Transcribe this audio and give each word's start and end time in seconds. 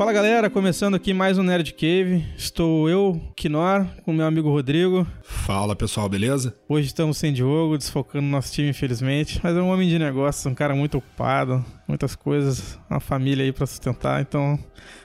Fala 0.00 0.14
galera, 0.14 0.48
começando 0.48 0.94
aqui 0.94 1.12
mais 1.12 1.36
um 1.36 1.42
Nerd 1.42 1.74
Cave. 1.74 2.24
Estou 2.34 2.88
eu, 2.88 3.20
Kinor, 3.36 3.84
com 4.02 4.14
meu 4.14 4.24
amigo 4.24 4.48
Rodrigo. 4.48 5.06
Fala 5.22 5.76
pessoal, 5.76 6.08
beleza? 6.08 6.56
Hoje 6.66 6.86
estamos 6.86 7.18
sem 7.18 7.34
Diogo, 7.34 7.76
desfocando 7.76 8.26
nosso 8.26 8.50
time, 8.50 8.70
infelizmente. 8.70 9.38
Mas 9.42 9.54
é 9.54 9.60
um 9.60 9.68
homem 9.68 9.90
de 9.90 9.98
negócio, 9.98 10.50
um 10.50 10.54
cara 10.54 10.74
muito 10.74 10.96
ocupado, 10.96 11.62
muitas 11.90 12.14
coisas, 12.14 12.78
uma 12.88 13.00
família 13.00 13.44
aí 13.44 13.52
para 13.52 13.66
sustentar. 13.66 14.22
Então 14.22 14.58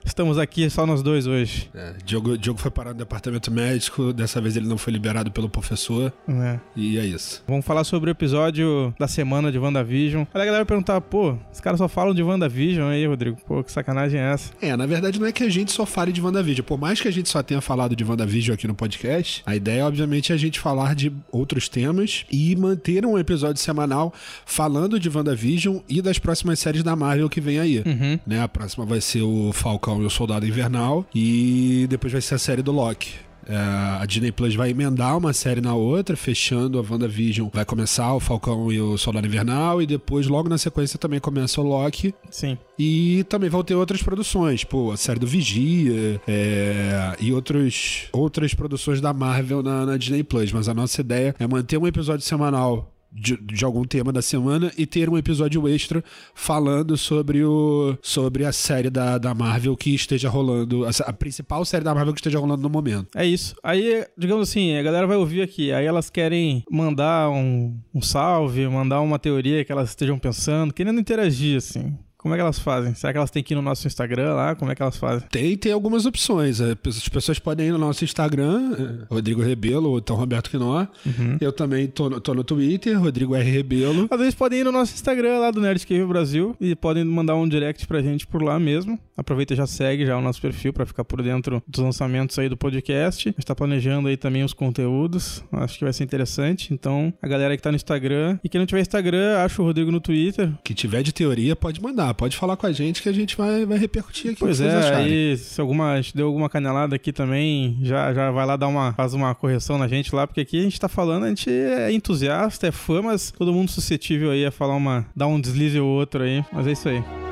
estamos 0.06 0.38
aqui 0.38 0.70
só 0.70 0.86
nós 0.86 1.02
dois 1.02 1.28
hoje. 1.28 1.70
É, 1.74 1.94
Diogo, 2.06 2.38
Diogo 2.38 2.60
foi 2.60 2.72
parar 2.72 2.92
no 2.92 3.00
departamento 3.00 3.52
médico, 3.52 4.14
dessa 4.14 4.40
vez 4.40 4.56
ele 4.56 4.68
não 4.68 4.78
foi 4.78 4.94
liberado 4.94 5.32
pelo 5.32 5.50
professor. 5.50 6.14
É. 6.28 6.60
E 6.76 6.98
é 6.98 7.06
isso. 7.06 7.44
Vamos 7.48 7.66
falar 7.66 7.84
sobre 7.84 8.10
o 8.10 8.12
episódio 8.12 8.94
da 9.00 9.08
semana 9.08 9.52
de 9.52 9.58
WandaVision. 9.58 10.26
Aí 10.34 10.42
a 10.42 10.46
galera 10.46 10.66
perguntar, 10.66 11.02
pô, 11.02 11.36
os 11.52 11.60
caras 11.60 11.80
só 11.80 11.88
falam 11.88 12.14
de 12.14 12.24
WandaVision 12.24 12.88
aí, 12.88 13.06
Rodrigo. 13.06 13.38
Pô, 13.46 13.64
que 13.64 13.72
sacanagem 13.72 14.20
é 14.20 14.32
essa? 14.32 14.54
É, 14.62 14.76
na 14.78 14.86
verdade 14.86 15.20
não 15.20 15.28
é 15.28 15.32
que 15.32 15.44
a 15.44 15.50
gente 15.50 15.72
só 15.72 15.86
fale 15.86 16.12
de 16.12 16.22
WandaVision. 16.22 16.66
Por 16.66 16.80
mais 16.80 17.02
que 17.02 17.08
a 17.08 17.12
gente 17.12 17.28
só 17.28 17.42
tenha 17.42 17.62
falado 17.62 17.96
de 17.96 18.04
WandaVision 18.04 18.54
aqui 18.54 18.68
no 18.68 18.76
podcast, 18.76 19.42
a 19.46 19.56
ideia, 19.56 19.86
obviamente, 19.86 20.32
é 20.32 20.36
a 20.36 20.38
gente 20.38 20.60
falar 20.60 20.94
de 20.96 21.12
outros 21.32 21.68
temas 21.68 22.26
e 22.32 22.56
manter 22.56 23.06
um 23.06 23.18
episódio 23.18 23.62
semanal 23.62 24.14
falando 24.46 25.00
de 25.00 25.10
WandaVision 25.10 25.80
e 25.90 26.02
das 26.02 26.20
próximas 26.20 26.60
séries 26.60 26.75
da 26.84 26.96
Marvel 26.96 27.30
que 27.30 27.42
vem 27.42 27.60
aí. 27.60 27.80
Uhum. 27.80 28.20
Né? 28.26 28.42
A 28.42 28.48
próxima 28.48 28.86
vai 28.86 29.02
ser 29.02 29.22
o 29.22 29.52
Falcão 29.54 30.02
e 30.02 30.06
o 30.06 30.10
Soldado 30.10 30.46
Invernal 30.46 31.06
e 31.14 31.86
depois 31.90 32.12
vai 32.12 32.22
ser 32.22 32.36
a 32.36 32.40
série 32.40 32.62
do 32.62 32.72
Loki. 32.72 33.26
É, 33.48 33.56
a 34.02 34.06
Disney 34.06 34.32
Plus 34.32 34.56
vai 34.56 34.72
emendar 34.72 35.18
uma 35.18 35.32
série 35.32 35.62
na 35.62 35.76
outra, 35.76 36.18
fechando 36.18 36.80
a 36.80 36.82
WandaVision. 36.82 37.48
Vai 37.54 37.64
começar 37.64 38.14
o 38.14 38.20
Falcão 38.20 38.72
e 38.72 38.82
o 38.82 38.98
Soldado 38.98 39.28
Invernal, 39.28 39.82
e 39.82 39.86
depois, 39.86 40.28
logo 40.28 40.50
na 40.50 40.58
sequência, 40.58 40.98
também 40.98 41.20
começa 41.20 41.62
o 41.62 41.64
Loki. 41.64 42.14
Sim. 42.30 42.58
E 42.78 43.24
também 43.30 43.50
vão 43.50 43.64
ter 43.64 43.76
outras 43.76 44.02
produções, 44.02 44.64
pô, 44.64 44.92
a 44.92 44.98
série 44.98 45.20
do 45.20 45.28
Vigia 45.28 46.20
é, 46.28 47.16
e 47.20 47.32
outros, 47.32 48.08
outras 48.12 48.54
produções 48.54 49.00
da 49.00 49.14
Marvel 49.14 49.62
na, 49.62 49.86
na 49.86 49.98
Disney 49.98 50.24
Plus. 50.24 50.52
Mas 50.52 50.68
a 50.68 50.74
nossa 50.74 51.00
ideia 51.02 51.36
é 51.40 51.48
manter 51.48 51.78
um 51.78 51.88
episódio 51.88 52.26
semanal 52.26 52.92
de, 53.16 53.38
de, 53.38 53.64
algum 53.64 53.86
tema 53.86 54.12
da 54.12 54.22
semana 54.22 54.72
e 54.78 54.86
ter 54.86 55.10
um 55.10 55.18
episódio 55.18 55.68
extra 55.70 56.04
falando 56.34 56.98
sobre 56.98 57.44
o 57.44 57.98
sobre 58.02 58.44
a 58.44 58.52
série 58.52 58.90
da, 58.90 59.18
da 59.18 59.34
Marvel 59.34 59.76
que 59.78 59.96
esteja 59.96 60.30
rolando, 60.30 60.86
a, 60.86 60.90
a, 61.06 61.14
principal 61.14 61.64
série 61.64 61.84
da 61.84 61.96
Marvel 61.96 62.14
que 62.14 62.20
esteja 62.20 62.40
rolando 62.40 62.62
no 62.62 62.70
momento. 62.70 63.08
É 63.16 63.26
isso. 63.26 63.56
Aí, 63.64 64.06
digamos 64.18 64.50
assim, 64.50 64.76
a 64.76 64.84
galera 64.84 65.08
vai 65.08 65.16
ouvir 65.16 65.42
aqui, 65.42 65.72
aí 65.72 65.86
elas 65.86 66.10
querem 66.10 66.64
mandar 66.70 67.30
um, 67.30 67.78
um 67.94 68.02
salve, 68.02 68.68
mandar 68.68 69.00
uma 69.00 69.18
teoria 69.18 69.64
que 69.64 69.72
elas 69.72 69.90
estejam 69.90 70.20
pensando, 70.20 70.74
querendo 70.74 71.00
interagir, 71.00 71.58
assim. 71.58 71.98
Como 72.26 72.34
é 72.34 72.40
que 72.40 72.42
elas 72.42 72.58
fazem? 72.58 72.96
Será 72.96 73.14
que 73.14 73.20
elas 73.20 73.30
têm 73.30 73.44
que 73.44 73.54
ir 73.54 73.56
no 73.56 73.62
nosso 73.62 73.86
Instagram 73.86 74.34
lá? 74.34 74.56
Como 74.56 74.72
é 74.72 74.74
que 74.74 74.82
elas 74.82 74.98
fazem? 74.98 75.28
Tem, 75.30 75.56
tem 75.56 75.72
algumas 75.72 76.08
opções. 76.08 76.60
As 76.60 77.08
pessoas 77.08 77.38
podem 77.38 77.68
ir 77.68 77.72
no 77.72 77.78
nosso 77.78 78.04
Instagram, 78.04 79.06
Rodrigo 79.08 79.44
Rebelo 79.44 79.92
ou 79.92 80.00
então 80.00 80.16
Roberto 80.16 80.50
Quinó. 80.50 80.88
Uhum. 81.06 81.38
Eu 81.40 81.54
também 81.54 81.86
tô 81.86 82.10
no, 82.10 82.20
tô 82.20 82.34
no 82.34 82.44
Twitter, 82.44 83.00
Rodrigo 83.00 83.36
R. 83.36 83.48
Rebelo. 83.48 84.08
Às 84.10 84.18
vezes 84.18 84.34
podem 84.34 84.62
ir 84.62 84.64
no 84.64 84.72
nosso 84.72 84.96
Instagram 84.96 85.38
lá 85.38 85.52
do 85.52 85.62
Nerdcave 85.62 86.04
Brasil 86.04 86.56
e 86.60 86.76
podem 86.76 87.06
mandar 87.06 87.36
um 87.36 87.48
direct 87.48 87.86
pra 87.86 88.02
gente 88.02 88.26
por 88.26 88.42
lá 88.42 88.60
mesmo. 88.60 89.00
Aproveita 89.16 89.54
e 89.54 89.58
já 89.58 89.68
segue 89.68 90.04
já 90.04 90.18
o 90.18 90.22
nosso 90.22 90.42
perfil 90.42 90.74
para 90.74 90.84
ficar 90.84 91.06
por 91.06 91.22
dentro 91.22 91.62
dos 91.68 91.84
lançamentos 91.84 92.40
aí 92.40 92.50
do 92.50 92.58
podcast. 92.58 93.30
A 93.30 93.32
gente 93.34 93.46
tá 93.46 93.54
planejando 93.54 94.08
aí 94.08 94.18
também 94.18 94.44
os 94.44 94.52
conteúdos. 94.52 95.44
Acho 95.52 95.78
que 95.78 95.84
vai 95.84 95.94
ser 95.94 96.04
interessante. 96.04 96.74
Então, 96.74 97.14
a 97.22 97.28
galera 97.28 97.56
que 97.56 97.62
tá 97.62 97.70
no 97.70 97.76
Instagram 97.76 98.40
e 98.44 98.50
quem 98.50 98.58
não 98.58 98.66
tiver 98.66 98.82
Instagram, 98.82 99.38
acha 99.38 99.62
o 99.62 99.66
Rodrigo 99.66 99.92
no 99.92 100.00
Twitter. 100.00 100.52
Que 100.64 100.74
tiver 100.74 101.04
de 101.04 101.14
teoria, 101.14 101.56
pode 101.56 101.80
mandar 101.80 102.15
pode 102.16 102.38
falar 102.38 102.58
com 102.58 102.66
a 102.66 102.72
gente 102.72 103.02
que 103.02 103.10
a 103.10 103.14
gente 103.14 103.38
vai, 103.38 103.66
vai 103.66 103.78
repercutir 103.78 104.32
aqui. 104.32 104.40
Pois 104.40 104.62
é, 104.62 104.96
aí 104.96 105.38
se 105.38 105.60
alguma, 105.60 106.02
deu 106.14 106.28
alguma 106.28 106.50
canelada 106.50 106.96
aqui 106.96 107.12
também, 107.12 107.78
já, 107.82 108.14
já 108.14 108.32
vai 108.32 108.46
lá 108.46 108.56
dar 108.56 108.68
uma, 108.68 108.94
faz 108.94 109.14
uma 109.14 109.34
correção 109.36 109.78
na 109.78 109.88
gente 109.88 110.16
lá, 110.16 110.26
porque 110.26 110.42
aqui 110.42 110.60
a 110.60 110.64
gente 110.64 110.80
tá 110.80 110.88
falando, 110.88 111.26
a 111.26 111.30
gente 111.30 111.50
é 111.50 111.92
entusiasta, 111.92 112.68
é 112.68 112.72
fã, 112.72 113.02
mas 113.02 113.32
todo 113.32 113.54
mundo 113.54 113.70
suscetível 113.70 114.32
aí 114.32 114.46
a 114.46 114.52
falar 114.52 114.76
uma, 114.76 115.06
dar 115.16 115.28
um 115.28 115.40
deslize 115.40 115.80
ou 115.80 115.88
outro 115.88 116.24
aí, 116.24 116.44
mas 116.52 116.68
é 116.68 116.72
isso 116.72 116.90
aí. 116.90 117.25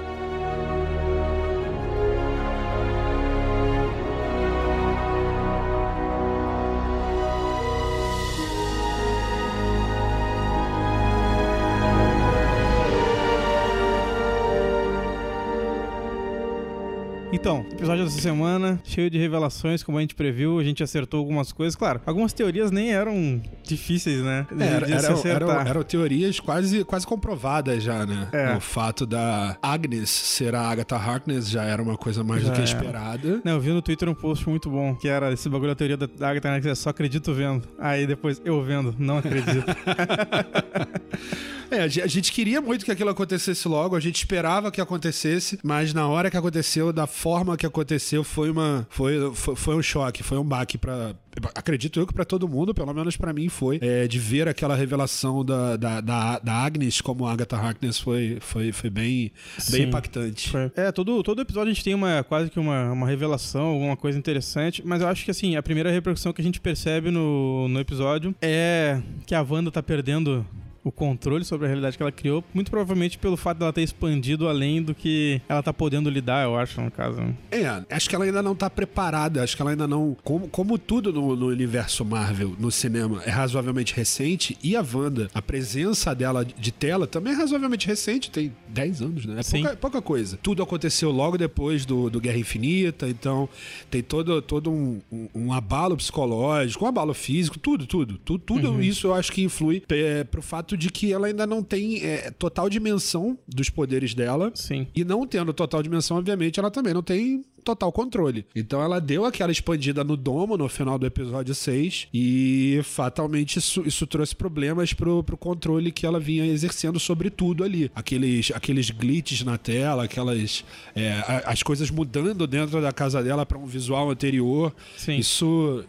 Episódio 17.83 18.05
dessa 18.05 18.21
semana, 18.21 18.79
cheio 18.85 19.09
de 19.09 19.17
revelações, 19.17 19.83
como 19.83 19.97
a 19.97 20.01
gente 20.01 20.16
previu, 20.16 20.57
a 20.57 20.63
gente 20.63 20.81
acertou 20.81 21.19
algumas 21.19 21.51
coisas. 21.51 21.75
Claro, 21.75 21.99
algumas 22.05 22.31
teorias 22.31 22.71
nem 22.71 22.94
eram 22.94 23.41
difíceis, 23.61 24.21
né? 24.21 24.47
De, 24.49 24.63
era, 24.63 24.85
de 24.85 24.94
era, 24.94 25.29
eram, 25.29 25.51
eram 25.51 25.83
teorias 25.83 26.39
quase, 26.39 26.85
quase 26.85 27.05
comprovadas 27.05 27.83
já, 27.83 28.05
né? 28.05 28.29
É. 28.31 28.55
O 28.55 28.61
fato 28.61 29.05
da 29.05 29.57
Agnes 29.61 30.09
ser 30.09 30.55
a 30.55 30.61
Agatha 30.61 30.95
Harkness 30.95 31.49
já 31.49 31.63
era 31.63 31.81
uma 31.81 31.97
coisa 31.97 32.23
mais 32.23 32.43
já 32.43 32.49
do 32.49 32.55
que 32.55 32.63
esperada. 32.63 33.41
Não, 33.43 33.53
eu 33.53 33.59
vi 33.59 33.72
no 33.72 33.81
Twitter 33.81 34.07
um 34.07 34.16
post 34.16 34.47
muito 34.47 34.69
bom, 34.69 34.95
que 34.95 35.09
era 35.09 35.33
esse 35.33 35.49
bagulho 35.49 35.72
da 35.72 35.75
teoria 35.75 35.97
da 35.97 36.29
Agatha 36.29 36.49
Harkness, 36.49 36.79
é 36.79 36.81
só 36.81 36.89
acredito 36.89 37.33
vendo. 37.33 37.67
Aí 37.77 38.07
depois, 38.07 38.41
eu 38.45 38.61
vendo, 38.63 38.95
não 38.97 39.17
acredito. 39.17 39.66
É, 41.72 41.81
a 41.81 41.88
gente 41.88 42.31
queria 42.31 42.62
muito 42.62 42.85
que 42.85 42.91
aquilo 42.91 43.09
acontecesse 43.09 43.68
logo, 43.68 43.96
a 43.96 44.00
gente 44.00 44.18
esperava 44.18 44.72
que 44.72 44.81
acontecesse, 44.81 45.59
mas 45.63 45.94
na 45.94 46.07
hora 46.07 46.29
que 46.29 46.38
aconteceu, 46.38 46.94
da 46.94 47.07
forma 47.07 47.57
que 47.57 47.66
aconteceu, 47.66 48.24
foi 48.24 48.50
uma 48.50 48.88
foi, 48.90 49.34
foi, 49.34 49.56
foi 49.56 49.75
um 49.75 49.81
choque, 49.81 50.23
foi 50.23 50.38
um 50.38 50.44
baque 50.44 50.78
para 50.78 51.16
acredito 51.56 52.00
eu 52.00 52.06
que 52.06 52.13
para 52.13 52.25
todo 52.25 52.47
mundo, 52.47 52.73
pelo 52.73 52.94
menos 52.94 53.18
para 53.18 53.34
mim 53.34 53.50
foi, 53.50 53.79
é, 53.81 54.07
de 54.07 54.19
ver 54.19 54.47
aquela 54.47 54.75
revelação 54.75 55.44
da, 55.44 55.75
da, 55.75 56.02
da, 56.02 56.40
da, 56.40 56.53
Agnes 56.53 57.02
como 57.02 57.28
Agatha 57.28 57.57
Harkness 57.57 58.00
foi, 58.00 58.38
foi, 58.40 58.72
foi 58.72 58.90
bem, 58.90 59.31
bem 59.72 59.84
impactante. 59.84 60.50
Foi. 60.50 60.72
É, 60.75 60.91
todo, 60.91 61.23
todo 61.23 61.41
episódio 61.41 61.72
a 61.72 61.73
gente 61.73 61.84
tem 61.84 61.96
uma, 61.96 62.23
quase 62.23 62.50
que 62.50 62.59
uma, 62.59 62.91
uma 62.91 63.07
revelação, 63.07 63.66
alguma 63.66 63.97
coisa 63.97 64.18
interessante, 64.18 64.84
mas 64.85 65.02
eu 65.02 65.07
acho 65.07 65.25
que 65.25 65.31
assim, 65.31 65.56
a 65.56 65.63
primeira 65.63 65.91
repercussão 65.91 66.34
que 66.34 66.41
a 66.41 66.44
gente 66.44 66.59
percebe 66.59 67.09
no, 67.09 67.68
no 67.68 67.79
episódio 67.79 68.35
é 68.41 69.02
que 69.25 69.34
a 69.34 69.41
Wanda 69.41 69.72
tá 69.72 69.81
perdendo 69.81 70.46
o 70.83 70.91
controle 70.91 71.45
sobre 71.45 71.66
a 71.66 71.69
realidade 71.69 71.97
que 71.97 72.03
ela 72.03 72.11
criou, 72.11 72.44
muito 72.53 72.69
provavelmente 72.69 73.17
pelo 73.17 73.38
fato 73.38 73.59
dela 73.59 73.71
ter 73.71 73.81
expandido 73.81 74.47
além 74.47 74.81
do 74.81 74.94
que 74.94 75.41
ela 75.47 75.63
tá 75.63 75.73
podendo 75.73 76.09
lidar, 76.09 76.44
eu 76.44 76.57
acho, 76.57 76.81
no 76.81 76.91
caso. 76.91 77.21
É, 77.49 77.83
acho 77.89 78.09
que 78.09 78.16
ela 78.16 78.25
ainda 78.25 78.41
não 78.41 78.55
tá 78.55 78.69
preparada, 78.69 79.43
acho 79.43 79.55
que 79.55 79.61
ela 79.61 79.72
ainda 79.72 79.88
não. 79.88 80.16
Como, 80.23 80.47
como 80.47 80.77
tudo 80.77 81.13
no, 81.13 81.35
no 81.35 81.47
universo 81.47 82.03
Marvel, 82.03 82.55
no 82.59 82.72
cinema, 82.72 83.22
é 83.25 83.29
razoavelmente 83.29 83.93
recente, 83.93 84.57
e 84.61 84.75
a 84.75 84.83
Wanda, 84.93 85.29
a 85.33 85.41
presença 85.41 86.13
dela 86.13 86.43
de 86.45 86.72
tela 86.72 87.07
também 87.07 87.33
é 87.33 87.35
razoavelmente 87.35 87.88
recente, 87.88 88.29
tem 88.29 88.51
10 88.67 89.01
anos, 89.01 89.25
né? 89.25 89.39
É 89.39 89.43
pouca, 89.43 89.77
pouca, 89.77 90.01
coisa. 90.01 90.38
Tudo 90.41 90.61
aconteceu 90.61 91.11
logo 91.11 91.38
depois 91.38 91.85
do, 91.85 92.09
do 92.09 92.19
Guerra 92.19 92.38
Infinita, 92.38 93.07
então 93.07 93.47
tem 93.89 94.01
todo, 94.01 94.41
todo 94.41 94.72
um, 94.72 95.01
um, 95.11 95.29
um 95.33 95.53
abalo 95.53 95.95
psicológico, 95.95 96.83
um 96.83 96.88
abalo 96.88 97.13
físico, 97.13 97.57
tudo, 97.57 97.85
tudo. 97.85 98.17
Tudo, 98.17 98.43
tudo 98.43 98.72
uhum. 98.72 98.81
isso 98.81 99.07
eu 99.07 99.13
acho 99.13 99.31
que 99.31 99.43
influi 99.43 99.83
é, 99.89 100.23
pro 100.23 100.41
fato 100.41 100.72
fato 100.73 100.78
de 100.78 100.89
que 100.89 101.13
ela 101.13 101.28
ainda 101.28 101.47
não 101.47 101.64
tem 101.64 102.03
é, 102.03 102.31
total 102.31 102.70
dimensão 102.70 103.37
dos 103.47 103.70
poderes 103.70 104.14
dela. 104.14 104.52
Sim. 104.53 104.87
E 104.96 105.03
não 105.03 105.25
tendo 105.25 105.53
total 105.53 105.81
dimensão, 105.81 106.17
obviamente, 106.17 106.59
ela 106.59 106.72
também 106.72 106.93
não 106.93 107.03
tem 107.03 107.43
total 107.63 107.91
controle. 107.91 108.45
Então 108.55 108.81
ela 108.81 108.99
deu 108.99 109.25
aquela 109.25 109.51
expandida 109.51 110.03
no 110.03 110.15
domo 110.15 110.57
no 110.57 110.69
final 110.69 110.99
do 110.99 111.05
episódio 111.05 111.55
6 111.55 112.09
e 112.13 112.81
fatalmente 112.83 113.57
isso, 113.57 113.83
isso 113.85 114.05
trouxe 114.05 114.35
problemas 114.35 114.93
pro, 114.93 115.23
pro 115.23 115.37
controle 115.37 115.91
que 115.91 116.05
ela 116.05 116.19
vinha 116.19 116.45
exercendo 116.45 116.99
sobre 116.99 117.29
tudo 117.29 117.63
ali. 117.63 117.91
Aqueles, 117.95 118.51
aqueles 118.53 118.89
glitches 118.89 119.43
na 119.43 119.57
tela, 119.57 120.03
aquelas. 120.03 120.63
É, 120.95 121.23
as 121.45 121.63
coisas 121.63 121.89
mudando 121.89 122.45
dentro 122.45 122.81
da 122.81 122.91
casa 122.91 123.23
dela 123.23 123.45
para 123.45 123.57
um 123.57 123.65
visual 123.65 124.09
anterior. 124.09 124.73
Sim. 124.97 125.17
Isso. 125.17 125.83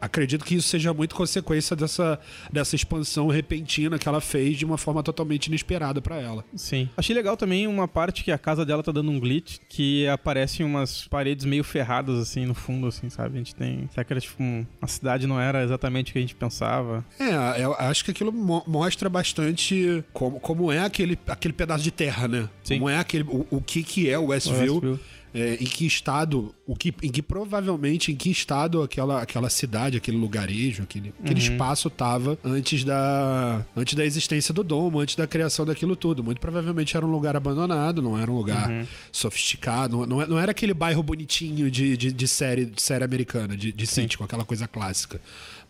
acredito 0.00 0.44
que 0.44 0.56
isso 0.56 0.68
seja 0.68 0.92
muito 0.92 1.14
consequência 1.14 1.76
dessa, 1.76 2.18
dessa 2.52 2.74
expansão 2.74 3.28
repentina 3.28 3.98
que 3.98 4.08
ela 4.08 4.20
fez 4.20 4.56
de 4.56 4.64
uma 4.64 4.78
forma 4.78 5.02
totalmente 5.02 5.46
inesperada 5.46 6.00
para 6.00 6.16
ela. 6.16 6.44
Sim. 6.54 6.88
Achei 6.96 7.14
legal 7.14 7.36
também 7.36 7.66
uma 7.66 7.86
parte 7.86 8.24
que 8.24 8.32
a 8.32 8.38
casa 8.38 8.64
dela 8.64 8.82
tá 8.82 8.92
dando 8.92 9.10
um 9.10 9.20
glitch 9.20 9.58
que 9.68 10.06
aparecem 10.08 10.64
umas 10.64 11.06
paredes 11.10 11.44
meio 11.44 11.64
ferradas, 11.64 12.18
assim, 12.18 12.46
no 12.46 12.54
fundo, 12.54 12.86
assim, 12.86 13.10
sabe? 13.10 13.34
A 13.34 13.38
gente 13.38 13.54
tem. 13.54 13.88
Será 13.92 14.04
que 14.04 14.12
era 14.12 14.20
tipo. 14.20 14.40
Um... 14.42 14.64
A 14.80 14.86
cidade 14.86 15.26
não 15.26 15.38
era 15.40 15.62
exatamente 15.62 16.10
o 16.10 16.12
que 16.12 16.18
a 16.18 16.22
gente 16.22 16.34
pensava? 16.34 17.04
É, 17.18 17.62
eu 17.62 17.74
acho 17.74 18.04
que 18.04 18.12
aquilo 18.12 18.32
mo 18.32 18.62
mostra 18.66 19.08
bastante 19.08 20.04
como, 20.12 20.38
como 20.38 20.70
é 20.70 20.78
aquele, 20.78 21.18
aquele 21.26 21.52
pedaço 21.52 21.82
de 21.82 21.90
terra, 21.90 22.28
né? 22.28 22.48
Sim. 22.62 22.78
Como 22.78 22.88
é 22.88 22.96
aquele. 22.96 23.24
O, 23.24 23.46
o 23.50 23.60
que, 23.60 23.82
que 23.82 24.08
é 24.08 24.18
o 24.18 24.26
Westview. 24.26 24.74
O 24.74 24.74
Westview 24.76 25.00
é, 25.34 25.54
em 25.54 25.64
que 25.66 25.86
estado, 25.86 26.54
o 26.66 26.74
que, 26.74 26.92
em 27.02 27.10
que 27.10 27.22
provavelmente 27.22 28.10
em 28.12 28.16
que 28.16 28.30
estado 28.30 28.82
aquela, 28.82 29.22
aquela 29.22 29.48
cidade, 29.50 29.96
aquele 29.96 30.16
lugarejo, 30.16 30.82
aquele, 30.82 31.12
aquele 31.22 31.40
Uhum. 31.40 31.52
espaço 31.52 31.88
estava 31.88 32.38
antes 32.44 32.82
da, 32.84 33.64
antes 33.76 33.94
da 33.94 34.04
existência 34.04 34.52
do 34.52 34.62
domo, 34.64 34.98
antes 35.00 35.14
da 35.16 35.26
criação 35.26 35.64
daquilo 35.64 35.94
tudo. 35.96 36.22
Muito 36.24 36.40
provavelmente 36.40 36.96
era 36.96 37.04
um 37.06 37.10
lugar 37.10 37.36
abandonado, 37.36 38.02
não 38.02 38.18
era 38.18 38.30
um 38.30 38.36
lugar 38.36 38.70
Uhum. 38.70 38.86
sofisticado, 39.12 39.96
não, 39.98 40.06
não, 40.06 40.26
não 40.26 40.38
era 40.38 40.50
aquele 40.50 40.74
bairro 40.74 41.02
bonitinho 41.02 41.70
de, 41.70 41.96
de, 41.96 42.12
de 42.12 42.28
série, 42.28 42.64
de 42.66 42.80
série 42.82 43.04
americana, 43.04 43.56
de, 43.56 43.72
de 43.72 43.86
sitcom, 43.86 44.24
aquela 44.24 44.44
coisa 44.44 44.66
clássica. 44.66 45.20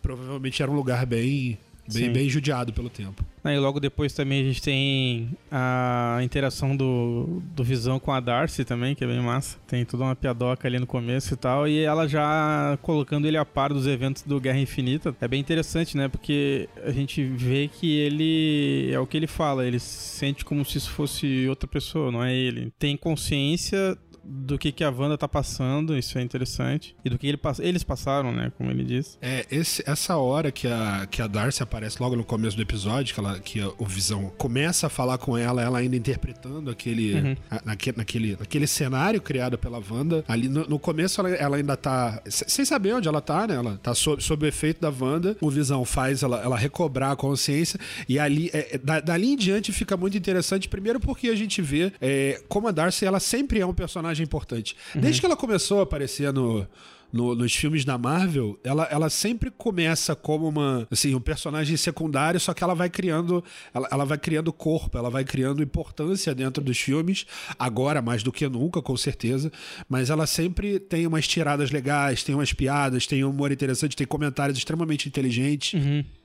Provavelmente 0.01 0.61
era 0.63 0.71
um 0.71 0.75
lugar 0.75 1.05
bem, 1.05 1.57
bem, 1.87 2.05
Sim. 2.05 2.13
bem 2.13 2.29
judiado 2.29 2.73
pelo 2.73 2.89
tempo. 2.89 3.23
Aí 3.43 3.57
logo 3.57 3.79
depois 3.79 4.13
também 4.13 4.41
a 4.41 4.43
gente 4.43 4.61
tem 4.61 5.29
a 5.49 6.19
interação 6.21 6.75
do, 6.75 7.41
do 7.55 7.63
Visão 7.63 7.99
com 7.99 8.11
a 8.11 8.19
Darcy 8.19 8.63
também, 8.63 8.93
que 8.93 9.03
é 9.03 9.07
bem 9.07 9.19
massa. 9.19 9.57
Tem 9.67 9.83
toda 9.83 10.03
uma 10.03 10.15
piadoca 10.15 10.67
ali 10.67 10.77
no 10.77 10.85
começo 10.85 11.33
e 11.33 11.37
tal. 11.37 11.67
E 11.67 11.79
ela 11.79 12.07
já 12.07 12.77
colocando 12.83 13.27
ele 13.27 13.37
a 13.37 13.45
par 13.45 13.73
dos 13.73 13.87
eventos 13.87 14.21
do 14.21 14.39
Guerra 14.39 14.59
Infinita. 14.59 15.15
É 15.19 15.27
bem 15.27 15.39
interessante, 15.39 15.97
né? 15.97 16.07
Porque 16.07 16.69
a 16.83 16.91
gente 16.91 17.23
vê 17.23 17.67
que 17.67 17.97
ele. 17.97 18.91
É 18.91 18.99
o 18.99 19.07
que 19.07 19.17
ele 19.17 19.27
fala, 19.27 19.65
ele 19.65 19.79
se 19.79 20.17
sente 20.17 20.45
como 20.45 20.63
se 20.63 20.77
isso 20.77 20.91
fosse 20.91 21.47
outra 21.47 21.67
pessoa, 21.67 22.11
não 22.11 22.23
é 22.23 22.35
ele. 22.35 22.71
Tem 22.77 22.95
consciência 22.95 23.97
do 24.23 24.57
que, 24.57 24.71
que 24.71 24.83
a 24.83 24.89
Wanda 24.89 25.17
tá 25.17 25.27
passando, 25.27 25.97
isso 25.97 26.17
é 26.17 26.21
interessante. 26.21 26.95
E 27.03 27.09
do 27.09 27.17
que 27.17 27.25
ele, 27.27 27.39
eles 27.59 27.83
passaram, 27.83 28.31
né? 28.31 28.51
Como 28.57 28.69
ele 28.69 28.83
diz. 28.83 29.17
É, 29.21 29.45
esse- 29.51 29.83
essa 29.85 30.15
hora 30.17 30.51
que 30.51 30.67
a, 30.67 31.07
que 31.09 31.21
a 31.21 31.27
Darcy 31.27 31.63
aparece 31.63 31.97
logo 32.01 32.15
no 32.15 32.23
começo 32.23 32.55
do 32.55 32.61
episódio, 32.61 33.13
que, 33.13 33.19
ela, 33.19 33.39
que 33.39 33.59
a- 33.59 33.71
o 33.79 33.85
Visão 33.85 34.31
começa 34.37 34.87
a 34.87 34.89
falar 34.89 35.17
com 35.17 35.37
ela, 35.37 35.61
ela 35.61 35.79
ainda 35.79 35.95
interpretando 35.95 36.69
aquele, 36.69 37.13
Uhum. 37.15 37.35
a- 37.49 37.61
naque- 37.65 37.93
naquele, 37.97 38.35
naquele 38.39 38.67
cenário 38.67 39.19
criado 39.21 39.57
pela 39.57 39.81
Wanda. 39.89 40.23
Ali 40.27 40.47
no, 40.47 40.67
no 40.67 40.77
começo 40.79 41.19
ela, 41.19 41.29
ela 41.31 41.57
ainda 41.57 41.75
tá. 41.75 42.21
se- 42.27 42.45
Sem 42.47 42.63
saber 42.65 42.93
onde 42.93 43.07
ela 43.07 43.21
tá, 43.21 43.47
né? 43.47 43.55
Ela 43.55 43.79
tá 43.81 43.93
sob, 43.95 44.21
sob 44.23 44.45
o 44.45 44.47
efeito 44.47 44.81
da 44.81 44.89
Wanda. 44.91 45.35
O 45.41 45.49
Visão 45.49 45.83
faz 45.83 46.21
ela, 46.21 46.39
ela 46.41 46.57
recobrar 46.57 47.11
a 47.11 47.15
consciência. 47.15 47.79
E 48.07 48.19
ali, 48.19 48.49
é, 48.53 48.75
é, 48.75 48.77
da- 48.77 48.99
dali 48.99 49.33
em 49.33 49.35
diante 49.35 49.71
fica 49.71 49.97
muito 49.97 50.15
interessante. 50.17 50.69
Primeiro 50.69 50.99
porque 50.99 51.27
a 51.29 51.35
gente 51.35 51.61
vê 51.61 51.91
é, 51.99 52.39
como 52.47 52.67
a 52.67 52.71
Darcy 52.71 53.05
ela 53.05 53.19
sempre 53.19 53.59
é 53.59 53.65
um 53.65 53.73
personagem 53.73 54.10
importante. 54.19 54.75
Desde 54.95 55.19
que 55.19 55.25
ela 55.25 55.37
começou 55.37 55.79
a 55.79 55.83
aparecer 55.83 56.31
no 56.33 56.67
no- 57.13 57.35
nos 57.35 57.53
filmes 57.53 57.83
da 57.83 57.97
Marvel, 57.97 58.57
ela, 58.63 58.87
ela 58.89 59.09
sempre 59.09 59.51
começa 59.51 60.15
como 60.15 60.47
uma, 60.47 60.87
assim, 60.89 61.13
um 61.13 61.19
personagem 61.19 61.75
secundário, 61.75 62.39
só 62.39 62.53
que 62.53 62.63
ela 62.63 62.73
vai 62.73 62.89
criando, 62.89 63.43
ela, 63.73 63.85
ela 63.91 64.05
vai 64.05 64.17
criando 64.17 64.53
corpo, 64.53 64.97
ela 64.97 65.09
vai 65.09 65.25
criando 65.25 65.61
importância 65.61 66.33
dentro 66.33 66.63
dos 66.63 66.79
filmes, 66.79 67.25
agora 67.59 68.01
mais 68.01 68.23
do 68.23 68.31
que 68.31 68.47
nunca, 68.47 68.81
com 68.81 68.95
certeza, 68.95 69.51
mas 69.89 70.09
ela 70.09 70.25
sempre 70.25 70.79
tem 70.79 71.05
umas 71.05 71.27
tiradas 71.27 71.69
legais, 71.69 72.23
tem 72.23 72.33
umas 72.33 72.53
piadas, 72.53 73.05
tem 73.05 73.25
um 73.25 73.29
humor 73.29 73.51
interessante, 73.51 73.93
tem 73.93 74.07
comentários 74.07 74.57
extremamente 74.57 75.09
inteligentes. 75.09 75.73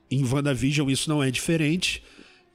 Em 0.08 0.24
WandaVision 0.24 0.88
isso 0.88 1.10
não 1.10 1.20
é 1.20 1.32
diferente. 1.32 2.00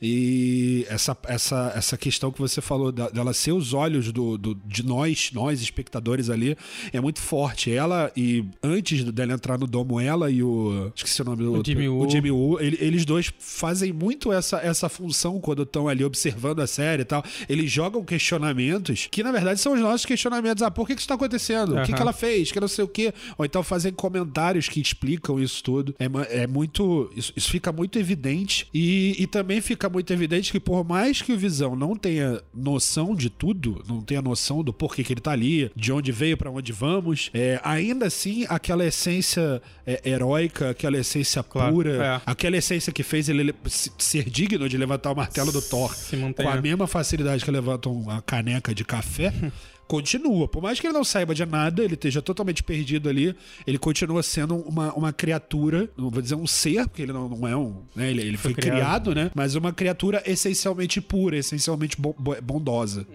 E 0.01 0.85
essa, 0.89 1.15
essa, 1.27 1.71
essa 1.75 1.97
questão 1.97 2.31
que 2.31 2.39
você 2.39 2.59
falou 2.59 2.91
dela 2.91 3.33
ser 3.33 3.51
os 3.51 3.73
olhos 3.73 4.11
do, 4.11 4.37
do- 4.37 4.55
de 4.65 4.83
nós, 4.83 5.29
nós 5.33 5.61
espectadores 5.61 6.29
ali, 6.29 6.57
é 6.91 6.99
muito 6.99 7.19
forte. 7.21 7.71
Ela, 7.71 8.11
e 8.17 8.43
antes 8.63 9.03
dela 9.03 9.33
entrar 9.33 9.57
no 9.59 9.67
domo, 9.67 9.99
ela 9.99 10.31
e 10.31 10.41
o. 10.41 10.91
Esqueci 10.95 11.21
o 11.21 11.25
nome 11.25 11.43
do 11.43 11.59
O. 11.59 11.63
Jimmy 11.65 11.87
Woo. 11.87 12.07
O 12.07 12.09
Jimmy 12.09 12.31
Woo, 12.31 12.59
ele- 12.59 12.77
eles 12.81 13.05
dois 13.05 13.31
fazem 13.39 13.93
muito 13.93 14.33
essa, 14.33 14.57
essa 14.57 14.89
função 14.89 15.39
quando 15.39 15.63
estão 15.63 15.87
ali 15.87 16.03
observando 16.03 16.61
a 16.61 16.67
série 16.67 17.03
e 17.03 17.05
tal. 17.05 17.23
Eles 17.47 17.71
jogam 17.71 18.03
questionamentos 18.03 19.07
que, 19.11 19.21
na 19.21 19.31
verdade, 19.31 19.59
são 19.59 19.73
os 19.73 19.79
nossos 19.79 20.05
questionamentos. 20.05 20.63
Ah, 20.63 20.71
por 20.71 20.87
que, 20.87 20.95
que 20.95 21.01
isso 21.01 21.07
tá 21.07 21.15
acontecendo? 21.15 21.75
O 21.77 21.83
que, 21.83 21.93
que 21.93 22.01
ela 22.01 22.13
fez? 22.13 22.51
Que 22.51 22.59
não 22.59 22.67
sei 22.67 22.83
o 22.83 22.87
quê. 22.87 23.13
Ou 23.37 23.45
então 23.45 23.61
fazem 23.61 23.91
comentários 23.93 24.67
que 24.67 24.81
explicam 24.81 25.39
isso 25.39 25.63
tudo. 25.63 25.95
É, 25.99 26.43
é 26.43 26.47
muito. 26.47 27.11
Isso, 27.15 27.31
isso 27.35 27.49
fica 27.51 27.71
muito 27.71 27.99
evidente. 27.99 28.67
E, 28.73 29.15
e 29.19 29.27
também 29.27 29.61
fica 29.61 29.90
muito 29.91 30.11
evidente 30.13 30.51
que, 30.51 30.59
por 30.59 30.83
mais 30.83 31.21
que 31.21 31.33
o 31.33 31.37
Visão 31.37 31.75
não 31.75 31.95
tenha 31.95 32.41
noção 32.53 33.13
de 33.15 33.29
tudo, 33.29 33.83
não 33.87 34.01
tenha 34.01 34.21
noção 34.21 34.63
do 34.63 34.71
porquê 34.73 35.03
que 35.03 35.13
ele 35.13 35.21
tá 35.21 35.31
ali, 35.31 35.71
de 35.75 35.91
onde 35.91 36.11
veio, 36.11 36.37
pra 36.37 36.49
onde 36.49 36.71
vamos, 36.71 37.29
é, 37.33 37.59
ainda 37.63 38.07
assim, 38.07 38.45
aquela 38.49 38.85
essência 38.85 39.61
é, 39.85 40.01
heróica, 40.09 40.69
aquela 40.71 40.97
essência 40.97 41.43
Claro, 41.43 41.73
pura, 41.73 41.91
é. 42.03 42.21
aquela 42.25 42.57
essência 42.57 42.91
que 42.93 43.03
fez 43.03 43.27
ele 43.29 43.43
le- 43.43 43.55
se- 43.67 43.91
ser 43.97 44.29
digno 44.29 44.69
de 44.69 44.77
levantar 44.77 45.11
o 45.11 45.15
martelo 45.15 45.51
do 45.51 45.61
Thor 45.61 45.93
com 46.35 46.49
a 46.49 46.61
mesma 46.61 46.87
facilidade 46.87 47.43
que 47.43 47.51
levanta 47.51 47.89
uma 47.89 48.21
caneca 48.21 48.73
de 48.73 48.83
café. 48.85 49.33
Continua, 49.91 50.47
por 50.47 50.63
mais 50.63 50.79
que 50.79 50.87
ele 50.87 50.93
não 50.93 51.03
saiba 51.03 51.35
de 51.35 51.45
nada, 51.45 51.83
ele 51.83 51.95
esteja 51.95 52.21
totalmente 52.21 52.63
perdido 52.63 53.09
ali, 53.09 53.35
ele 53.67 53.77
continua 53.77 54.23
sendo 54.23 54.55
uma, 54.55 54.93
uma 54.93 55.11
criatura, 55.11 55.89
não 55.97 56.09
vou 56.09 56.21
dizer 56.21 56.35
um 56.35 56.47
ser, 56.47 56.87
porque 56.87 57.01
ele 57.01 57.11
não, 57.11 57.27
não 57.27 57.45
é 57.45 57.57
um. 57.57 57.81
Né, 57.93 58.09
ele 58.09 58.21
ele 58.21 58.37
foi, 58.37 58.53
Foi 58.53 58.61
criado. 58.61 58.77
criado. 59.11 59.15
né? 59.15 59.31
Mas 59.35 59.53
uma 59.53 59.73
criatura 59.73 60.23
essencialmente 60.25 61.01
pura, 61.01 61.35
essencialmente 61.35 61.99
bo- 61.99 62.15
bo- 62.17 62.41
bondosa. 62.41 63.05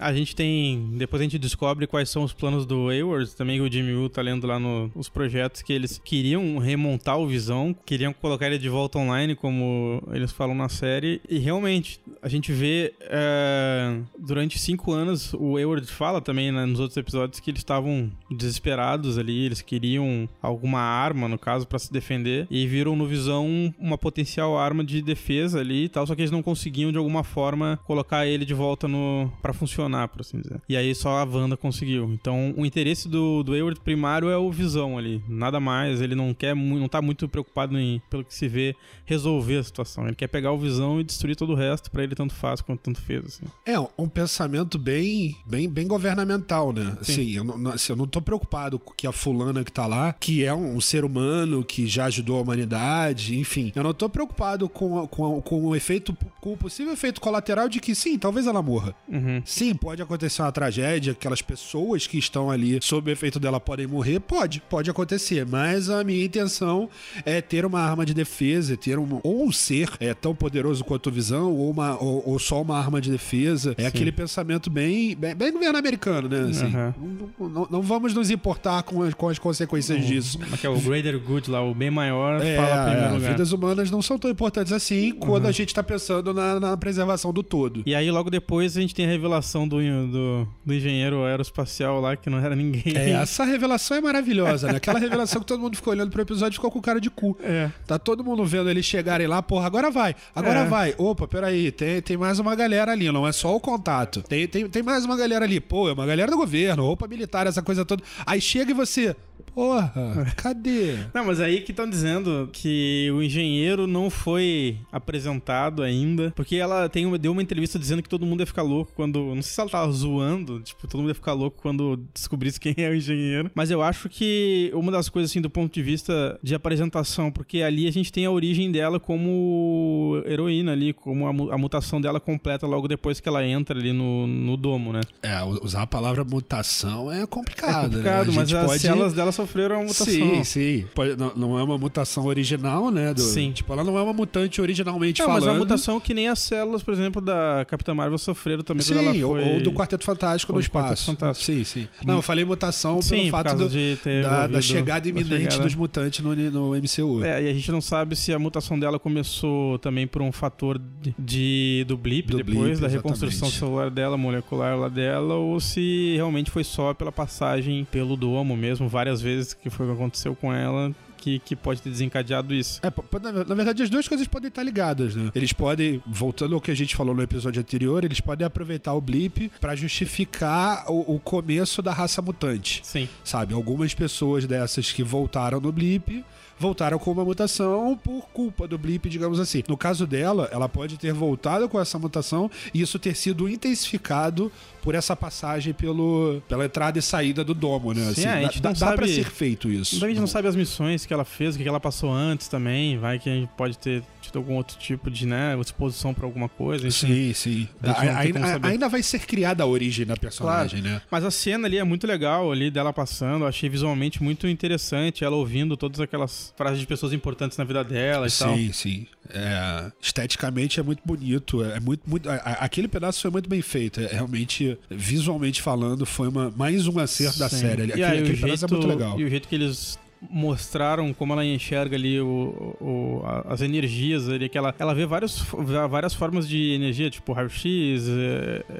A 0.00 0.12
gente 0.12 0.34
tem. 0.34 0.90
Depois 0.96 1.20
a 1.20 1.24
gente 1.24 1.38
descobre 1.38 1.86
quais 1.86 2.10
são 2.10 2.24
os 2.24 2.32
planos 2.32 2.66
do 2.66 2.88
Hayward, 2.88 3.34
também 3.36 3.60
o 3.60 3.70
Jimmy 3.70 3.94
Woo 3.94 4.08
tá 4.08 4.22
lendo 4.22 4.46
lá 4.46 4.58
nos 4.58 4.90
os 4.94 5.08
projetos 5.08 5.62
que 5.62 5.72
eles 5.72 6.00
queriam 6.02 6.58
remontar 6.58 7.18
o 7.18 7.26
Visão, 7.26 7.74
queriam 7.84 8.12
colocar 8.12 8.46
ele 8.46 8.58
de 8.58 8.68
volta 8.68 8.98
online, 8.98 9.34
como 9.34 10.02
eles 10.12 10.32
falam 10.32 10.54
na 10.54 10.68
série. 10.68 11.20
E 11.28 11.38
realmente, 11.38 12.00
a 12.22 12.28
gente 12.28 12.52
vê 12.52 12.94
é, 13.02 13.98
durante 14.18 14.58
cinco 14.58 14.92
anos, 14.92 15.34
o 15.34 15.56
Hayward 15.56 15.86
fala 15.86 16.20
também 16.20 16.50
né, 16.50 16.64
nos 16.64 16.80
outros 16.80 16.96
episódios 16.96 17.40
que 17.40 17.50
eles 17.50 17.60
estavam 17.60 18.10
desesperados 18.30 19.18
ali, 19.18 19.44
eles 19.44 19.60
queriam 19.60 20.28
alguma 20.40 20.80
arma, 20.80 21.28
no 21.28 21.38
caso, 21.38 21.66
pra 21.66 21.78
se 21.78 21.92
defender, 21.92 22.46
e 22.50 22.66
viram 22.66 22.96
no 22.96 23.06
Visão 23.06 23.74
uma 23.78 23.98
potencial 23.98 24.58
arma 24.58 24.84
de 24.84 25.02
defesa 25.02 25.60
ali 25.60 25.84
e 25.84 25.88
tal, 25.88 26.06
só 26.06 26.14
que 26.14 26.22
eles 26.22 26.30
não 26.30 26.42
conseguiam 26.42 26.90
de 26.90 26.98
alguma 26.98 27.22
forma 27.22 27.78
colocar 27.84 28.26
ele 28.26 28.44
de 28.44 28.54
volta 28.54 28.88
no 28.88 29.30
para 29.42 29.52
funcionar, 29.52 29.83
por 30.08 30.20
assim 30.20 30.40
dizer. 30.40 30.60
E 30.68 30.76
aí 30.76 30.94
só 30.94 31.18
a 31.18 31.24
Wanda 31.24 31.56
conseguiu. 31.56 32.12
Então, 32.12 32.54
o 32.56 32.64
interesse 32.64 33.08
do, 33.08 33.42
do 33.42 33.52
Hayward 33.52 33.80
primário 33.80 34.28
é 34.28 34.36
o 34.36 34.50
Visão 34.50 34.98
ali, 34.98 35.22
nada 35.28 35.60
mais, 35.60 36.00
ele 36.00 36.14
não 36.14 36.32
quer 36.32 36.54
não 36.54 36.88
tá 36.88 37.02
muito 37.02 37.28
preocupado 37.28 37.78
em, 37.78 38.00
pelo 38.10 38.24
que 38.24 38.34
se 38.34 38.48
vê, 38.48 38.74
resolver 39.04 39.58
a 39.58 39.62
situação. 39.62 40.06
Ele 40.06 40.14
quer 40.14 40.28
pegar 40.28 40.52
o 40.52 40.58
Visão 40.58 41.00
e 41.00 41.04
destruir 41.04 41.36
todo 41.36 41.52
o 41.52 41.56
resto, 41.56 41.90
pra 41.90 42.02
ele 42.02 42.14
tanto 42.14 42.34
faz 42.34 42.60
quanto 42.60 42.80
tanto 42.80 43.00
fez, 43.00 43.24
assim. 43.24 43.44
É, 43.66 43.78
um 43.98 44.08
pensamento 44.08 44.78
bem, 44.78 45.36
bem, 45.46 45.68
bem 45.68 45.86
governamental, 45.86 46.72
né? 46.72 46.96
Assim, 47.00 47.32
eu 47.32 47.44
não, 47.44 47.72
assim, 47.72 47.92
eu 47.92 47.96
não 47.96 48.06
tô 48.06 48.20
preocupado 48.20 48.78
com 48.78 48.92
que 48.92 49.06
a 49.06 49.12
fulana 49.12 49.64
que 49.64 49.72
tá 49.72 49.86
lá, 49.86 50.12
que 50.12 50.44
é 50.44 50.54
um, 50.54 50.80
ser 50.80 51.04
humano, 51.04 51.64
que 51.64 51.86
já 51.86 52.06
ajudou 52.06 52.38
a 52.38 52.42
humanidade, 52.42 53.38
enfim. 53.38 53.72
Eu 53.74 53.82
não 53.82 53.94
tô 53.94 54.08
preocupado 54.08 54.68
com, 54.68 55.06
com, 55.06 55.40
com 55.40 55.64
o 55.66 55.76
efeito, 55.76 56.16
com 56.40 56.52
o 56.52 56.56
possível 56.56 56.92
efeito 56.92 57.20
colateral 57.20 57.68
de 57.68 57.80
que 57.80 57.94
sim, 57.94 58.18
talvez 58.18 58.46
ela 58.46 58.62
morra. 58.62 58.94
Uhum. 59.08 59.42
Sim, 59.44 59.73
pode 59.76 60.02
acontecer 60.02 60.42
uma 60.42 60.52
tragédia, 60.52 61.12
aquelas 61.12 61.42
pessoas 61.42 62.06
que 62.06 62.18
estão 62.18 62.50
ali 62.50 62.78
sob 62.82 63.10
o 63.10 63.12
efeito 63.12 63.38
dela 63.40 63.58
podem 63.60 63.86
morrer, 63.86 64.20
pode, 64.20 64.60
pode 64.68 64.90
acontecer, 64.90 65.46
mas 65.46 65.88
a 65.90 66.02
minha 66.04 66.24
intenção 66.24 66.88
é 67.24 67.40
ter 67.40 67.64
uma 67.64 67.80
arma 67.80 68.04
de 68.06 68.14
defesa, 68.14 68.76
ter 68.76 68.98
um, 68.98 69.20
ou 69.22 69.44
um 69.46 69.52
ser 69.52 69.90
é, 70.00 70.12
tão 70.14 70.34
poderoso 70.34 70.84
quanto 70.84 71.08
o 71.08 71.12
Visão, 71.12 71.52
ou, 71.52 71.70
uma, 71.70 71.96
ou, 72.02 72.22
ou 72.26 72.38
só 72.38 72.60
uma 72.62 72.78
arma 72.78 73.00
de 73.00 73.10
defesa. 73.10 73.74
É 73.78 73.86
aquele 73.86 74.10
pensamento 74.12 74.68
bem, 74.70 75.14
bem, 75.16 75.34
bem 75.34 75.52
governo 75.52 75.78
americano, 75.78 76.28
né? 76.28 76.50
Assim, 76.50 76.66
Aham. 76.66 76.94
não, 77.38 77.48
não- 77.48 77.68
não 77.70 77.82
vamos 77.82 78.14
nos 78.14 78.30
importar 78.30 78.82
com 78.82 79.02
as, 79.02 79.14
com 79.14 79.28
as 79.28 79.38
consequências 79.38 80.04
disso. 80.06 80.38
É 80.52 80.56
que 80.56 80.66
é 80.66 80.70
o 80.70 80.78
Greater 80.80 81.18
Good 81.20 81.50
lá, 81.50 81.62
o 81.62 81.74
bem 81.74 81.90
maior, 81.90 82.42
É, 82.42 82.56
fala 82.56 82.84
primeiro 82.84 83.08
é, 83.08 83.12
lugar. 83.14 83.30
vidas 83.32 83.52
humanas 83.52 83.90
não 83.90 84.02
são 84.02 84.18
tão 84.18 84.30
importantes 84.30 84.72
assim 84.72 85.12
quando 85.12 85.46
a 85.46 85.52
gente 85.52 85.72
tá 85.74 85.82
pensando 85.82 86.32
na, 86.34 86.58
na 86.60 86.76
preservação 86.76 87.32
do 87.32 87.42
todo. 87.42 87.82
E 87.86 87.94
aí, 87.94 88.10
logo 88.10 88.30
depois, 88.30 88.76
a 88.76 88.80
gente 88.80 88.94
tem 88.94 89.06
a 89.06 89.08
revelação 89.08 89.63
do, 89.68 89.76
do, 89.78 90.48
do 90.64 90.74
engenheiro 90.74 91.24
aeroespacial 91.24 92.00
lá, 92.00 92.16
que 92.16 92.28
não 92.30 92.38
era 92.38 92.54
ninguém. 92.54 92.94
É, 92.96 93.10
essa 93.22 93.44
revelação 93.44 93.96
é 93.96 94.00
maravilhosa, 94.00 94.68
né? 94.68 94.76
Aquela 94.76 94.98
revelação 94.98 95.40
que 95.40 95.46
todo 95.46 95.60
mundo 95.60 95.76
ficou 95.76 95.92
olhando 95.92 96.10
pro 96.10 96.22
episódio 96.22 96.54
e 96.54 96.58
ficou 96.58 96.70
com 96.70 96.80
cara 96.80 97.00
de 97.00 97.10
cu. 97.10 97.36
É. 97.42 97.70
Tá 97.86 97.98
todo 97.98 98.22
mundo 98.24 98.44
vendo 98.44 98.68
eles 98.70 98.84
chegarem 98.84 99.26
lá, 99.26 99.42
porra, 99.42 99.66
agora 99.66 99.90
vai, 99.90 100.14
agora 100.34 100.60
É. 100.60 100.64
vai. 100.66 100.94
Opa, 100.98 101.26
peraí, 101.26 101.70
tem, 101.72 102.00
tem 102.02 102.16
mais 102.16 102.38
uma 102.38 102.54
galera 102.54 102.92
ali, 102.92 103.10
não 103.10 103.26
é 103.26 103.32
só 103.32 103.54
o 103.54 103.60
contato. 103.60 104.22
Tem, 104.22 104.46
tem, 104.46 104.68
tem 104.68 104.82
mais 104.82 105.04
uma 105.04 105.16
galera 105.16 105.44
ali, 105.44 105.60
pô, 105.60 105.88
é 105.88 105.92
uma 105.92 106.06
galera 106.06 106.30
do 106.30 106.36
governo, 106.36 106.84
roupa 106.84 107.06
militar, 107.06 107.46
essa 107.46 107.62
coisa 107.62 107.84
toda. 107.84 108.02
Aí 108.26 108.40
chega 108.40 108.70
e 108.70 108.74
você. 108.74 109.14
Porra, 109.54 109.92
cadê? 110.36 110.96
Não, 111.14 111.24
mas 111.24 111.40
aí 111.40 111.60
que 111.60 111.70
estão 111.70 111.88
dizendo 111.88 112.48
que 112.52 113.08
o 113.12 113.22
engenheiro 113.22 113.86
não 113.86 114.10
foi 114.10 114.78
apresentado 114.90 115.82
ainda, 115.82 116.32
porque 116.34 116.56
ela 116.56 116.88
tem 116.88 117.06
uma, 117.06 117.16
deu 117.16 117.32
uma 117.32 117.42
entrevista 117.42 117.78
dizendo 117.78 118.02
que 118.02 118.08
todo 118.08 118.26
mundo 118.26 118.40
ia 118.40 118.46
ficar 118.46 118.62
louco 118.62 118.92
quando. 118.96 119.34
Não 119.34 119.42
sei 119.42 119.54
se 119.54 119.60
ela 119.60 119.70
tava 119.70 119.92
zoando, 119.92 120.60
tipo, 120.60 120.86
todo 120.88 121.00
mundo 121.00 121.10
ia 121.10 121.14
ficar 121.14 121.32
louco 121.32 121.60
quando 121.62 122.00
descobrisse 122.12 122.58
quem 122.58 122.74
é 122.78 122.88
o 122.88 122.94
engenheiro. 122.94 123.50
Mas 123.54 123.70
eu 123.70 123.80
acho 123.80 124.08
que 124.08 124.70
uma 124.74 124.90
das 124.90 125.08
coisas, 125.08 125.30
assim, 125.30 125.40
do 125.40 125.50
ponto 125.50 125.72
de 125.72 125.82
vista 125.82 126.38
de 126.42 126.54
apresentação, 126.54 127.30
porque 127.30 127.62
ali 127.62 127.86
a 127.86 127.92
gente 127.92 128.12
tem 128.12 128.26
a 128.26 128.30
origem 128.30 128.72
dela 128.72 128.98
como 128.98 130.20
heroína 130.26 130.72
ali, 130.72 130.92
como 130.92 131.26
a, 131.26 131.54
a 131.54 131.58
mutação 131.58 132.00
dela 132.00 132.18
completa 132.18 132.66
logo 132.66 132.88
depois 132.88 133.20
que 133.20 133.28
ela 133.28 133.46
entra 133.46 133.78
ali 133.78 133.92
no, 133.92 134.26
no 134.26 134.56
domo, 134.56 134.92
né? 134.92 135.00
É, 135.22 135.42
usar 135.62 135.82
a 135.82 135.86
palavra 135.86 136.24
mutação 136.24 137.12
é 137.12 137.26
complicado. 137.26 137.74
É 137.74 137.82
complicado, 137.82 138.26
né? 138.28 138.32
mas 138.34 138.52
as 138.52 138.66
pode... 138.66 138.80
células 138.80 139.12
dela 139.12 139.30
sofreram 139.46 139.76
uma 139.76 139.82
mutação. 139.82 140.06
Sim, 140.06 140.44
sim. 140.44 140.84
Pode, 140.94 141.16
não, 141.16 141.32
não, 141.36 141.58
é 141.58 141.62
uma 141.62 141.78
mutação 141.78 142.26
original, 142.26 142.90
né? 142.90 143.12
Do, 143.14 143.20
sim. 143.20 143.52
Tipo, 143.52 143.72
ela 143.72 143.84
não 143.84 143.98
é 143.98 144.02
uma 144.02 144.12
mutante 144.12 144.60
originalmente 144.60 145.20
não, 145.20 145.26
falando. 145.26 145.42
mas 145.42 145.48
é 145.48 145.52
uma 145.52 145.58
mutação 145.58 146.00
que 146.00 146.14
nem 146.14 146.28
as 146.28 146.38
células, 146.38 146.82
por 146.82 146.94
exemplo, 146.94 147.20
da 147.20 147.64
Capitã 147.68 147.94
Marvel 147.94 148.18
sofreram 148.18 148.62
também 148.62 148.82
sim, 148.82 148.94
quando 148.94 149.04
ela 149.04 149.14
foi... 149.14 149.54
ou 149.54 149.60
do 149.60 149.72
Quarteto 149.72 150.04
Fantástico 150.04 150.52
ou 150.52 150.56
no 150.56 150.60
espaço. 150.60 151.06
Fantástico. 151.06 151.44
Sim, 151.44 151.64
sim. 151.64 151.88
Não, 152.04 152.16
eu 152.16 152.22
falei 152.22 152.44
mutação 152.44 153.00
sim, 153.02 153.16
pelo 153.16 153.30
fato 153.30 153.56
do, 153.56 153.68
de 153.68 153.98
ter 154.02 154.22
da, 154.22 154.46
da, 154.46 154.60
chegada 154.60 155.08
iminente 155.08 155.42
chegada... 155.42 155.62
dos 155.62 155.74
mutantes 155.74 156.20
no, 156.20 156.34
no 156.34 156.70
MCU. 156.74 157.24
É, 157.24 157.42
e 157.42 157.50
a 157.50 157.52
gente 157.52 157.70
não 157.70 157.80
sabe 157.80 158.16
se 158.16 158.32
a 158.32 158.38
mutação 158.38 158.78
dela 158.78 158.98
começou 158.98 159.78
também 159.78 160.06
por 160.06 160.22
um 160.22 160.32
fator 160.32 160.78
de, 160.78 161.14
de 161.18 161.84
do 161.86 161.96
blip 161.96 162.30
do 162.30 162.38
depois 162.38 162.58
blip, 162.58 162.80
da 162.80 162.88
reconstrução 162.88 163.50
celular 163.50 163.90
dela, 163.90 164.16
molecular 164.16 164.78
lá 164.78 164.88
dela, 164.88 165.34
ou 165.34 165.60
se 165.60 166.14
realmente 166.16 166.50
foi 166.50 166.64
só 166.64 166.94
pela 166.94 167.12
passagem 167.12 167.86
pelo 167.90 168.16
domo 168.16 168.56
mesmo, 168.56 168.88
várias 168.88 169.20
vezes 169.20 169.33
que 169.60 169.70
foi 169.70 169.86
o 169.86 169.90
que 169.90 169.94
aconteceu 169.94 170.34
com 170.34 170.52
ela, 170.52 170.94
que, 171.24 171.38
que, 171.38 171.56
pode 171.56 171.80
ter 171.80 171.88
desencadeado 171.88 172.54
isso. 172.54 172.80
É, 172.82 172.92
na, 173.18 173.44
na, 173.44 173.54
verdade, 173.54 173.82
as 173.82 173.88
duas 173.88 174.06
coisas 174.06 174.26
podem 174.26 174.48
estar 174.48 174.62
ligadas, 174.62 175.16
né? 175.16 175.30
Eles 175.34 175.54
podem, 175.54 176.02
voltando 176.06 176.54
ao 176.54 176.60
que 176.60 176.70
a 176.70 176.74
gente 176.74 176.94
falou 176.94 177.14
no 177.14 177.22
episódio 177.22 177.60
anterior, 177.60 178.04
eles 178.04 178.20
podem 178.20 178.46
aproveitar 178.46 178.92
o 178.92 179.00
blip 179.00 179.50
para 179.58 179.74
justificar 179.74 180.84
o, 180.86 181.14
o, 181.14 181.18
começo 181.18 181.80
da 181.80 181.94
raça 181.94 182.20
mutante. 182.20 182.82
Sim. 182.84 183.08
Sabe? 183.24 183.54
Algumas 183.54 183.94
pessoas 183.94 184.44
dessas 184.44 184.92
que 184.92 185.02
voltaram 185.02 185.60
no 185.60 185.72
blip 185.72 186.22
voltaram 186.58 186.98
com 186.98 187.10
uma 187.10 187.24
mutação 187.24 187.96
por 187.96 188.26
culpa 188.32 188.66
do 188.66 188.78
blip, 188.78 189.08
digamos 189.08 189.40
assim. 189.40 189.62
No 189.68 189.76
caso 189.76 190.06
dela, 190.06 190.48
ela 190.52 190.68
pode 190.68 190.98
ter 190.98 191.12
voltado 191.12 191.68
com 191.68 191.80
essa 191.80 191.98
mutação 191.98 192.50
e 192.72 192.80
isso 192.80 192.98
ter 192.98 193.14
sido 193.14 193.48
intensificado 193.48 194.50
por 194.82 194.94
essa 194.94 195.16
passagem 195.16 195.72
pelo, 195.72 196.42
pela 196.46 196.66
entrada 196.66 196.98
e 196.98 197.02
saída 197.02 197.42
do 197.42 197.54
domo, 197.54 197.94
né? 197.94 198.02
Sim, 198.02 198.10
assim, 198.10 198.26
a 198.26 198.42
gente 198.42 198.60
dá, 198.60 198.68
não 198.68 198.74
dá 198.74 198.86
sabe, 198.86 198.96
pra 198.96 199.06
ser 199.06 199.30
feito 199.30 199.70
isso. 199.70 200.04
A 200.04 200.08
gente 200.08 200.20
não 200.20 200.26
sabe 200.26 200.46
as 200.46 200.54
missões 200.54 201.06
que 201.06 201.14
ela 201.14 201.24
fez, 201.24 201.56
o 201.56 201.58
que 201.58 201.66
ela 201.66 201.80
passou 201.80 202.12
antes 202.12 202.48
também. 202.48 202.98
Vai 202.98 203.18
que 203.18 203.30
a 203.30 203.34
gente 203.34 203.48
pode 203.56 203.78
ter 203.78 204.02
tido 204.20 204.36
algum 204.36 204.56
outro 204.56 204.76
tipo 204.78 205.10
de 205.10 205.26
né, 205.26 205.58
exposição 205.58 206.12
pra 206.12 206.26
alguma 206.26 206.50
coisa. 206.50 206.90
Sim, 206.90 207.32
sim. 207.32 207.66
Ainda, 207.82 208.66
ainda 208.66 208.88
vai 208.88 209.02
ser 209.02 209.20
criada 209.20 209.62
a 209.62 209.66
origem 209.66 210.04
da 210.04 210.16
personagem, 210.16 210.82
claro. 210.82 210.96
né? 210.96 211.02
Mas 211.10 211.24
a 211.24 211.30
cena 211.30 211.66
ali 211.66 211.78
é 211.78 211.84
muito 211.84 212.06
legal, 212.06 212.52
ali 212.52 212.70
dela 212.70 212.92
passando. 212.92 213.44
Eu 213.44 213.48
achei 213.48 213.70
visualmente 213.70 214.22
muito 214.22 214.46
interessante. 214.46 215.24
Ela 215.24 215.36
ouvindo 215.36 215.78
todas 215.78 215.98
aquelas 215.98 216.43
frases 216.56 216.80
de 216.80 216.86
pessoas 216.86 217.12
importantes 217.12 217.56
na 217.56 217.64
vida 217.64 217.82
dela 217.84 218.26
e 218.26 218.30
sim, 218.30 218.44
tal. 218.44 218.56
Sim, 218.56 218.72
sim. 218.72 219.06
É, 219.30 219.92
esteticamente 220.00 220.80
é 220.80 220.82
muito 220.82 221.02
bonito. 221.04 221.62
É 221.62 221.80
muito, 221.80 222.08
muito, 222.08 222.28
aquele 222.28 222.88
pedaço 222.88 223.20
foi 223.20 223.30
muito 223.30 223.48
bem 223.48 223.62
feito. 223.62 224.00
É, 224.00 224.06
realmente, 224.06 224.78
visualmente 224.90 225.62
falando, 225.62 226.04
foi 226.04 226.28
uma, 226.28 226.50
mais 226.50 226.86
um 226.86 226.98
acerto 226.98 227.38
da 227.38 227.48
série. 227.48 227.82
Aquele, 227.82 228.04
aí, 228.04 228.18
aquele 228.18 228.36
pedaço 228.36 228.60
jeito, 228.60 228.64
é 228.64 228.76
muito 228.76 228.86
legal. 228.86 229.20
E 229.20 229.24
o 229.24 229.30
jeito 229.30 229.48
que 229.48 229.54
eles 229.54 229.98
mostraram 230.30 231.12
como 231.12 231.32
ela 231.32 231.44
enxerga 231.44 231.96
ali 231.96 232.20
o, 232.20 232.76
o, 232.80 233.22
as 233.46 233.60
energias 233.60 234.28
ali, 234.28 234.48
que 234.48 234.56
ela, 234.56 234.74
ela 234.78 234.94
vê 234.94 235.06
vários, 235.06 235.44
várias 235.90 236.14
formas 236.14 236.48
de 236.48 236.72
energia, 236.72 237.10
tipo 237.10 237.32
raio-x, 237.32 238.06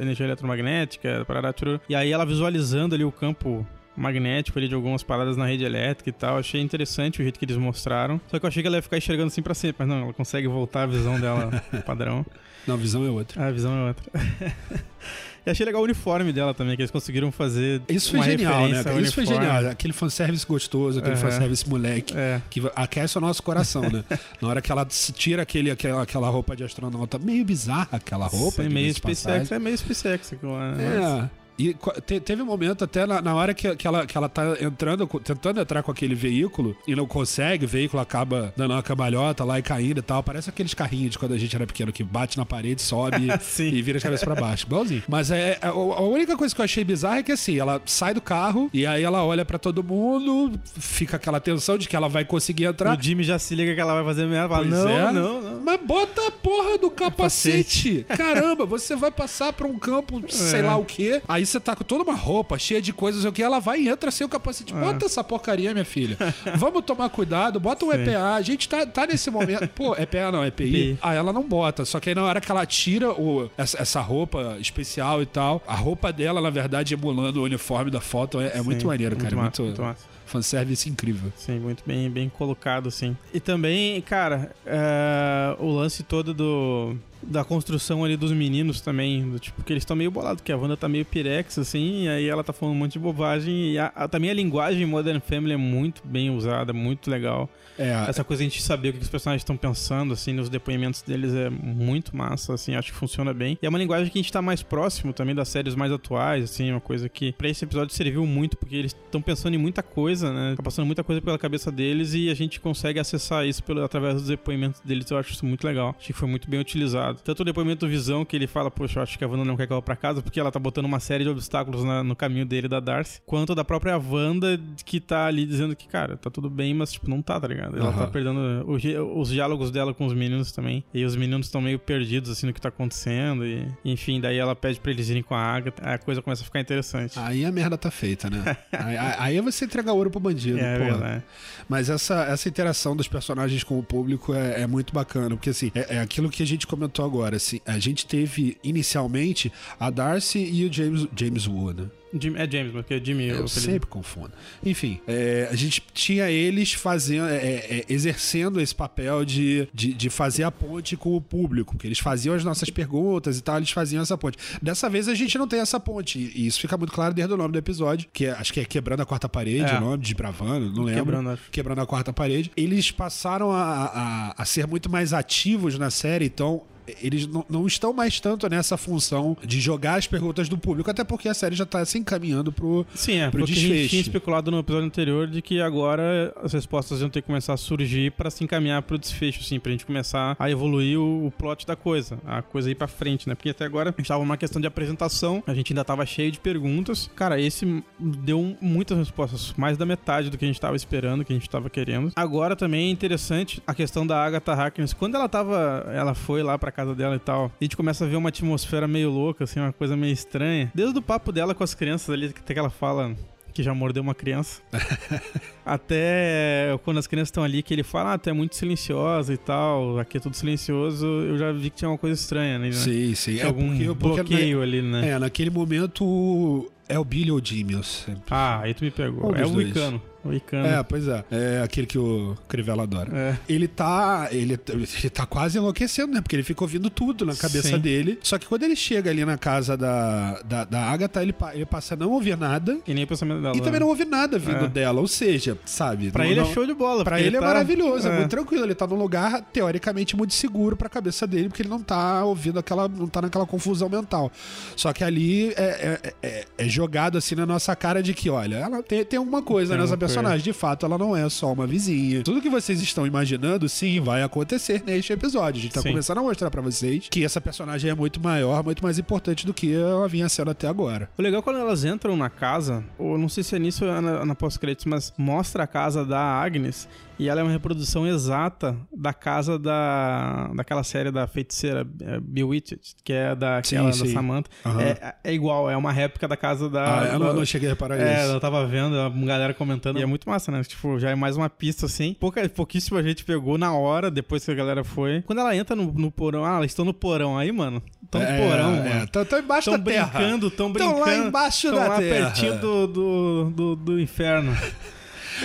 energia 0.01 0.27
eletromagnética, 0.27 1.25
parará, 1.27 1.55
e 1.89 1.95
aí 1.95 2.11
ela 2.11 2.25
visualizando 2.25 2.95
ali 2.95 3.05
o 3.05 3.13
campo 3.13 3.67
magnético 3.97 4.59
ali 4.59 4.69
de 4.69 4.75
algumas 4.75 5.03
paradas 5.03 5.37
na 5.37 5.47
rede 5.47 5.65
elétrica 5.65 6.11
e 6.11 6.13
tal. 6.13 6.39
Achei 6.39 6.61
interessante 6.61 7.21
o 7.21 7.23
jeito 7.23 7.39
que 7.39 7.45
eles 7.45 7.57
mostraram. 7.57 8.21
Só 8.29 8.39
que 8.39 8.45
eu 8.45 8.49
achei 8.49 8.63
que 8.63 8.67
ela 8.67 8.77
ia 8.77 8.83
ficar 8.83 8.99
enxergando 8.99 9.29
assim 9.29 9.43
pra 9.43 9.55
sempre, 9.55 9.77
mas 9.79 9.89
não, 9.89 10.05
ela 10.05 10.13
consegue 10.13 10.49
voltar 10.49 10.83
a 10.83 10.87
visão 10.87 11.19
dela 11.21 11.51
padrão. 11.87 12.25
Não, 12.67 12.75
a 12.75 12.79
visão 12.79 13.05
é 13.05 13.11
outra. 13.11 13.43
Ah, 13.43 13.49
a 13.49 13.53
visão 13.53 13.77
é 13.77 13.89
outra. 13.89 14.13
E 15.47 15.51
achei 15.51 15.67
legal 15.67 15.83
o 15.83 15.85
uniforme 15.85 16.33
dela 16.33 16.55
também, 16.55 16.75
que 16.75 16.81
eles 16.81 16.91
conseguiram 16.91 17.31
fazer. 17.31 17.83
Isso 17.87 18.13
foi 18.13 18.23
genial, 18.23 18.67
né? 18.67 18.83
Isso 19.03 19.15
foi 19.15 19.27
genial. 19.27 19.69
Aquele 19.69 19.93
fanservice 19.93 20.47
gostoso, 20.47 21.01
aquele 21.01 21.17
uhum. 21.17 21.21
fanservice 21.21 21.69
moleque, 21.69 22.17
é. 22.17 22.41
que 22.49 22.63
aquece 22.75 23.19
o 23.19 23.21
nosso 23.21 23.43
coração, 23.43 23.83
né? 23.83 24.03
Na 24.41 24.49
hora 24.49 24.63
que 24.63 24.73
ela 24.73 24.87
tira 24.87 25.43
aquele, 25.43 25.71
aquela, 25.71 26.03
aquela 26.03 26.31
roupa 26.31 26.57
de 26.57 26.65
astronauta, 26.65 27.19
meio 27.19 27.45
bizarra 27.45 27.89
aquela 27.93 28.27
roupa. 28.27 28.63
Sim, 28.63 28.71
meio 28.71 28.95
SpaceX, 28.95 29.53
é 29.53 29.59
meio 29.59 29.77
SpaceX. 29.77 30.33
É. 30.33 31.44
E 31.59 31.75
te, 32.07 32.21
teve 32.21 32.43
um 32.43 32.47
momento 32.47 32.85
até 32.85 33.07
na, 33.07 33.23
na 33.23 33.35
hora 33.35 33.55
que, 33.55 33.75
que, 33.77 33.87
ela, 33.87 34.07
que 34.07 34.17
ela 34.17 34.29
tá 34.29 34.57
entrando, 34.61 35.07
tentando 35.21 35.61
entrar 35.61 35.83
com 35.83 35.91
aquele 35.91 36.15
veículo 36.15 36.77
e 36.87 36.95
não 36.97 37.07
consegue, 37.07 37.65
o 37.65 37.69
veículo 37.69 38.03
acaba 38.03 38.53
dando 38.57 38.73
uma 38.73 38.83
cambalhota 38.83 39.45
lá 39.45 39.59
e 39.59 39.63
caindo 39.63 39.99
e 39.99 40.03
tal. 40.03 40.23
Parece 40.23 40.51
aqueles 40.51 40.75
carrinhos 40.75 41.13
de 41.13 41.19
quando 41.19 41.33
a 41.33 41.39
gente 41.39 41.55
era 41.55 41.67
pequeno 41.67 41.93
que 41.93 42.03
bate 42.03 42.37
na 42.37 42.45
parede, 42.45 42.83
sobe 42.83 43.29
e 43.61 43.83
vira 43.83 43.99
a 43.99 44.01
cabeça 44.01 44.25
pra 44.25 44.35
baixo. 44.35 44.67
Igualzinho. 44.67 45.03
Mas 45.09 45.31
é, 45.31 45.59
a, 45.63 45.69
a, 45.69 46.01
única 46.03 46.37
coisa 46.37 46.55
que 46.55 46.61
eu 46.61 46.65
achei 46.65 46.83
bizarra 46.85 47.19
é 47.19 47.23
que 47.23 47.33
assim, 47.33 47.59
ela 47.59 47.81
sai 47.87 48.15
do 48.15 48.21
carro 48.21 48.69
e 48.73 48.87
aí 48.87 49.03
ela 49.03 49.25
olha 49.25 49.45
pra 49.45 49.59
todo 49.59 49.83
mundo, 49.83 50.59
fica 50.79 51.17
aquela 51.17 51.41
tensão 51.41 51.79
de 51.79 51.89
que 51.89 51.95
ela 51.95 52.09
vai 52.09 52.25
conseguir 52.25 52.65
entrar. 52.65 52.99
O 52.99 53.03
Jimmy 53.03 53.23
já 53.23 53.39
se 53.39 53.55
liga 53.55 53.75
que 53.75 53.81
ela 53.81 53.95
vai 53.95 54.05
fazer 54.05 54.27
merda. 54.27 54.49
Fala, 54.49 54.65
não, 54.67 54.89
é. 54.89 55.13
não, 55.13 55.41
não. 55.41 55.61
Mas 55.63 55.81
bota 55.81 56.27
a 56.27 56.31
porra 56.31 56.79
do 56.79 56.91
capacete. 56.91 58.05
Caramba, 58.17 58.67
você 58.67 58.97
vai 58.97 59.11
passar 59.11 59.53
pra 59.53 59.67
um 59.67 59.79
campo, 59.79 60.23
sei 60.29 60.61
É. 60.61 60.63
lá 60.63 60.77
o 60.77 60.85
quê. 60.85 61.23
Aí 61.29 61.44
você 61.47 61.61
tá 61.61 61.75
com 61.75 61.85
toda 61.85 62.05
uma 62.05 62.15
roupa 62.15 62.59
cheia 62.59 62.81
de 62.81 62.93
coisas, 62.93 63.25
o 63.25 63.33
que 63.33 63.43
ela 63.43 63.59
vai 63.59 63.81
e 63.81 63.89
entra 63.89 64.11
sem 64.11 64.27
o 64.27 64.29
capacete. 64.29 64.73
Bota 64.73 65.07
essa 65.07 65.23
porcaria, 65.23 65.73
minha 65.73 65.85
filha. 65.85 66.17
Vamos 66.57 66.85
tomar 66.85 67.09
cuidado, 67.11 67.59
bota 67.61 67.85
o 67.85 67.93
Sim. 67.93 68.03
EPA. 68.03 68.35
A 68.35 68.43
gente 68.43 68.69
tá, 68.69 68.87
tá 68.87 69.07
nesse 69.07 69.31
momento. 69.31 69.69
Pô, 69.69 69.95
EPA 69.95 70.31
não, 70.33 70.45
EPI. 70.45 70.65
EPI. 70.65 70.99
Ah, 71.03 71.15
ela 71.15 71.33
não 71.33 71.43
bota. 71.43 71.85
Só 71.85 72.01
que 72.01 72.11
aí 72.11 72.15
na 72.15 72.25
hora 72.25 72.41
que 72.41 72.51
ela 72.51 72.65
tira 72.67 73.11
o, 73.13 73.51
essa, 73.57 73.81
essa 73.81 74.01
roupa 74.01 74.57
especial 74.61 75.23
e 75.23 75.27
tal, 75.27 75.63
a 75.67 75.75
roupa 75.75 76.13
dela, 76.13 76.41
na 76.41 76.51
verdade, 76.51 76.95
emulando 76.95 77.41
o 77.41 77.45
uniforme 77.45 77.91
da 77.91 78.01
foto, 78.01 78.41
é, 78.41 78.59
é 78.59 78.63
muito 78.63 78.87
maneiro, 78.87 79.17
cara. 79.17 79.35
massa, 79.37 79.63
muito, 79.63 79.63
muito 79.63 79.83
massa. 79.83 80.05
fanservice 80.27 80.89
incrível. 80.89 81.33
Sim, 81.37 81.59
muito 81.59 81.83
bem, 81.87 82.11
bem 82.11 82.29
colocado, 82.29 82.91
sim. 82.91 83.17
E 83.33 83.41
também, 83.41 84.01
cara, 84.03 84.51
é, 84.67 85.57
o 85.59 85.71
lance 85.71 86.03
todo 86.03 86.33
do 86.35 86.97
da 87.27 87.45
construção 87.45 88.05
ali 88.05 88.17
dos 88.17 88.33
meninos 88.33 88.81
também, 88.81 89.29
do 89.31 89.39
tipo 89.39 89.63
que 89.63 89.73
eles 89.73 89.83
estão 89.83 89.97
meio 89.97 90.11
bolados, 90.11 90.43
que 90.43 90.53
a 90.53 90.57
Wanda 90.57 90.77
tá 90.77 90.89
meio 90.89 91.05
pirex, 91.05 91.59
assim, 91.59 92.05
e 92.05 92.09
aí 92.09 92.29
ela 92.29 92.43
tá 92.45 92.53
falando 92.53 92.75
um 92.75 92.79
monte 92.79 92.93
de 92.95 92.99
bobagem, 92.99 93.73
e 93.73 93.79
a, 93.79 93.87
a- 93.95 94.09
também 94.09 94.31
a 94.31 94.35
linguagem 94.35 94.87
Modern 94.87 95.21
Family 95.21 95.55
é 95.55 95.57
muito 95.57 96.03
bem 96.05 96.31
usada, 96.31 96.73
muito 96.73 97.11
legal. 97.11 97.49
É, 97.79 97.91
Essa 98.09 98.23
coisa 98.23 98.43
de 98.43 98.47
a 98.47 98.51
gente 98.51 98.63
saber 98.63 98.91
o 98.91 98.93
que 98.93 99.01
os 99.03 99.09
personagens 99.09 99.41
estão 99.41 99.57
pensando, 99.57 100.13
assim, 100.15 100.33
nos 100.33 100.49
depoimentos 100.49 101.03
deles 101.03 101.35
é 101.35 101.51
muito 101.51 102.17
massa, 102.17 102.55
assim, 102.55 102.77
acho 102.77 102.93
que 102.93 102.99
funciona 102.99 103.35
bem. 103.35 103.59
E 103.61 103.67
é 103.67 103.69
uma 103.69 103.79
linguagem 103.79 104.11
que 104.13 104.19
a 104.19 104.23
gente 104.23 104.33
tá 104.33 104.41
mais 104.41 104.63
próximo 104.63 105.13
também 105.13 105.35
das 105.35 105.49
séries 105.49 105.75
mais 105.75 105.91
atuais, 105.91 106.45
assim, 106.45 106.71
uma 106.71 106.81
coisa 106.81 107.09
que 107.09 107.33
pra 107.33 107.49
esse 107.49 107.65
episódio 107.65 107.93
serviu 107.95 108.25
muito, 108.27 108.57
porque 108.57 108.77
eles 108.77 108.93
estão 109.05 109.21
pensando 109.21 109.55
em 109.55 109.59
muita 109.59 109.83
coisa, 109.83 110.33
né? 110.33 110.55
Tá 110.57 110.63
passando 110.63 110.87
muita 110.87 111.03
coisa 111.03 111.21
pela 111.21 111.39
cabeça 111.39 111.73
deles 111.73 112.15
e 112.15 112.31
a 112.31 112.35
gente 112.35 112.61
consegue 112.61 113.01
acessar 113.01 113.45
isso 113.47 113.63
pelo, 113.65 113.83
através 113.83 114.15
dos 114.15 114.27
depoimentos 114.29 114.81
deles. 114.81 115.11
Eu 115.11 115.19
acho 115.19 115.33
isso 115.33 115.45
muito 115.45 115.67
legal. 115.67 115.95
Acho 115.99 116.07
que 116.07 116.13
foi 116.13 116.29
muito 116.29 116.49
bem 116.49 116.61
utilizado. 116.61 117.14
Tanto 117.23 117.41
o 117.41 117.45
depoimento 117.45 117.87
do 117.87 117.91
Visão, 117.91 118.25
que 118.25 118.35
ele 118.37 118.47
fala, 118.47 118.71
poxa, 118.71 118.99
eu 118.99 119.03
acho 119.03 119.19
que 119.19 119.25
a 119.25 119.29
Wanda 119.29 119.45
não 119.45 119.57
quer 119.57 119.67
que 119.67 119.73
ela 119.73 119.81
vá 119.81 119.85
pra 119.85 119.97
casa, 119.97 120.23
porque 120.23 120.39
ela 120.41 120.51
tá 120.51 120.59
botando 120.59 120.85
uma 120.87 121.01
série 121.01 121.25
de 121.25 121.31
obstáculos 121.31 121.85
na- 121.85 122.03
no 122.03 122.15
caminho 122.17 122.45
dele 122.47 122.69
da 122.69 122.81
Darcy, 122.81 123.21
quanto 123.27 123.55
da 123.55 123.65
própria 123.65 123.97
Wanda, 123.99 124.61
que 124.85 125.01
tá 125.01 125.27
ali 125.27 125.45
dizendo 125.47 125.75
que, 125.77 125.87
cara, 125.89 126.17
tá 126.17 126.31
tudo 126.31 126.49
bem, 126.51 126.75
mas, 126.75 126.93
tipo, 126.93 127.09
não 127.09 127.21
tá, 127.23 127.39
tá 127.41 127.47
ligado? 127.49 127.77
Ela 127.79 127.89
Aham. 127.91 127.99
tá 127.99 128.07
perdendo 128.09 128.41
o 128.67 128.75
os 129.21 129.29
diálogos 129.29 129.71
dela 129.71 129.95
com 129.95 130.07
os 130.07 130.13
meninos 130.13 130.53
também. 130.53 130.85
E 130.93 131.05
os 131.05 131.17
meninos 131.17 131.47
estão 131.47 131.61
meio 131.61 131.79
perdidos, 131.79 132.31
assim, 132.31 132.47
no 132.47 132.53
que 132.53 132.61
tá 132.61 132.69
acontecendo. 132.69 133.45
E, 133.47 133.67
enfim, 133.85 134.21
daí 134.21 134.37
ela 134.39 134.55
pede 134.55 134.79
pra 134.81 134.91
eles 134.91 135.09
irem 135.09 135.23
com 135.23 135.35
a 135.35 135.41
Agatha. 135.41 135.83
A 135.83 135.99
coisa 135.99 136.21
começa 136.23 136.43
a 136.43 136.45
ficar 136.45 136.61
interessante. 136.61 137.19
Aí 137.19 137.45
a 137.45 137.53
merda 137.53 137.77
tá 137.79 137.91
feita, 137.91 138.29
né? 138.31 138.57
aí, 138.73 138.97
aí- 139.19 139.37
é 139.37 139.43
você 139.43 139.65
entregar 139.65 139.93
ouro 139.93 140.11
pro 140.11 140.21
bandido, 140.21 140.59
é 140.59 140.79
porra. 140.79 140.91
verdade. 140.93 141.23
Mas 141.69 141.89
essa, 141.91 142.25
essa 142.25 142.49
interação 142.49 142.95
dos 142.97 143.09
personagens 143.09 143.63
com 143.65 143.79
o 143.79 143.83
público 143.83 144.33
é, 144.35 144.63
é 144.63 144.67
muito 144.67 144.93
bacana, 144.93 145.31
porque 145.31 145.51
assim, 145.51 145.71
é, 145.75 145.97
é 145.97 146.01
aquilo 146.01 146.29
que 146.31 146.43
a 146.43 146.47
gente 146.47 146.67
comentou 146.67 147.04
agora. 147.05 147.37
Assim, 147.37 147.61
a 147.67 147.79
gente 147.79 148.07
teve 148.07 148.57
inicialmente 148.63 149.53
a 149.79 149.91
Darcy 149.91 150.39
e 150.39 150.65
o 150.65 150.73
James, 150.73 151.07
James 151.17 151.47
Wu, 151.47 151.73
né? 151.73 151.87
Jim, 152.19 152.35
é 152.37 152.51
James, 152.51 152.73
porque 152.73 152.95
é 152.95 153.01
Jimmy. 153.05 153.29
Eu 153.29 153.49
sempre 153.49 153.89
confundo. 153.89 154.33
Enfim, 154.65 155.01
é, 155.07 155.49
a 155.51 155.57
gente 155.57 155.83
tinha 155.93 156.31
eles 156.31 156.73
fazendo, 156.73 157.29
é, 157.29 157.37
é, 157.37 157.85
exercendo 157.89 158.61
esse 158.61 158.75
papel 158.75 159.25
de, 159.25 159.69
de, 159.73 159.93
de 159.93 160.11
fazer 160.11 160.45
a 160.45 160.51
ponte 160.51 160.97
com 160.97 161.17
o 161.17 161.21
público, 161.21 161.77
que 161.77 161.87
eles 161.87 161.99
faziam 161.99 162.35
as 162.35 162.45
nossas 162.45 162.71
perguntas 162.71 163.39
e 163.39 163.43
tal, 163.43 163.57
eles 163.57 163.71
faziam 163.71 164.03
essa 164.03 164.17
ponte. 164.17 164.39
Dessa 164.63 164.89
vez 164.89 165.09
a 165.09 165.15
gente 165.15 165.37
não 165.39 165.49
tem 165.49 165.61
essa 165.61 165.81
ponte, 165.81 166.19
e 166.35 166.47
isso 166.47 166.61
fica 166.61 166.77
muito 166.77 166.93
claro 166.93 167.13
desde 167.15 167.33
o 167.33 167.37
nome 167.37 167.53
do 167.53 167.59
episódio, 167.59 168.09
que 168.13 168.27
é- 168.27 168.31
acho 168.33 168.53
que 168.53 168.61
é 168.61 168.65
Quebrando 168.65 169.03
a 169.03 169.07
Quarta 169.07 169.29
Parede, 169.29 169.73
É. 169.73 169.79
o 169.79 169.81
nome, 169.81 170.03
de 170.03 170.15
Bravando, 170.15 170.71
não 170.73 170.85
lembro. 170.85 171.05
Quebrando. 171.05 171.39
Quebrando 171.51 171.81
a 171.81 171.87
Quarta 171.87 172.13
Parede. 172.13 172.51
Eles 172.57 172.91
passaram 172.91 173.51
a, 173.51 174.33
a, 174.37 174.43
a 174.43 174.45
ser 174.45 174.67
muito 174.67 174.91
mais 174.91 175.13
ativos 175.13 175.79
na 175.79 175.91
série, 175.91 176.27
então 176.27 176.63
eles 177.01 177.27
não, 177.27 177.47
não 177.49 177.67
estão 177.67 177.95
mais 177.95 178.21
tanto 178.21 178.47
nessa 178.47 178.77
função 178.77 179.35
de 179.43 179.59
jogar 179.59 179.95
as 179.99 180.07
perguntas 180.07 180.51
do 180.51 180.59
público, 180.59 180.91
até 180.91 181.03
porque 181.03 181.29
a 181.31 181.33
série 181.33 181.57
já 181.57 181.65
tá 181.65 181.83
se 181.85 181.97
encaminhando 182.05 182.53
pro, 182.53 182.87
Sim, 182.95 183.17
é, 183.19 183.31
pro 183.31 183.41
porque 183.41 183.53
a 183.53 183.55
gente 183.57 183.69
desfecho. 183.69 183.89
tinha 183.91 184.03
especulado 184.03 184.51
no 184.51 184.59
episódio 184.59 184.87
anterior 184.87 185.27
de 185.27 185.41
que 185.43 185.61
agora 185.61 186.33
as 186.43 186.53
respostas 186.53 187.01
iam 187.01 187.09
ter 187.11 187.23
que 187.23 187.27
começar 187.27 187.55
a 187.55 187.57
surgir 187.57 188.13
pra 188.13 188.31
se 188.31 188.45
encaminhar 188.45 188.83
pro 188.83 188.99
desfecho, 188.99 189.41
assim, 189.41 189.59
pra 189.59 189.73
gente 189.73 189.87
começar 189.87 190.37
a 190.39 190.51
evoluir 190.51 190.99
o, 190.99 191.27
o 191.27 191.31
plot 191.31 191.67
da 191.67 191.75
coisa, 191.75 192.19
a 192.27 192.43
coisa 192.43 192.71
ir 192.71 192.75
pra 192.75 192.87
frente, 192.87 193.29
né? 193.29 193.35
Porque 193.35 193.51
até 193.51 193.65
agora 193.65 193.91
a 193.91 193.95
gente 193.97 194.07
tava 194.09 194.21
numa 194.23 194.37
questão 194.37 194.61
de 194.61 194.67
apresentação, 194.67 195.43
a 195.47 195.55
gente 195.55 195.73
ainda 195.73 195.85
tava 195.85 196.05
cheio 196.07 196.31
de 196.31 196.39
perguntas. 196.39 197.11
Cara, 197.17 197.41
esse 197.41 197.83
deu 197.99 198.57
muitas 198.61 198.99
respostas, 198.99 199.55
mais 199.57 199.77
da 199.79 199.87
metade 199.87 200.31
do 200.31 200.37
que 200.39 200.45
a 200.45 200.49
gente 200.49 200.61
tava 200.61 200.77
esperando, 200.77 201.25
que 201.25 201.33
a 201.33 201.37
gente 201.37 201.49
tava 201.49 201.71
querendo. 201.71 202.13
Agora 202.15 202.55
também 202.55 202.89
é 202.89 202.91
interessante 202.91 203.63
a 203.67 203.75
questão 203.75 204.07
da 204.07 204.23
Agatha 204.25 204.53
Harkness. 204.53 204.93
Quando 204.93 205.15
ela 205.15 205.29
tava, 205.29 205.87
ela 205.93 206.15
foi 206.15 206.43
lá 206.43 206.59
pra 206.59 206.71
casa 206.71 206.95
dela 206.95 207.17
e 207.17 207.19
tal, 207.19 207.51
a 207.61 207.65
gente 207.65 207.77
começa 207.77 208.05
a 208.05 208.09
ver 208.09 208.17
uma 208.17 208.29
atmosfera 208.29 208.87
meio 208.87 209.11
louca, 209.11 209.45
assim, 209.45 209.61
uma 209.61 209.73
coisa 209.73 209.97
meio 209.97 210.13
estranha. 210.13 210.71
Desde 210.75 210.99
o 210.99 211.03
papo 211.03 211.33
dela 211.33 211.55
com 211.55 211.65
as 211.65 211.75
crianças 211.75 211.84
ali, 212.13 212.27
até 212.27 212.55
que 212.55 212.59
ela 212.59 212.71
fala 212.71 213.15
que 213.55 213.63
já 213.63 213.73
mordeu 213.73 214.03
uma 214.03 214.15
criança. 214.15 214.61
Até 215.65 216.77
quando 216.85 216.99
as 216.99 217.07
crianças 217.07 217.29
estão 217.29 217.45
ali, 217.45 217.63
que 217.63 217.73
ele 217.73 217.85
fala, 217.85 218.15
ah, 218.15 218.19
tu 218.19 218.29
é 218.29 218.33
muito 218.33 218.57
silenciosa 218.57 219.33
e 219.33 219.37
tal, 219.37 219.99
aqui 219.99 220.19
é 220.19 220.21
tudo 220.21 220.35
silencioso, 220.35 221.07
eu 221.07 221.39
já 221.39 221.53
vi 221.53 221.71
que 221.71 221.77
tinha 221.77 221.89
uma 221.89 221.97
coisa 221.97 222.21
estranha 222.21 222.59
né? 222.59 222.73
Sim, 222.73 223.15
sim. 223.15 223.37
Tinha 223.37 223.47
algum 223.47 223.95
bloqueio 223.95 224.61
ali, 224.61 224.83
né? 224.83 225.11
É, 225.11 225.19
naquele 225.19 225.51
momento 225.51 226.69
é 226.89 226.99
o 226.99 227.05
Billy 227.05 227.31
ou 227.31 227.41
Jimmy, 227.43 227.75
eu 227.75 227.83
sempre. 227.83 228.25
Ah, 228.29 228.61
aí 228.61 228.75
tu 228.75 228.85
me 228.85 228.91
pegou. 228.91 229.33
Um 229.33 229.37
é 229.37 229.47
o. 229.47 229.55
Wicano. 229.55 230.03
É, 230.53 230.83
pois 230.83 231.07
é. 231.09 231.25
É 231.31 231.63
aquele 231.63 231.87
que 231.87 231.99
o 231.99 232.37
Crivella 232.49 232.85
adora. 232.85 233.11
É. 233.17 233.37
Ele 233.49 233.69
tá. 233.69 234.29
Ele, 234.31 234.59
ele 234.69 235.11
tá 235.11 235.27
quase 235.27 235.59
enlouquecendo, 235.59 236.13
né? 236.15 236.21
Porque 236.21 236.37
ele 236.37 236.43
fica 236.43 236.63
ouvindo 236.65 236.89
tudo 236.91 237.25
na 237.27 237.35
cabeça 237.35 237.69
Sim. 237.69 237.79
dele. 237.79 238.19
Só 238.23 238.39
que 238.39 238.47
quando 238.47 238.63
ele 238.63 238.77
chega 238.77 239.11
ali 239.11 239.25
na 239.25 239.37
casa 239.37 239.77
da, 239.77 240.41
da, 240.45 240.65
da 240.65 240.81
Agatha, 240.85 241.23
ele, 241.23 241.35
ele 241.53 241.67
passa 241.67 241.95
a 241.95 241.97
não 241.97 242.11
ouvir 242.11 242.37
nada. 242.37 242.79
E 242.87 242.95
nem 242.95 243.05
o 243.05 243.07
pensamento 243.07 243.43
dela. 243.43 243.57
E 243.57 243.59
também 243.59 243.75
né? 243.75 243.81
não 243.81 243.89
ouve 243.89 244.05
nada 244.05 244.39
vindo 244.39 244.65
É. 244.65 244.69
dela. 244.69 245.01
Ou 245.01 245.09
seja, 245.09 245.59
sabe? 245.65 246.11
Pra 246.11 246.25
não- 246.25 246.31
ele 246.31 246.41
não- 246.41 246.49
é 246.51 246.53
show 246.55 246.67
de 246.67 246.75
bola. 246.75 247.05
Pra 247.05 247.21
ele 247.21 247.37
é 247.37 247.41
tá- 247.41 247.47
maravilhoso, 247.47 248.09
é. 248.09 248.13
é. 248.13 248.17
muito 248.19 248.31
tranquilo. 248.31 248.65
Ele 248.65 248.75
tá 248.75 248.87
num 248.87 248.97
lugar 248.97 249.43
teoricamente 249.53 250.17
muito 250.17 250.35
seguro 250.35 250.77
pra 250.77 250.89
cabeça 250.89 251.27
dele, 251.27 251.49
porque 251.49 251.63
ele 251.63 251.69
não 251.69 251.81
tá 251.83 252.25
ouvindo 252.25 252.59
aquela. 252.59 252.89
não 252.89 253.07
tá 253.09 253.21
naquela 253.23 253.47
confusão 253.47 253.89
mental. 253.89 254.31
Só 254.77 254.93
que 254.93 255.05
ali 255.05 255.49
é, 255.57 256.01
é- 256.03 256.15
é- 256.23 256.45
é 256.59 256.69
jogado 256.69 257.19
assim 257.19 257.35
na 257.35 257.45
nossa 257.47 257.75
cara 257.77 258.03
de 258.03 258.15
que, 258.15 258.31
olha, 258.31 258.57
ela 258.57 258.83
tem, 258.83 259.05
tem 259.05 259.19
alguma 259.19 259.43
coisa 259.43 259.73
Tem 259.75 259.81
nessa 259.83 259.97
coisa. 259.97 260.14
Personagem. 260.15 260.45
De 260.45 260.53
fato, 260.53 260.87
ela 260.87 260.97
não 260.99 261.17
é 261.17 261.29
só 261.29 261.53
uma 261.53 261.67
vizinha. 261.67 262.23
Tudo 262.23 262.41
que 262.41 262.51
vocês 262.51 262.81
estão 262.81 263.07
imaginando, 263.07 263.69
sim, 263.69 264.01
vai 264.01 264.23
acontecer 264.23 264.83
neste 264.87 265.13
episódio. 265.13 265.59
A 265.61 265.63
gente 265.63 265.73
tá 265.73 265.81
Sim. 265.83 265.91
começando 265.91 266.19
a 266.19 266.23
mostrar 266.23 266.51
pra 266.51 266.61
vocês 266.63 267.09
que 267.11 267.25
essa 267.25 267.41
personagem 267.41 267.91
é 267.91 267.95
muito 267.95 268.21
maior, 268.21 268.63
muito 268.65 268.83
mais 268.83 268.99
importante 268.99 269.47
do 269.47 269.53
que 269.55 269.75
ela 269.75 270.09
vinha 270.09 270.29
sendo 270.29 270.51
até 270.51 270.67
agora. 270.69 271.09
O 271.19 271.23
legal 271.23 271.41
é 271.41 271.43
quando 271.43 271.59
elas 271.59 271.85
entram 271.85 272.17
na 272.17 272.31
casa, 272.31 272.85
ou 272.99 273.17
não 273.19 273.29
sei 273.29 273.43
se 273.45 273.55
é 273.57 273.59
nisso 273.59 273.85
ou 273.85 273.91
é 273.91 274.01
na, 274.01 274.25
na 274.25 274.35
pós-créditos, 274.35 274.87
mas 274.87 275.13
mostra 275.17 275.65
a 275.65 275.67
casa 275.67 276.05
da 276.05 276.21
Agnes 276.21 276.89
e 277.19 277.29
ela 277.29 277.41
é 277.41 277.43
uma 277.45 277.53
reprodução 277.53 278.05
exata 278.07 278.77
da 278.93 279.13
casa 279.13 279.57
da 279.57 280.51
daquela 280.55 280.83
série 280.83 281.11
da 281.13 281.27
feiticeira 281.29 281.87
é, 282.03 282.19
Bewitched, 282.21 282.81
que 283.05 283.13
é 283.13 283.35
da, 283.37 283.63
Sim, 283.63 283.77
aquela 283.77 283.91
da 283.91 283.97
sim. 283.97 284.13
Samantha. 284.13 284.51
Aham. 284.67 284.81
É, 284.83 285.15
é 285.23 285.33
igual, 285.33 285.71
é 285.71 285.77
uma 285.77 285.93
réplica 285.93 286.27
da 286.27 286.37
casa 286.37 286.69
da. 286.69 287.03
Ah, 287.03 287.05
eu 287.13 287.19
não, 287.21 287.27
da- 287.29 287.33
não 287.35 287.45
cheguei 287.45 287.69
a 287.69 287.73
reparar 287.73 287.97
É, 288.01 288.25
isso. 288.25 288.33
eu 288.33 288.41
tava 288.41 288.67
vendo 288.67 288.99
a 288.99 289.09
galera 289.09 289.55
comentando. 289.55 289.99
E 289.99 290.03
é 290.05 290.07
muito 290.07 290.29
massa, 290.29 290.53
né? 290.53 290.63
Tipo, 290.63 290.99
já 290.99 291.11
é 291.11 291.15
mais 291.15 291.37
uma 291.37 291.51
pista 291.51 291.87
assim. 291.87 292.15
Pouca, 292.19 292.49
pouquíssima 292.49 293.03
gente 293.03 293.25
pegou 293.25 293.59
na 293.59 293.73
hora, 293.75 294.11
depois 294.11 294.45
que 294.45 294.51
a 294.51 294.55
galera 294.55 294.85
foi. 294.85 295.23
Quando 295.23 295.41
ela 295.41 295.55
entra 295.57 295.75
no, 295.75 295.93
no 295.93 296.11
porão, 296.11 296.45
ah, 296.45 296.57
elas 296.57 296.67
estão 296.71 296.85
no 296.85 296.95
porão 296.95 297.37
aí, 297.37 297.51
mano. 297.51 297.83
Estão 298.03 298.21
no 298.21 298.27
É, 298.27 298.39
porão, 298.49 298.75
é, 298.75 298.89
mano. 298.95 299.09
Tão, 299.09 299.25
tão 299.25 299.39
embaixo 299.41 299.71
Estão 299.71 299.83
da 299.85 299.91
terra. 299.91 300.07
brincando, 300.19 300.47
estão 300.49 300.73
Tão 300.73 300.93
brincando. 300.93 301.01
lá 301.01 301.17
embaixo 301.17 301.69
tão 301.69 301.77
da 301.79 301.89
lá 301.89 301.99
terra. 301.99 302.27
pertinho 302.31 302.59
do, 302.59 302.87
do, 302.87 303.51
do, 303.51 303.77
do 303.77 304.01
inferno. 304.01 304.57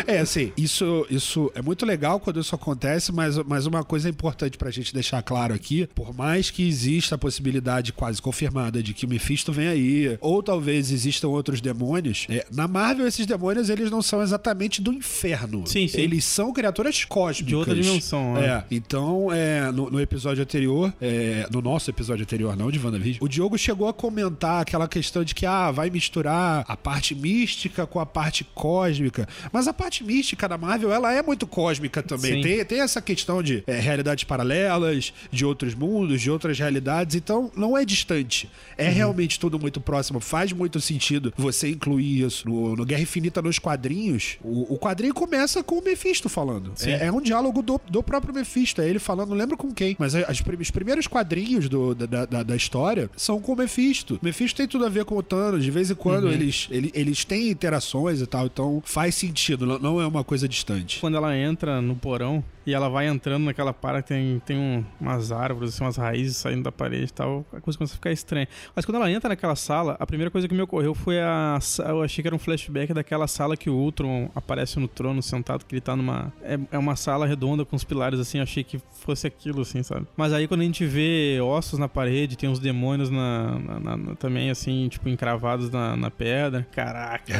É, 0.05 0.19
assim, 0.19 0.51
isso, 0.57 1.05
isso 1.09 1.51
é 1.55 1.61
muito 1.61 1.85
legal 1.85 2.19
quando 2.19 2.39
isso 2.39 2.55
acontece, 2.55 3.11
mas, 3.11 3.37
mas 3.37 3.65
uma 3.65 3.83
coisa 3.83 4.09
importante 4.09 4.57
pra 4.57 4.71
gente 4.71 4.93
deixar 4.93 5.21
claro 5.21 5.53
aqui, 5.53 5.87
por 5.93 6.13
mais 6.13 6.49
que 6.49 6.67
exista 6.67 7.15
a 7.15 7.17
possibilidade 7.17 7.93
quase 7.93 8.21
confirmada 8.21 8.81
de 8.81 8.93
que 8.93 9.05
o 9.05 9.09
Mephisto 9.09 9.51
vem 9.51 9.67
aí, 9.67 10.17
ou 10.21 10.41
talvez 10.43 10.91
existam 10.91 11.29
outros 11.29 11.61
demônios, 11.61 12.25
é, 12.29 12.45
na 12.51 12.67
Marvel 12.67 13.07
esses 13.07 13.25
demônios 13.25 13.69
eles 13.69 13.89
não 13.91 14.01
são 14.01 14.21
exatamente 14.21 14.81
do 14.81 14.91
inferno. 14.91 15.65
Sim, 15.65 15.87
sim. 15.87 16.01
Eles 16.01 16.25
são 16.25 16.53
criaturas 16.53 17.03
cósmicas. 17.05 17.47
De 17.47 17.55
outra 17.55 17.75
dimensão, 17.75 18.33
né? 18.33 18.47
É, 18.47 18.63
então, 18.75 19.31
é, 19.31 19.71
no, 19.71 19.89
no 19.89 19.99
episódio 19.99 20.43
anterior, 20.43 20.93
é, 21.01 21.47
no 21.51 21.61
nosso 21.61 21.89
episódio 21.89 22.23
anterior, 22.23 22.55
não 22.55 22.71
de 22.71 22.79
WandaVision, 22.79 23.23
o 23.23 23.27
Diogo 23.27 23.57
chegou 23.57 23.87
a 23.87 23.93
comentar 23.93 24.61
aquela 24.61 24.87
questão 24.87 25.23
de 25.23 25.33
que, 25.33 25.45
ah, 25.45 25.71
vai 25.71 25.89
misturar 25.89 26.63
a 26.67 26.77
parte 26.77 27.15
mística 27.15 27.85
com 27.85 27.99
a 27.99 28.05
parte 28.05 28.43
cósmica. 28.43 29.27
Mas 29.51 29.67
a 29.67 29.73
parte 29.79 30.03
mística 30.03 30.47
da 30.47 30.57
Marvel, 30.57 30.91
ela 30.91 31.13
é 31.13 31.21
muito 31.23 31.47
cósmica 31.47 32.03
também. 32.03 32.35
Sim. 32.35 32.41
Tem, 32.41 32.65
tem 32.65 32.81
essa 32.81 33.01
questão 33.01 33.41
de 33.41 33.63
é, 33.65 33.79
realidades 33.79 34.25
paralelas, 34.25 35.13
de 35.31 35.45
outros 35.45 35.73
mundos, 35.73 36.21
de 36.21 36.29
outras 36.29 36.57
realidades. 36.59 37.15
Então, 37.15 37.51
não 37.55 37.77
é 37.77 37.85
distante. 37.85 38.49
É 38.77 38.89
realmente 38.89 39.39
tudo 39.39 39.57
muito 39.59 39.79
próximo. 39.79 40.19
Faz 40.19 40.51
muito 40.51 40.79
sentido 40.81 41.33
você 41.37 41.69
incluir 41.69 42.25
isso. 42.25 42.47
No, 42.47 42.75
no 42.75 42.85
Guerra 42.85 43.01
Infinita, 43.03 43.41
nos 43.41 43.59
quadrinhos, 43.59 44.37
o, 44.43 44.73
o 44.73 44.77
quadrinho 44.77 45.13
começa 45.13 45.63
com 45.63 45.79
o 45.79 45.83
Mephisto 45.83 46.27
falando. 46.27 46.73
É, 46.83 47.05
é 47.07 47.11
um 47.11 47.21
diálogo 47.21 47.61
do, 47.61 47.79
do 47.89 48.03
próprio 48.03 48.33
Mephisto. 48.33 48.81
É 48.81 48.89
ele 48.89 48.99
falando, 48.99 49.29
não 49.29 49.37
lembro 49.37 49.55
com 49.57 49.71
quem, 49.73 49.95
mas 49.99 50.13
as 50.15 50.41
prim- 50.41 50.57
os 50.59 50.71
primeiros 50.71 51.07
quadrinhos 51.07 51.69
do- 51.69 51.95
da, 51.95 52.25
da, 52.25 52.43
da 52.43 52.55
história 52.55 53.09
são 53.15 53.39
com 53.39 53.53
o 53.53 53.55
Mephisto. 53.55 54.15
O 54.15 54.25
Mephisto 54.25 54.57
tem 54.57 54.67
tudo 54.67 54.85
a 54.85 54.89
ver 54.89 55.05
com 55.05 55.15
o 55.15 55.23
Thanos. 55.23 55.63
De 55.63 55.71
vez 55.71 55.89
em 55.91 55.95
quando 55.95 56.25
Uhum. 56.25 56.31
eles, 56.33 56.67
ele- 56.71 56.91
eles 56.93 57.23
têm 57.23 57.49
interações 57.49 58.21
e 58.21 58.25
tal. 58.27 58.45
Então 58.45 58.81
faz 58.85 59.15
sentido. 59.15 59.65
Não, 59.77 60.01
é 60.01 60.07
uma 60.07 60.23
coisa 60.23 60.47
distante. 60.47 60.99
Quando 60.99 61.17
ela 61.17 61.35
entra 61.37 61.81
no 61.81 61.95
porão 61.95 62.43
e 62.69 62.73
ela 62.73 62.89
vai 62.89 63.07
entrando 63.07 63.43
naquela 63.45 63.73
parte, 63.73 64.07
tem, 64.07 64.41
tem 64.45 64.57
um- 64.57 64.83
umas 64.99 65.31
árvores, 65.31 65.73
assim, 65.73 65.83
umas 65.83 65.97
raízes 65.97 66.37
saindo 66.37 66.63
da 66.63 66.71
parede 66.71 67.05
e 67.05 67.13
tal, 67.13 67.45
a 67.53 67.59
coisa 67.59 67.77
começa 67.77 67.93
a 67.93 67.95
ficar 67.95 68.11
estranha. 68.11 68.47
Mas 68.75 68.85
quando 68.85 68.95
ela 68.95 69.11
entra 69.11 69.29
naquela 69.29 69.55
sala, 69.55 69.95
a 69.99 70.05
primeira 70.05 70.29
coisa 70.31 70.47
que 70.47 70.53
me 70.53 70.61
ocorreu 70.61 70.93
foi 70.93 71.19
a. 71.19 71.57
Eu 71.87 72.01
achei 72.03 72.21
que 72.21 72.27
era 72.27 72.35
um 72.35 72.39
flashback 72.39 72.93
daquela 72.93 73.27
sala 73.27 73.55
que 73.57 73.69
o 73.69 73.73
Ultron 73.75 74.29
aparece 74.35 74.79
no 74.79 74.87
trono 74.87 75.21
sentado, 75.21 75.65
que 75.65 75.73
ele 75.75 75.81
tá 75.81 75.95
numa. 75.95 76.31
É, 76.41 76.57
é 76.71 76.77
uma 76.77 76.95
sala 76.95 77.25
redonda 77.25 77.65
com 77.65 77.75
os 77.75 77.83
pilares, 77.83 78.19
assim, 78.19 78.37
eu 78.37 78.43
achei 78.43 78.63
que 78.63 78.79
fosse 78.91 79.25
aquilo, 79.27 79.61
assim, 79.61 79.81
sabe? 79.83 80.05
Mas 80.15 80.33
aí 80.33 80.47
quando 80.47 80.61
a 80.61 80.65
gente 80.65 80.85
vê 80.85 81.39
ossos 81.41 81.79
na 81.79 81.87
parede, 81.87 82.37
tem 82.37 82.49
uns 82.49 82.59
demônios 82.59 83.09
na, 83.09 83.59
na- 83.59 83.97
na- 83.97 84.15
também, 84.15 84.49
assim, 84.49 84.87
tipo, 84.89 85.09
encravados 85.09 85.69
na, 85.69 85.95
na 85.95 86.11
pedra. 86.11 86.67
Caraca. 86.71 87.33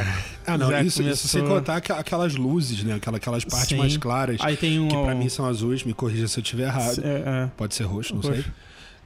Ah, 0.46 0.58
não, 0.58 0.70
Já 0.70 0.82
isso, 0.82 1.02
isso 1.02 1.28
sem 1.28 1.40
começou- 1.42 1.58
contar 1.60 1.76
aquelas 1.76 2.34
luzes, 2.36 2.82
né? 2.82 2.94
Aquela, 2.94 3.16
aquelas 3.18 3.44
partes 3.44 3.68
Sim. 3.68 3.76
mais 3.76 3.96
claras. 3.96 4.36
Aí 4.40 4.56
tem 4.56 4.78
um. 4.80 4.88
Que 4.88 4.96
pra 5.02 5.14
mim 5.20 5.28
são 5.28 5.46
azuis, 5.46 5.84
me 5.84 5.94
corrija 5.94 6.26
se 6.28 6.38
eu 6.38 6.42
estiver 6.42 6.64
errado. 6.64 7.00
É, 7.04 7.44
é. 7.44 7.50
Pode 7.56 7.74
ser 7.74 7.84
roxo, 7.84 8.14
não 8.14 8.22
Roxo. 8.22 8.42
sei. 8.42 8.52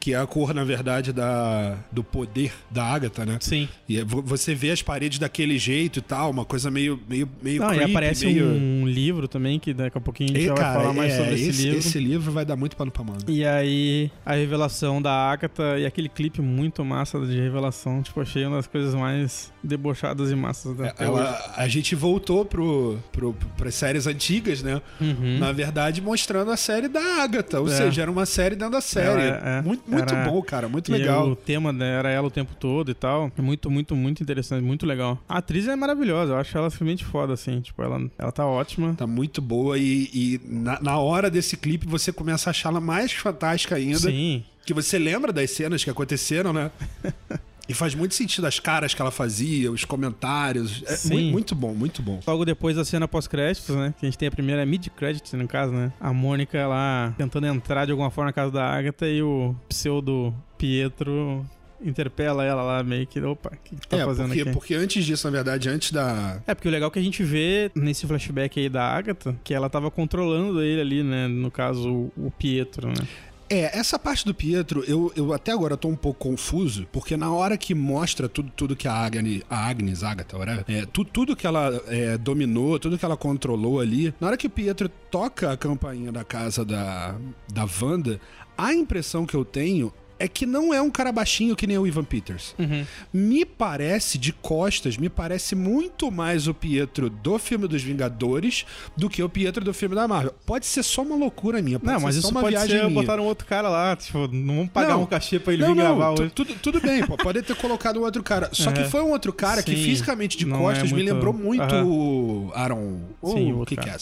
Que 0.04 0.12
é 0.12 0.18
a 0.18 0.26
cor, 0.26 0.52
na 0.52 0.64
verdade, 0.64 1.14
da, 1.14 1.78
do 1.90 2.04
poder 2.04 2.52
da 2.70 2.84
Agatha, 2.84 3.24
né? 3.24 3.38
Sim. 3.40 3.66
E 3.88 3.98
é- 3.98 4.04
vo- 4.04 4.20
você 4.20 4.54
vê 4.54 4.70
as 4.70 4.82
paredes 4.82 5.18
daquele 5.18 5.58
jeito 5.58 5.98
e 5.98 6.02
tal, 6.02 6.30
uma 6.30 6.44
coisa 6.44 6.70
meio, 6.70 7.00
meio, 7.08 7.26
meio 7.42 7.62
Não, 7.62 7.68
creepy, 7.68 7.86
e 7.86 7.90
aparece 7.90 8.26
meio... 8.26 8.46
um 8.46 8.86
livro 8.86 9.26
também, 9.26 9.58
que 9.58 9.72
daqui 9.72 9.96
a 9.96 10.00
pouquinho 10.02 10.28
a 10.30 10.34
gente 10.34 10.42
E, 10.44 10.48
já 10.48 10.54
cara, 10.54 10.72
vai 10.74 10.82
falar 10.82 10.92
mais 10.92 11.12
é, 11.14 11.16
sobre 11.16 11.34
esse, 11.36 11.62
livro. 11.62 11.78
Esse 11.78 11.98
livro 11.98 12.32
vai 12.32 12.44
dar 12.44 12.54
muito 12.54 12.76
pano 12.76 12.90
pra 12.90 13.02
manga. 13.02 13.24
E 13.28 13.46
aí, 13.46 14.10
a 14.26 14.34
revelação 14.34 15.00
da 15.00 15.10
Agatha 15.10 15.78
e 15.78 15.86
aquele 15.86 16.10
clipe 16.10 16.42
muito 16.42 16.84
massa 16.84 17.18
de 17.24 17.40
revelação. 17.40 18.02
Tipo, 18.02 18.20
achei 18.20 18.44
uma 18.44 18.56
das 18.56 18.66
coisas 18.66 18.94
mais 18.94 19.50
debochadas 19.62 20.30
e 20.30 20.34
massas 20.34 20.76
da. 20.76 20.88
É, 20.88 20.94
Ela, 20.98 21.54
a 21.56 21.66
gente 21.66 21.94
voltou 21.94 22.44
pro, 22.44 22.98
pro, 23.10 23.32
pras 23.56 23.74
séries 23.74 24.06
antigas, 24.06 24.62
né? 24.62 24.82
Uhum. 25.00 25.38
Na 25.38 25.50
verdade, 25.50 26.02
mostrando 26.02 26.50
a 26.50 26.58
série 26.58 26.88
da 26.88 27.22
Agatha. 27.22 27.58
Ou 27.58 27.68
É. 27.68 27.70
seja, 27.74 28.02
era 28.02 28.10
uma 28.10 28.26
série 28.26 28.54
dentro 28.54 28.72
da 28.74 28.82
série. 28.82 29.22
É- 29.22 29.40
é. 29.60 29.62
muito 29.62 29.93
muito 29.94 30.14
Era- 30.14 30.30
bom, 30.30 30.42
cara. 30.42 30.68
Muito 30.68 30.90
E 30.90 30.92
legal. 30.98 31.28
o 31.30 31.36
tema 31.36 31.72
né, 31.72 31.98
era 31.98 32.10
ela 32.10 32.26
o 32.26 32.30
tempo 32.30 32.54
todo 32.54 32.90
e 32.90 32.94
tal. 32.94 33.30
É 33.36 33.42
Muito, 33.42 33.70
muito, 33.70 33.94
muito 33.96 34.22
interessante, 34.22 34.62
muito 34.62 34.84
legal. 34.86 35.18
A 35.28 35.38
atriz 35.38 35.66
é 35.68 35.76
maravilhosa, 35.76 36.32
eu 36.32 36.36
acho 36.36 36.56
ela 36.56 36.68
realmente 36.68 37.04
foda, 37.04 37.32
assim. 37.32 37.60
Tipo, 37.60 37.82
ela, 37.82 38.00
ela 38.18 38.32
tá 38.32 38.46
ótima. 38.46 38.94
Tá 38.94 39.06
muito 39.06 39.40
boa 39.40 39.78
e, 39.78 40.10
e 40.12 40.40
na, 40.44 40.80
na 40.80 40.98
hora 40.98 41.30
desse 41.30 41.56
clipe 41.56 41.86
você 41.86 42.12
começa 42.12 42.50
a 42.50 42.52
achá-la 42.52 42.80
mais 42.80 43.12
fantástica 43.12 43.76
ainda. 43.76 43.98
Sim. 43.98 44.44
Que 44.66 44.72
você 44.74 44.98
lembra 44.98 45.32
das 45.32 45.50
cenas 45.50 45.84
que 45.84 45.90
aconteceram, 45.90 46.52
né? 46.52 46.70
E 47.68 47.74
faz 47.74 47.94
muito 47.94 48.14
sentido 48.14 48.46
as 48.46 48.58
caras 48.60 48.94
que 48.94 49.00
ela 49.00 49.10
fazia, 49.10 49.70
os 49.70 49.84
comentários. 49.84 50.82
É 50.86 50.96
Sim. 50.96 51.30
muito, 51.30 51.54
bom, 51.54 51.74
muito 51.74 52.02
bom. 52.02 52.20
Logo 52.26 52.44
depois 52.44 52.76
da 52.76 52.84
cena 52.84 53.08
pós-créditos, 53.08 53.74
né? 53.74 53.94
Que 53.98 54.06
a 54.06 54.08
gente 54.08 54.18
tem 54.18 54.28
a 54.28 54.30
primeira 54.30 54.64
mid-credits, 54.66 55.32
no 55.32 55.48
caso, 55.48 55.72
né? 55.72 55.92
A 56.00 56.12
Mônica 56.12 56.66
lá 56.66 57.14
tentando 57.16 57.46
entrar 57.46 57.84
de 57.86 57.92
alguma 57.92 58.10
forma 58.10 58.28
na 58.28 58.32
casa 58.32 58.50
da 58.50 58.64
Agatha 58.64 59.06
e 59.06 59.22
o 59.22 59.54
pseudo 59.68 60.34
Pietro 60.58 61.44
interpela 61.82 62.44
ela 62.44 62.62
lá 62.62 62.82
meio 62.82 63.06
que, 63.06 63.20
opa, 63.20 63.50
o 63.50 63.58
que, 63.62 63.76
que 63.76 63.86
tá 63.86 63.98
é, 63.98 64.04
fazendo 64.04 64.28
porque, 64.28 64.40
aqui? 64.42 64.52
porque 64.52 64.74
antes 64.74 65.04
disso, 65.04 65.26
na 65.26 65.30
verdade, 65.30 65.68
antes 65.68 65.90
da. 65.92 66.40
É, 66.46 66.54
porque 66.54 66.68
o 66.68 66.70
legal 66.70 66.88
é 66.88 66.92
que 66.92 66.98
a 66.98 67.02
gente 67.02 67.22
vê 67.22 67.70
nesse 67.74 68.06
flashback 68.06 68.58
aí 68.58 68.68
da 68.68 68.84
Agatha, 68.84 69.36
que 69.44 69.52
ela 69.52 69.68
tava 69.68 69.90
controlando 69.90 70.62
ele 70.62 70.80
ali, 70.80 71.02
né? 71.02 71.28
No 71.28 71.50
caso, 71.50 72.10
o 72.16 72.32
Pietro, 72.36 72.88
né? 72.88 73.06
É, 73.54 73.70
essa 73.78 73.96
parte 73.96 74.24
do 74.24 74.34
Pietro, 74.34 74.82
eu, 74.84 75.12
eu 75.14 75.32
até 75.32 75.52
agora 75.52 75.76
tô 75.76 75.86
um 75.86 75.94
pouco 75.94 76.28
confuso, 76.28 76.88
porque 76.90 77.16
na 77.16 77.32
hora 77.32 77.56
que 77.56 77.72
mostra 77.72 78.28
tudo, 78.28 78.50
tudo 78.50 78.74
que 78.74 78.88
a 78.88 78.92
Agnes, 78.92 79.42
a 79.48 79.68
Agnes, 79.68 80.02
Agatha, 80.02 80.36
whatever, 80.36 80.64
é, 80.66 80.84
tu, 80.84 81.04
tudo 81.04 81.36
que 81.36 81.46
ela 81.46 81.80
é, 81.86 82.18
dominou, 82.18 82.80
tudo 82.80 82.98
que 82.98 83.04
ela 83.04 83.16
controlou 83.16 83.78
ali, 83.78 84.12
na 84.20 84.26
hora 84.26 84.36
que 84.36 84.48
o 84.48 84.50
Pietro 84.50 84.88
toca 85.08 85.52
a 85.52 85.56
campainha 85.56 86.10
da 86.10 86.24
casa 86.24 86.64
da, 86.64 87.14
da 87.52 87.64
Wanda, 87.80 88.20
a 88.58 88.74
impressão 88.74 89.24
que 89.24 89.36
eu 89.36 89.44
tenho 89.44 89.92
é 90.24 90.28
que 90.28 90.46
não 90.46 90.72
é 90.72 90.80
um 90.80 90.90
cara 90.90 91.12
baixinho 91.12 91.54
que 91.54 91.66
nem 91.66 91.76
o 91.78 91.86
Ivan 91.86 92.04
Peters. 92.04 92.54
Uhum. 92.58 92.84
Me 93.12 93.44
parece, 93.44 94.16
de 94.18 94.32
costas, 94.32 94.96
me 94.96 95.08
parece 95.08 95.54
muito 95.54 96.10
mais 96.10 96.46
o 96.48 96.54
Pietro 96.54 97.10
do 97.10 97.38
filme 97.38 97.68
dos 97.68 97.82
Vingadores 97.82 98.64
do 98.96 99.08
que 99.10 99.22
o 99.22 99.28
Pietro 99.28 99.64
do 99.64 99.74
filme 99.74 99.94
da 99.94 100.08
Marvel. 100.08 100.34
Pode 100.46 100.66
ser 100.66 100.82
só 100.82 101.02
uma 101.02 101.16
loucura 101.16 101.60
minha, 101.62 101.78
pode 101.78 101.92
Não, 101.92 101.98
ser 102.00 102.04
mas 102.06 102.14
só 102.14 102.20
isso 102.20 102.30
uma 102.30 102.40
pode 102.40 102.56
viagem 102.56 102.78
ser 102.78 102.86
minha. 102.88 103.00
botar 103.02 103.20
um 103.20 103.24
outro 103.24 103.46
cara 103.46 103.68
lá, 103.68 103.94
tipo, 103.96 104.26
não 104.28 104.54
vamos 104.56 104.70
pagar 104.70 104.94
Não. 104.94 105.02
um 105.02 105.06
cachê 105.06 105.38
pra 105.38 105.52
ele 105.52 105.62
não, 105.62 105.74
vir 105.74 105.82
não, 105.82 105.96
gravar 105.98 106.10
hoje. 106.20 106.30
tudo, 106.34 106.54
tudo 106.56 106.80
bem, 106.80 107.04
pô, 107.06 107.16
pode 107.16 107.42
ter 107.42 107.54
colocado 107.56 107.98
um 108.00 108.02
outro 108.04 108.22
cara. 108.22 108.48
Só 108.52 108.72
que 108.72 108.80
Uhum. 108.80 108.90
foi 108.90 109.02
um 109.02 109.10
outro 109.10 109.32
cara 109.32 109.62
que 109.62 109.74
Sim, 109.76 109.82
fisicamente 109.82 110.36
de 110.38 110.46
não 110.46 110.58
costas 110.58 110.84
é 110.90 110.94
me 110.94 111.02
muito- 111.02 111.12
lembrou 111.14 111.32
muito 111.32 111.62
Aham. 111.62 111.84
o 111.84 112.50
Aaron. 112.54 113.00
Sim, 113.24 113.52
o 113.52 113.62
o 113.62 113.66
que 113.66 113.76
cara. 113.76 113.98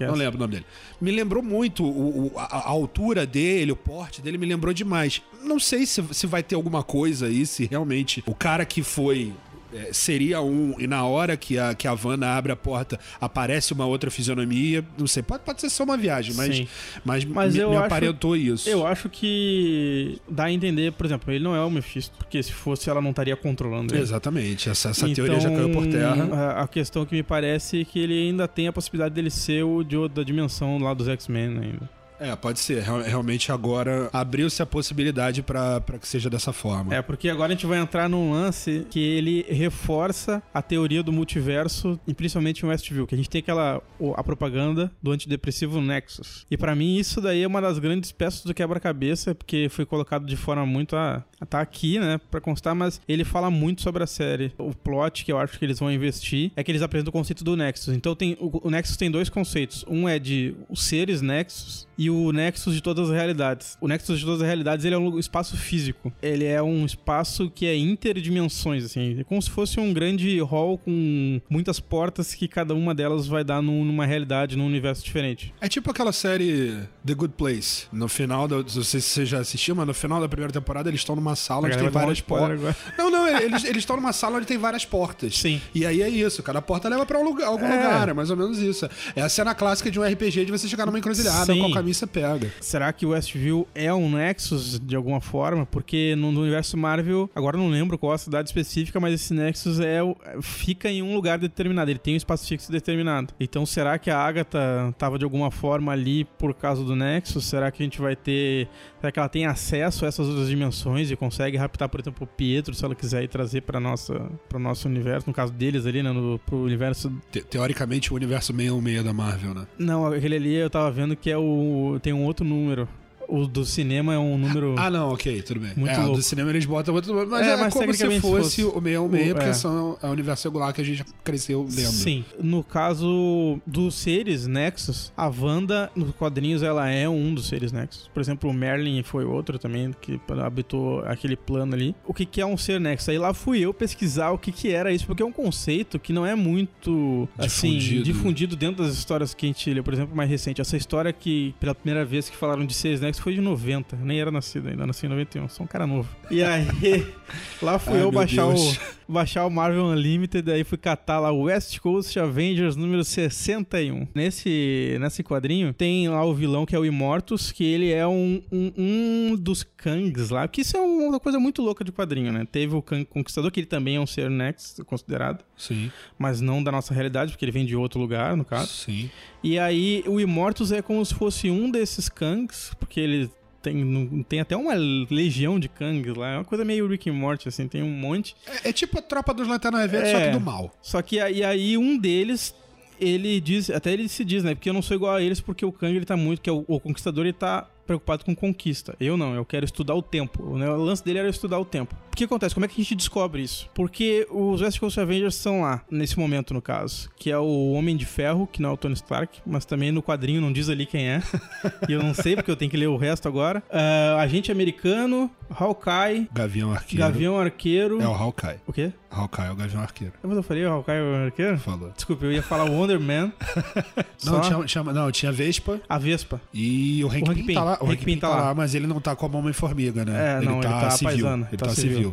é? 0.00 0.06
Não 0.06 0.14
lembro 0.14 0.36
o 0.36 0.40
nome 0.40 0.54
dele. 0.54 0.66
Me 1.00 1.10
lembrou 1.10 1.42
muito 1.42 1.84
o, 1.84 2.26
o- 2.26 2.38
a, 2.38 2.44
a 2.44 2.68
altura 2.68 3.26
dele, 3.26 3.72
o 3.72 3.76
porte 3.76 4.20
dele, 4.22 4.38
me 4.38 4.46
lembrou 4.46 4.72
demais. 4.72 5.22
Não 5.50 5.58
sei 5.58 5.84
se, 5.84 6.02
se 6.12 6.26
vai 6.26 6.42
ter 6.42 6.54
alguma 6.54 6.82
coisa 6.82 7.26
aí, 7.26 7.44
se 7.44 7.66
realmente 7.66 8.22
o 8.26 8.34
cara 8.34 8.64
que 8.64 8.82
foi. 8.82 9.32
é, 9.72 9.92
seria 9.92 10.40
um, 10.40 10.74
e 10.80 10.86
na 10.88 11.04
hora 11.04 11.36
que 11.36 11.56
a, 11.56 11.74
que 11.76 11.86
a 11.86 11.92
Wanda 12.04 12.28
abre 12.36 12.50
a 12.50 12.56
porta 12.56 12.98
aparece 13.20 13.72
uma 13.72 13.86
outra 13.86 14.10
fisionomia. 14.10 14.84
Não 14.98 15.06
sei, 15.06 15.22
pode, 15.22 15.44
pode 15.44 15.60
ser 15.60 15.70
só 15.70 15.84
uma 15.84 15.96
viagem, 15.96 16.34
mas, 16.34 16.56
Sim. 16.56 16.68
mas, 17.04 17.24
Mas 17.24 17.54
me, 17.54 17.60
eu 17.60 17.70
me 17.70 17.76
acho- 17.76 17.84
aparentou 17.86 18.36
isso. 18.36 18.68
Eu 18.68 18.84
acho 18.86 19.08
que 19.08 20.18
dá 20.28 20.44
a 20.46 20.52
entender, 20.52 20.92
por 20.92 21.06
exemplo, 21.06 21.32
ele 21.32 21.42
não 21.44 21.54
é 21.54 21.64
o 21.64 21.70
Mephisto, 21.70 22.16
porque 22.18 22.42
se 22.42 22.52
fosse 22.52 22.90
ela 22.90 23.00
não 23.00 23.10
estaria 23.10 23.36
controlando 23.36 23.94
ele. 23.94 24.02
Exatamente, 24.02 24.68
essa, 24.68 24.88
essa 24.90 25.04
Então, 25.08 25.24
teoria 25.24 25.38
já 25.40 25.50
caiu 25.50 25.70
por 25.70 25.86
terra. 25.86 26.24
A, 26.32 26.62
a 26.64 26.68
questão 26.68 27.06
que 27.06 27.14
me 27.14 27.22
parece 27.22 27.82
é 27.82 27.84
que 27.84 27.98
ele 28.00 28.28
ainda 28.28 28.48
tem 28.48 28.66
a 28.66 28.72
possibilidade 28.72 29.14
dele 29.14 29.30
ser 29.30 29.62
o 29.64 29.84
de 29.84 29.96
outra 29.96 30.24
dimensão 30.24 30.78
lá 30.78 30.92
dos 30.94 31.06
X-Men 31.08 31.58
ainda. 31.60 31.99
É, 32.20 32.36
pode 32.36 32.60
ser. 32.60 32.82
Real- 32.82 33.00
Realmente 33.02 33.50
agora 33.50 34.08
abriu-se 34.12 34.62
a 34.62 34.66
possibilidade 34.66 35.42
pra 35.42 35.82
que 36.00 36.06
seja 36.06 36.28
dessa 36.28 36.52
forma. 36.52 36.94
É, 36.94 37.00
porque 37.02 37.28
agora 37.28 37.52
a 37.52 37.54
gente 37.56 37.66
vai 37.66 37.78
entrar 37.78 38.08
num 38.08 38.30
lance 38.32 38.86
que 38.90 39.00
ele 39.00 39.44
reforça 39.48 40.42
a 40.52 40.60
teoria 40.62 41.02
do 41.02 41.12
multiverso, 41.12 41.98
e 42.06 42.12
principalmente 42.14 42.64
em 42.64 42.68
Westview, 42.68 43.06
que 43.06 43.14
a 43.14 43.18
gente 43.18 43.30
tem 43.30 43.38
aquela 43.40 43.80
a 44.14 44.22
propaganda 44.24 44.92
do 45.02 45.10
antidepressivo 45.12 45.80
Nexus. 45.80 46.46
E 46.50 46.56
pra 46.56 46.74
mim 46.74 46.96
isso 46.98 47.20
daí 47.20 47.42
é 47.42 47.46
uma 47.46 47.60
das 47.60 47.78
grandes 47.78 48.12
peças 48.12 48.42
do 48.44 48.52
quebra-cabeça, 48.52 49.34
porque 49.34 49.68
foi 49.70 49.86
colocado 49.86 50.26
de 50.26 50.36
forma 50.36 50.66
muito 50.66 50.94
a, 50.96 51.24
tá 51.48 51.60
aqui, 51.60 51.98
né, 51.98 52.20
Pra 52.30 52.40
constar, 52.40 52.74
mas 52.74 53.00
ele 53.08 53.24
fala 53.24 53.50
muito 53.50 53.80
sobre 53.82 54.02
a 54.02 54.06
série. 54.06 54.52
O 54.58 54.74
plot 54.74 55.24
que 55.24 55.32
eu 55.32 55.38
acho 55.38 55.58
que 55.58 55.64
eles 55.64 55.78
vão 55.78 55.90
investir 55.90 56.52
é 56.54 56.62
que 56.62 56.70
eles 56.70 56.82
apresentam 56.82 57.08
o 57.10 57.12
conceito 57.12 57.42
do 57.42 57.56
Nexus. 57.56 57.94
Então 57.94 58.14
tem 58.14 58.36
o, 58.38 58.66
o 58.66 58.70
Nexus 58.70 58.96
tem 58.96 59.10
dois 59.10 59.28
conceitos. 59.28 59.84
Um 59.88 60.08
é 60.08 60.18
de 60.18 60.54
os 60.68 60.82
seres 60.84 61.22
Nexus 61.22 61.88
e 61.96 62.09
o 62.10 62.32
Nexus 62.32 62.74
de 62.74 62.82
todas 62.82 63.08
as 63.08 63.14
realidades. 63.16 63.78
O 63.80 63.88
Nexus 63.88 64.18
de 64.18 64.24
todas 64.24 64.40
as 64.42 64.46
realidades 64.46 64.84
ele 64.84 64.94
é 64.94 64.98
um 64.98 65.18
espaço 65.18 65.56
físico. 65.56 66.12
Ele 66.20 66.44
é 66.44 66.62
um 66.62 66.84
espaço 66.84 67.48
que 67.50 67.64
é 67.66 67.74
interdimensões, 67.76 68.84
assim. 68.84 69.20
É 69.20 69.24
como 69.24 69.40
se 69.40 69.48
fosse 69.50 69.78
um 69.80 69.92
grande 69.92 70.38
hall 70.40 70.76
com 70.78 71.40
muitas 71.48 71.78
portas 71.80 72.34
que 72.34 72.46
cada 72.48 72.74
uma 72.74 72.94
delas 72.94 73.26
vai 73.26 73.44
dar 73.44 73.62
num- 73.62 73.84
numa 73.84 74.04
realidade, 74.04 74.56
num 74.56 74.66
universo 74.66 75.04
diferente. 75.04 75.54
É 75.60 75.68
tipo 75.68 75.90
aquela 75.90 76.12
série 76.12 76.76
The 77.06 77.14
Good 77.14 77.34
Place. 77.36 77.86
No 77.92 78.08
final, 78.08 78.46
da, 78.48 78.56
não 78.56 78.68
sei 78.68 79.00
se 79.00 79.08
você 79.08 79.26
já 79.26 79.38
assistiu, 79.38 79.74
mas 79.74 79.86
no 79.86 79.94
final 79.94 80.20
da 80.20 80.28
primeira 80.28 80.52
temporada 80.52 80.88
eles 80.90 81.00
estão 81.00 81.14
numa 81.16 81.36
sala 81.36 81.66
onde 81.66 81.78
tem 81.78 81.88
várias 81.88 82.20
portas. 82.20 82.60
Não, 82.98 83.10
não, 83.10 83.26
eles 83.28 83.64
eles 83.64 83.78
estão 83.78 83.96
numa 83.96 84.12
sala 84.12 84.36
onde 84.38 84.46
tem 84.46 84.58
várias 84.58 84.84
portas. 84.84 85.38
Sim. 85.38 85.60
E 85.74 85.86
aí 85.86 86.02
é 86.02 86.08
isso, 86.08 86.42
cada 86.42 86.60
porta 86.60 86.88
leva 86.88 87.06
pra 87.06 87.18
um 87.18 87.24
lugar, 87.24 87.46
algum 87.46 87.64
É. 87.66 87.76
lugar, 87.76 88.08
é 88.08 88.12
mais 88.12 88.30
ou 88.30 88.36
menos 88.36 88.58
isso. 88.58 88.88
É 89.14 89.22
a 89.22 89.28
cena 89.28 89.54
clássica 89.54 89.90
de 89.90 89.98
um 90.00 90.02
RPG 90.04 90.44
de 90.44 90.52
você 90.52 90.66
chegar 90.68 90.86
numa 90.86 90.98
encruzilhada, 90.98 91.52
Sim. 91.52 91.58
qual 91.60 91.72
caminho 91.72 91.94
pega. 92.06 92.50
Será 92.60 92.92
que 92.92 93.04
o 93.06 93.10
Westview 93.10 93.66
é 93.74 93.92
um 93.92 94.10
Nexus 94.10 94.78
de 94.78 94.96
alguma 94.96 95.20
forma? 95.20 95.64
Porque 95.66 96.14
no, 96.16 96.30
no 96.32 96.40
universo 96.42 96.76
Marvel, 96.76 97.30
agora 97.34 97.56
não 97.56 97.68
lembro 97.68 97.96
qual 97.98 98.12
a 98.12 98.18
cidade 98.18 98.48
específica, 98.48 98.98
mas 99.00 99.14
esse 99.14 99.32
Nexus 99.34 99.80
é 99.80 100.02
o- 100.02 100.16
fica 100.42 100.90
em 100.90 101.02
um 101.02 101.14
lugar 101.14 101.38
determinado, 101.38 101.90
ele 101.90 101.98
tem 101.98 102.14
um 102.14 102.16
espaço 102.16 102.46
fixo 102.46 102.70
determinado. 102.70 103.32
Então 103.40 103.64
será 103.66 103.98
que 103.98 104.10
a 104.10 104.18
Agatha 104.18 104.94
tava 104.98 105.18
de 105.18 105.24
alguma 105.24 105.50
forma 105.50 105.92
ali 105.92 106.24
por 106.24 106.54
causa 106.54 106.84
do 106.84 106.94
Nexus? 106.96 107.44
Será 107.46 107.70
que 107.70 107.82
a 107.82 107.84
gente 107.84 108.00
vai 108.00 108.16
ter. 108.16 108.68
Será 109.00 109.10
que 109.12 109.18
ela 109.18 109.28
tem 109.28 109.46
acesso 109.46 110.04
a 110.04 110.08
essas 110.08 110.28
outras 110.28 110.48
dimensões 110.48 111.10
e 111.10 111.16
consegue 111.16 111.56
raptar, 111.56 111.88
por 111.88 112.00
exemplo, 112.00 112.24
o 112.24 112.26
Pietro, 112.26 112.74
se 112.74 112.84
ela 112.84 112.94
quiser 112.94 113.22
ir 113.24 113.28
trazer 113.28 113.62
para 113.62 113.80
nossa 113.80 114.30
para 114.48 114.58
o 114.58 114.60
nosso 114.60 114.88
universo, 114.88 115.26
no 115.28 115.34
caso 115.34 115.52
deles 115.52 115.86
ali, 115.86 116.02
né, 116.02 116.12
no, 116.12 116.38
pro 116.40 116.58
universo 116.58 117.10
Te- 117.30 117.42
teoricamente, 117.42 118.12
o 118.12 118.16
universo 118.16 118.52
616 118.52 119.04
da 119.04 119.12
Marvel, 119.12 119.54
né? 119.54 119.66
não, 119.78 120.06
aquele 120.06 120.36
ali 120.36 120.54
eu 120.54 120.68
tava 120.70 120.90
vendo 120.90 121.16
que 121.16 121.30
é 121.30 121.36
o. 121.38 121.89
Tem 121.98 122.12
um 122.12 122.24
outro 122.24 122.44
número. 122.44 122.88
O 123.30 123.46
do 123.46 123.64
cinema 123.64 124.14
é 124.14 124.18
um 124.18 124.36
número. 124.36 124.74
Ah, 124.78 124.90
não, 124.90 125.10
ok, 125.12 125.40
tudo 125.42 125.60
bem. 125.60 125.72
Muito 125.76 125.90
é, 125.92 125.98
o 125.98 126.02
louco. 126.02 126.16
do 126.16 126.22
cinema 126.22 126.50
eles 126.50 126.64
botam 126.66 126.94
outro 126.94 127.14
nome, 127.14 127.26
mas 127.26 127.46
É, 127.46 127.50
é, 127.50 127.56
mas 127.56 127.72
como 127.72 127.92
se 127.94 128.20
fosse 128.20 128.64
o 128.64 128.80
616, 128.80 128.98
o- 128.98 129.34
porque 129.34 129.48
é. 129.50 129.52
são, 129.52 129.98
é 130.02 130.06
o 130.06 130.10
universo 130.10 130.48
regular 130.48 130.72
que 130.72 130.80
a 130.80 130.84
gente 130.84 131.04
cresceu 131.22 131.62
lendo. 131.62 131.74
Sim. 131.92 132.24
No 132.42 132.62
caso 132.64 133.60
dos 133.66 133.94
seres 133.94 134.46
Nexus, 134.46 135.12
a 135.16 135.28
Wanda, 135.28 135.90
nos 135.94 136.10
quadrinhos, 136.14 136.62
ela 136.62 136.88
é 136.90 137.08
um 137.08 137.32
dos 137.34 137.46
seres 137.48 137.72
Nexus. 137.72 138.08
Por 138.12 138.20
exemplo, 138.20 138.50
o 138.50 138.52
Merlin 138.54 139.02
foi 139.02 139.24
outro 139.24 139.58
também, 139.58 139.94
que 140.00 140.20
habitou 140.44 141.00
aquele 141.00 141.36
plano 141.36 141.74
ali. 141.74 141.94
O 142.06 142.12
que, 142.14 142.24
que 142.26 142.40
é 142.40 142.46
um 142.46 142.56
ser 142.56 142.80
Nexus? 142.80 143.08
Aí 143.10 143.18
lá 143.18 143.32
fui 143.32 143.60
eu 143.60 143.72
pesquisar 143.72 144.30
o 144.30 144.38
que, 144.38 144.50
que 144.52 144.70
era 144.70 144.92
isso, 144.92 145.06
porque 145.06 145.22
é 145.22 145.26
um 145.26 145.32
conceito 145.32 145.98
que 145.98 146.12
não 146.12 146.24
é 146.26 146.34
muito, 146.34 147.28
assim, 147.38 147.78
Difundido. 147.78 148.02
difundido 148.04 148.56
dentro 148.56 148.84
das 148.84 148.94
histórias 148.94 149.34
que 149.34 149.46
a 149.46 149.48
gente 149.48 149.72
lê. 149.72 149.82
Por 149.82 149.94
exemplo, 149.94 150.14
mais 150.16 150.28
recente. 150.28 150.60
Essa 150.60 150.76
história 150.76 151.12
que, 151.12 151.54
pela 151.60 151.74
primeira 151.74 152.04
vez 152.04 152.28
que 152.28 152.36
falaram 152.36 152.64
de 152.66 152.74
seres 152.74 153.00
Nexus, 153.00 153.19
foi 153.20 153.34
de 153.34 153.40
90. 153.40 153.96
Eu 153.96 154.04
nem 154.04 154.20
era 154.20 154.30
nascido 154.30 154.68
ainda, 154.68 154.86
nasci 154.86 155.06
em 155.06 155.08
91. 155.08 155.48
Sou 155.48 155.64
um 155.64 155.66
cara 155.66 155.86
novo. 155.86 156.08
E 156.30 156.42
aí, 156.42 156.66
lá 157.62 157.78
fui 157.78 157.94
Ai, 157.94 158.02
eu 158.02 158.10
baixar 158.10 158.46
o 158.46 158.54
Deus. 158.54 158.80
Baixar 159.10 159.44
o 159.46 159.50
Marvel 159.50 159.86
Unlimited, 159.86 160.50
aí 160.50 160.64
fui 160.64 160.78
catar 160.78 161.18
lá 161.18 161.30
o 161.32 161.42
West 161.42 161.78
Coast 161.80 162.18
Avengers 162.18 162.76
número 162.76 163.04
61. 163.04 164.06
Nesse, 164.14 164.96
nesse 165.00 165.22
quadrinho 165.22 165.72
tem 165.72 166.08
lá 166.08 166.24
o 166.24 166.34
vilão 166.34 166.64
que 166.64 166.74
é 166.74 166.78
o 166.78 166.84
Immortus, 166.84 167.52
que 167.52 167.64
ele 167.64 167.90
é 167.90 168.06
um, 168.06 168.42
um, 168.50 168.72
um 168.76 169.36
dos 169.36 169.62
Kangs 169.62 170.30
lá, 170.30 170.46
que 170.46 170.60
isso 170.60 170.76
é 170.76 170.80
uma 170.80 171.18
coisa 171.18 171.38
muito 171.38 171.60
louca 171.62 171.84
de 171.84 171.92
quadrinho, 171.92 172.32
né? 172.32 172.46
Teve 172.50 172.74
o 172.74 172.82
Kang 172.82 173.04
Conquistador, 173.04 173.50
que 173.50 173.60
ele 173.60 173.66
também 173.66 173.96
é 173.96 174.00
um 174.00 174.06
ser 174.06 174.30
Next, 174.30 174.84
considerado, 174.84 175.44
Sim, 175.56 175.90
mas 176.18 176.40
não 176.40 176.62
da 176.62 176.70
nossa 176.70 176.94
realidade, 176.94 177.32
porque 177.32 177.44
ele 177.44 177.52
vem 177.52 177.66
de 177.66 177.74
outro 177.74 177.98
lugar, 178.00 178.36
no 178.36 178.44
caso. 178.44 178.68
sim. 178.68 179.10
E 179.42 179.58
aí 179.58 180.04
o 180.06 180.20
Immortus 180.20 180.70
é 180.70 180.82
como 180.82 181.04
se 181.04 181.14
fosse 181.14 181.50
um 181.50 181.70
desses 181.70 182.08
Kangs, 182.08 182.72
porque 182.78 183.00
ele 183.00 183.30
tem, 183.62 183.74
não- 183.84 184.22
tem 184.22 184.40
até 184.40 184.56
uma 184.56 184.74
legião 184.74 185.58
de 185.60 185.68
Kangs 185.68 186.14
lá, 186.16 186.30
é 186.30 186.36
uma 186.38 186.44
coisa 186.44 186.64
meio 186.64 186.86
Rick 186.86 187.08
and 187.10 187.14
Morty, 187.14 187.48
assim, 187.48 187.68
tem 187.68 187.82
um 187.82 187.90
monte. 187.90 188.34
É, 188.64 188.70
é 188.70 188.72
tipo 188.72 188.98
a 188.98 189.02
tropa 189.02 189.32
dos 189.34 189.46
Lanterna 189.46 189.86
Verde, 189.86 190.08
É. 190.08 190.12
só 190.12 190.20
que 190.26 190.30
do 190.30 190.40
mal. 190.40 190.74
Só 190.82 191.02
que 191.02 191.20
aí, 191.20 191.42
aí 191.44 191.76
um 191.78 191.96
deles, 191.98 192.54
ele 193.00 193.40
diz, 193.40 193.70
até 193.70 193.92
ele 193.92 194.08
se 194.08 194.24
diz, 194.24 194.42
né? 194.44 194.54
Porque 194.54 194.68
eu 194.68 194.74
não 194.74 194.82
sou 194.82 194.94
igual 194.96 195.14
a 195.16 195.22
eles, 195.22 195.40
porque 195.40 195.64
o 195.64 195.72
Kang 195.72 195.94
ele 195.94 196.04
tá 196.04 196.16
muito, 196.16 196.40
que 196.42 196.50
é 196.50 196.52
o, 196.52 196.64
o 196.66 196.78
conquistador, 196.80 197.24
ele 197.24 197.32
tá 197.32 197.66
preocupado 197.86 198.24
com 198.24 198.34
conquista. 198.36 198.94
Eu 199.00 199.16
não, 199.16 199.34
eu 199.34 199.44
quero 199.44 199.64
estudar 199.64 199.94
o 199.94 200.02
tempo. 200.02 200.56
né? 200.56 200.68
O 200.70 200.76
lance 200.84 201.04
dele 201.04 201.18
era 201.18 201.28
estudar 201.28 201.58
o 201.58 201.64
tempo. 201.64 201.94
O 202.12 202.16
que 202.20 202.24
acontece? 202.24 202.54
Como 202.54 202.64
é 202.66 202.68
que 202.68 202.80
a 202.80 202.84
gente 202.84 202.94
descobre 202.96 203.42
isso? 203.42 203.68
Porque 203.74 204.26
os 204.30 204.60
West 204.60 204.78
Coast 204.78 204.98
Avengers 205.00 205.34
são 205.36 205.62
lá, 205.62 205.80
nesse 205.90 206.18
momento, 206.18 206.52
no 206.52 206.60
caso. 206.60 207.08
Que 207.16 207.30
é 207.30 207.38
o 207.38 207.72
Homem 207.72 207.96
de 207.96 208.04
Ferro, 208.04 208.46
que 208.50 208.60
não 208.60 208.70
é 208.70 208.72
o 208.72 208.76
Tony 208.76 208.94
Stark, 208.94 209.40
mas 209.46 209.64
também 209.64 209.90
no 209.92 210.02
quadrinho 210.02 210.40
não 210.40 210.52
diz 210.52 210.68
ali 210.68 210.84
quem 210.86 211.08
é. 211.08 211.22
e 211.88 211.92
eu 211.92 212.02
não 212.02 212.12
sei, 212.12 212.34
porque 212.36 212.50
eu 212.50 212.56
tenho 212.56 212.70
que 212.70 212.76
ler 212.76 212.88
o 212.88 212.96
resto 212.96 213.26
agora. 213.28 213.62
Ah, 213.70 214.16
agente 214.20 214.52
americano, 214.52 215.30
Hawkeye, 215.50 216.28
Gavião 216.32 216.72
Arqueiro. 216.72 216.98
Gavião 217.06 217.38
Arqueiro. 217.38 218.00
É 218.02 218.06
o 218.08 218.12
Hawkeye. 218.12 218.56
O 218.66 218.72
quê? 218.72 218.92
Hawkeye 219.10 219.46
é 219.46 219.50
o 219.50 219.56
Gavião 219.56 219.82
Arqueiro. 219.82 220.12
Mas 220.22 220.36
eu 220.36 220.42
falei 220.42 220.64
Hawkeye 220.64 220.96
é 220.98 221.02
o 221.02 221.24
Arqueiro? 221.26 221.58
Falou. 221.58 221.90
Desculpa, 221.94 222.24
eu 222.26 222.32
ia 222.32 222.42
falar 222.42 222.64
Wonder 222.64 223.00
Man. 223.00 223.32
Não, 224.24 224.40
tinha, 224.42 224.64
tinha- 224.64 224.84
não, 224.84 225.10
tinha 225.10 225.32
Vespa 225.32 225.80
a 225.88 225.98
Vespa. 225.98 226.40
e 226.52 227.02
o 227.02 227.08
Hank, 227.08 227.22
Hank 227.30 227.34
Pym 227.36 227.46
Pym. 227.46 227.54
tá 227.54 227.64
lá. 227.64 227.78
O 227.80 227.84
Hank 227.86 227.92
Hank 227.92 227.98
Pym 227.98 228.04
Pym 228.04 228.18
tá 228.18 228.28
tá 228.28 228.34
lá. 228.36 228.42
lá, 228.48 228.54
mas 228.54 228.74
ele 228.74 228.86
não 228.86 229.00
tá 229.00 229.16
como 229.16 229.38
Homem-Formiga, 229.38 230.04
né? 230.04 230.38
É, 230.38 230.44
não, 230.44 230.58
ele 230.60 230.68
tá 230.68 230.90
civil. 230.90 231.26
Ele 231.26 231.44
tá 231.56 231.66
tá, 231.66 231.74
civil. 231.74 231.96
civil, 231.96 232.09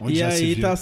Onde 0.00 0.14
e 0.14 0.18
já 0.18 0.30
se 0.30 0.36
aí 0.44 0.54
viu. 0.54 0.62
tá. 0.62 0.74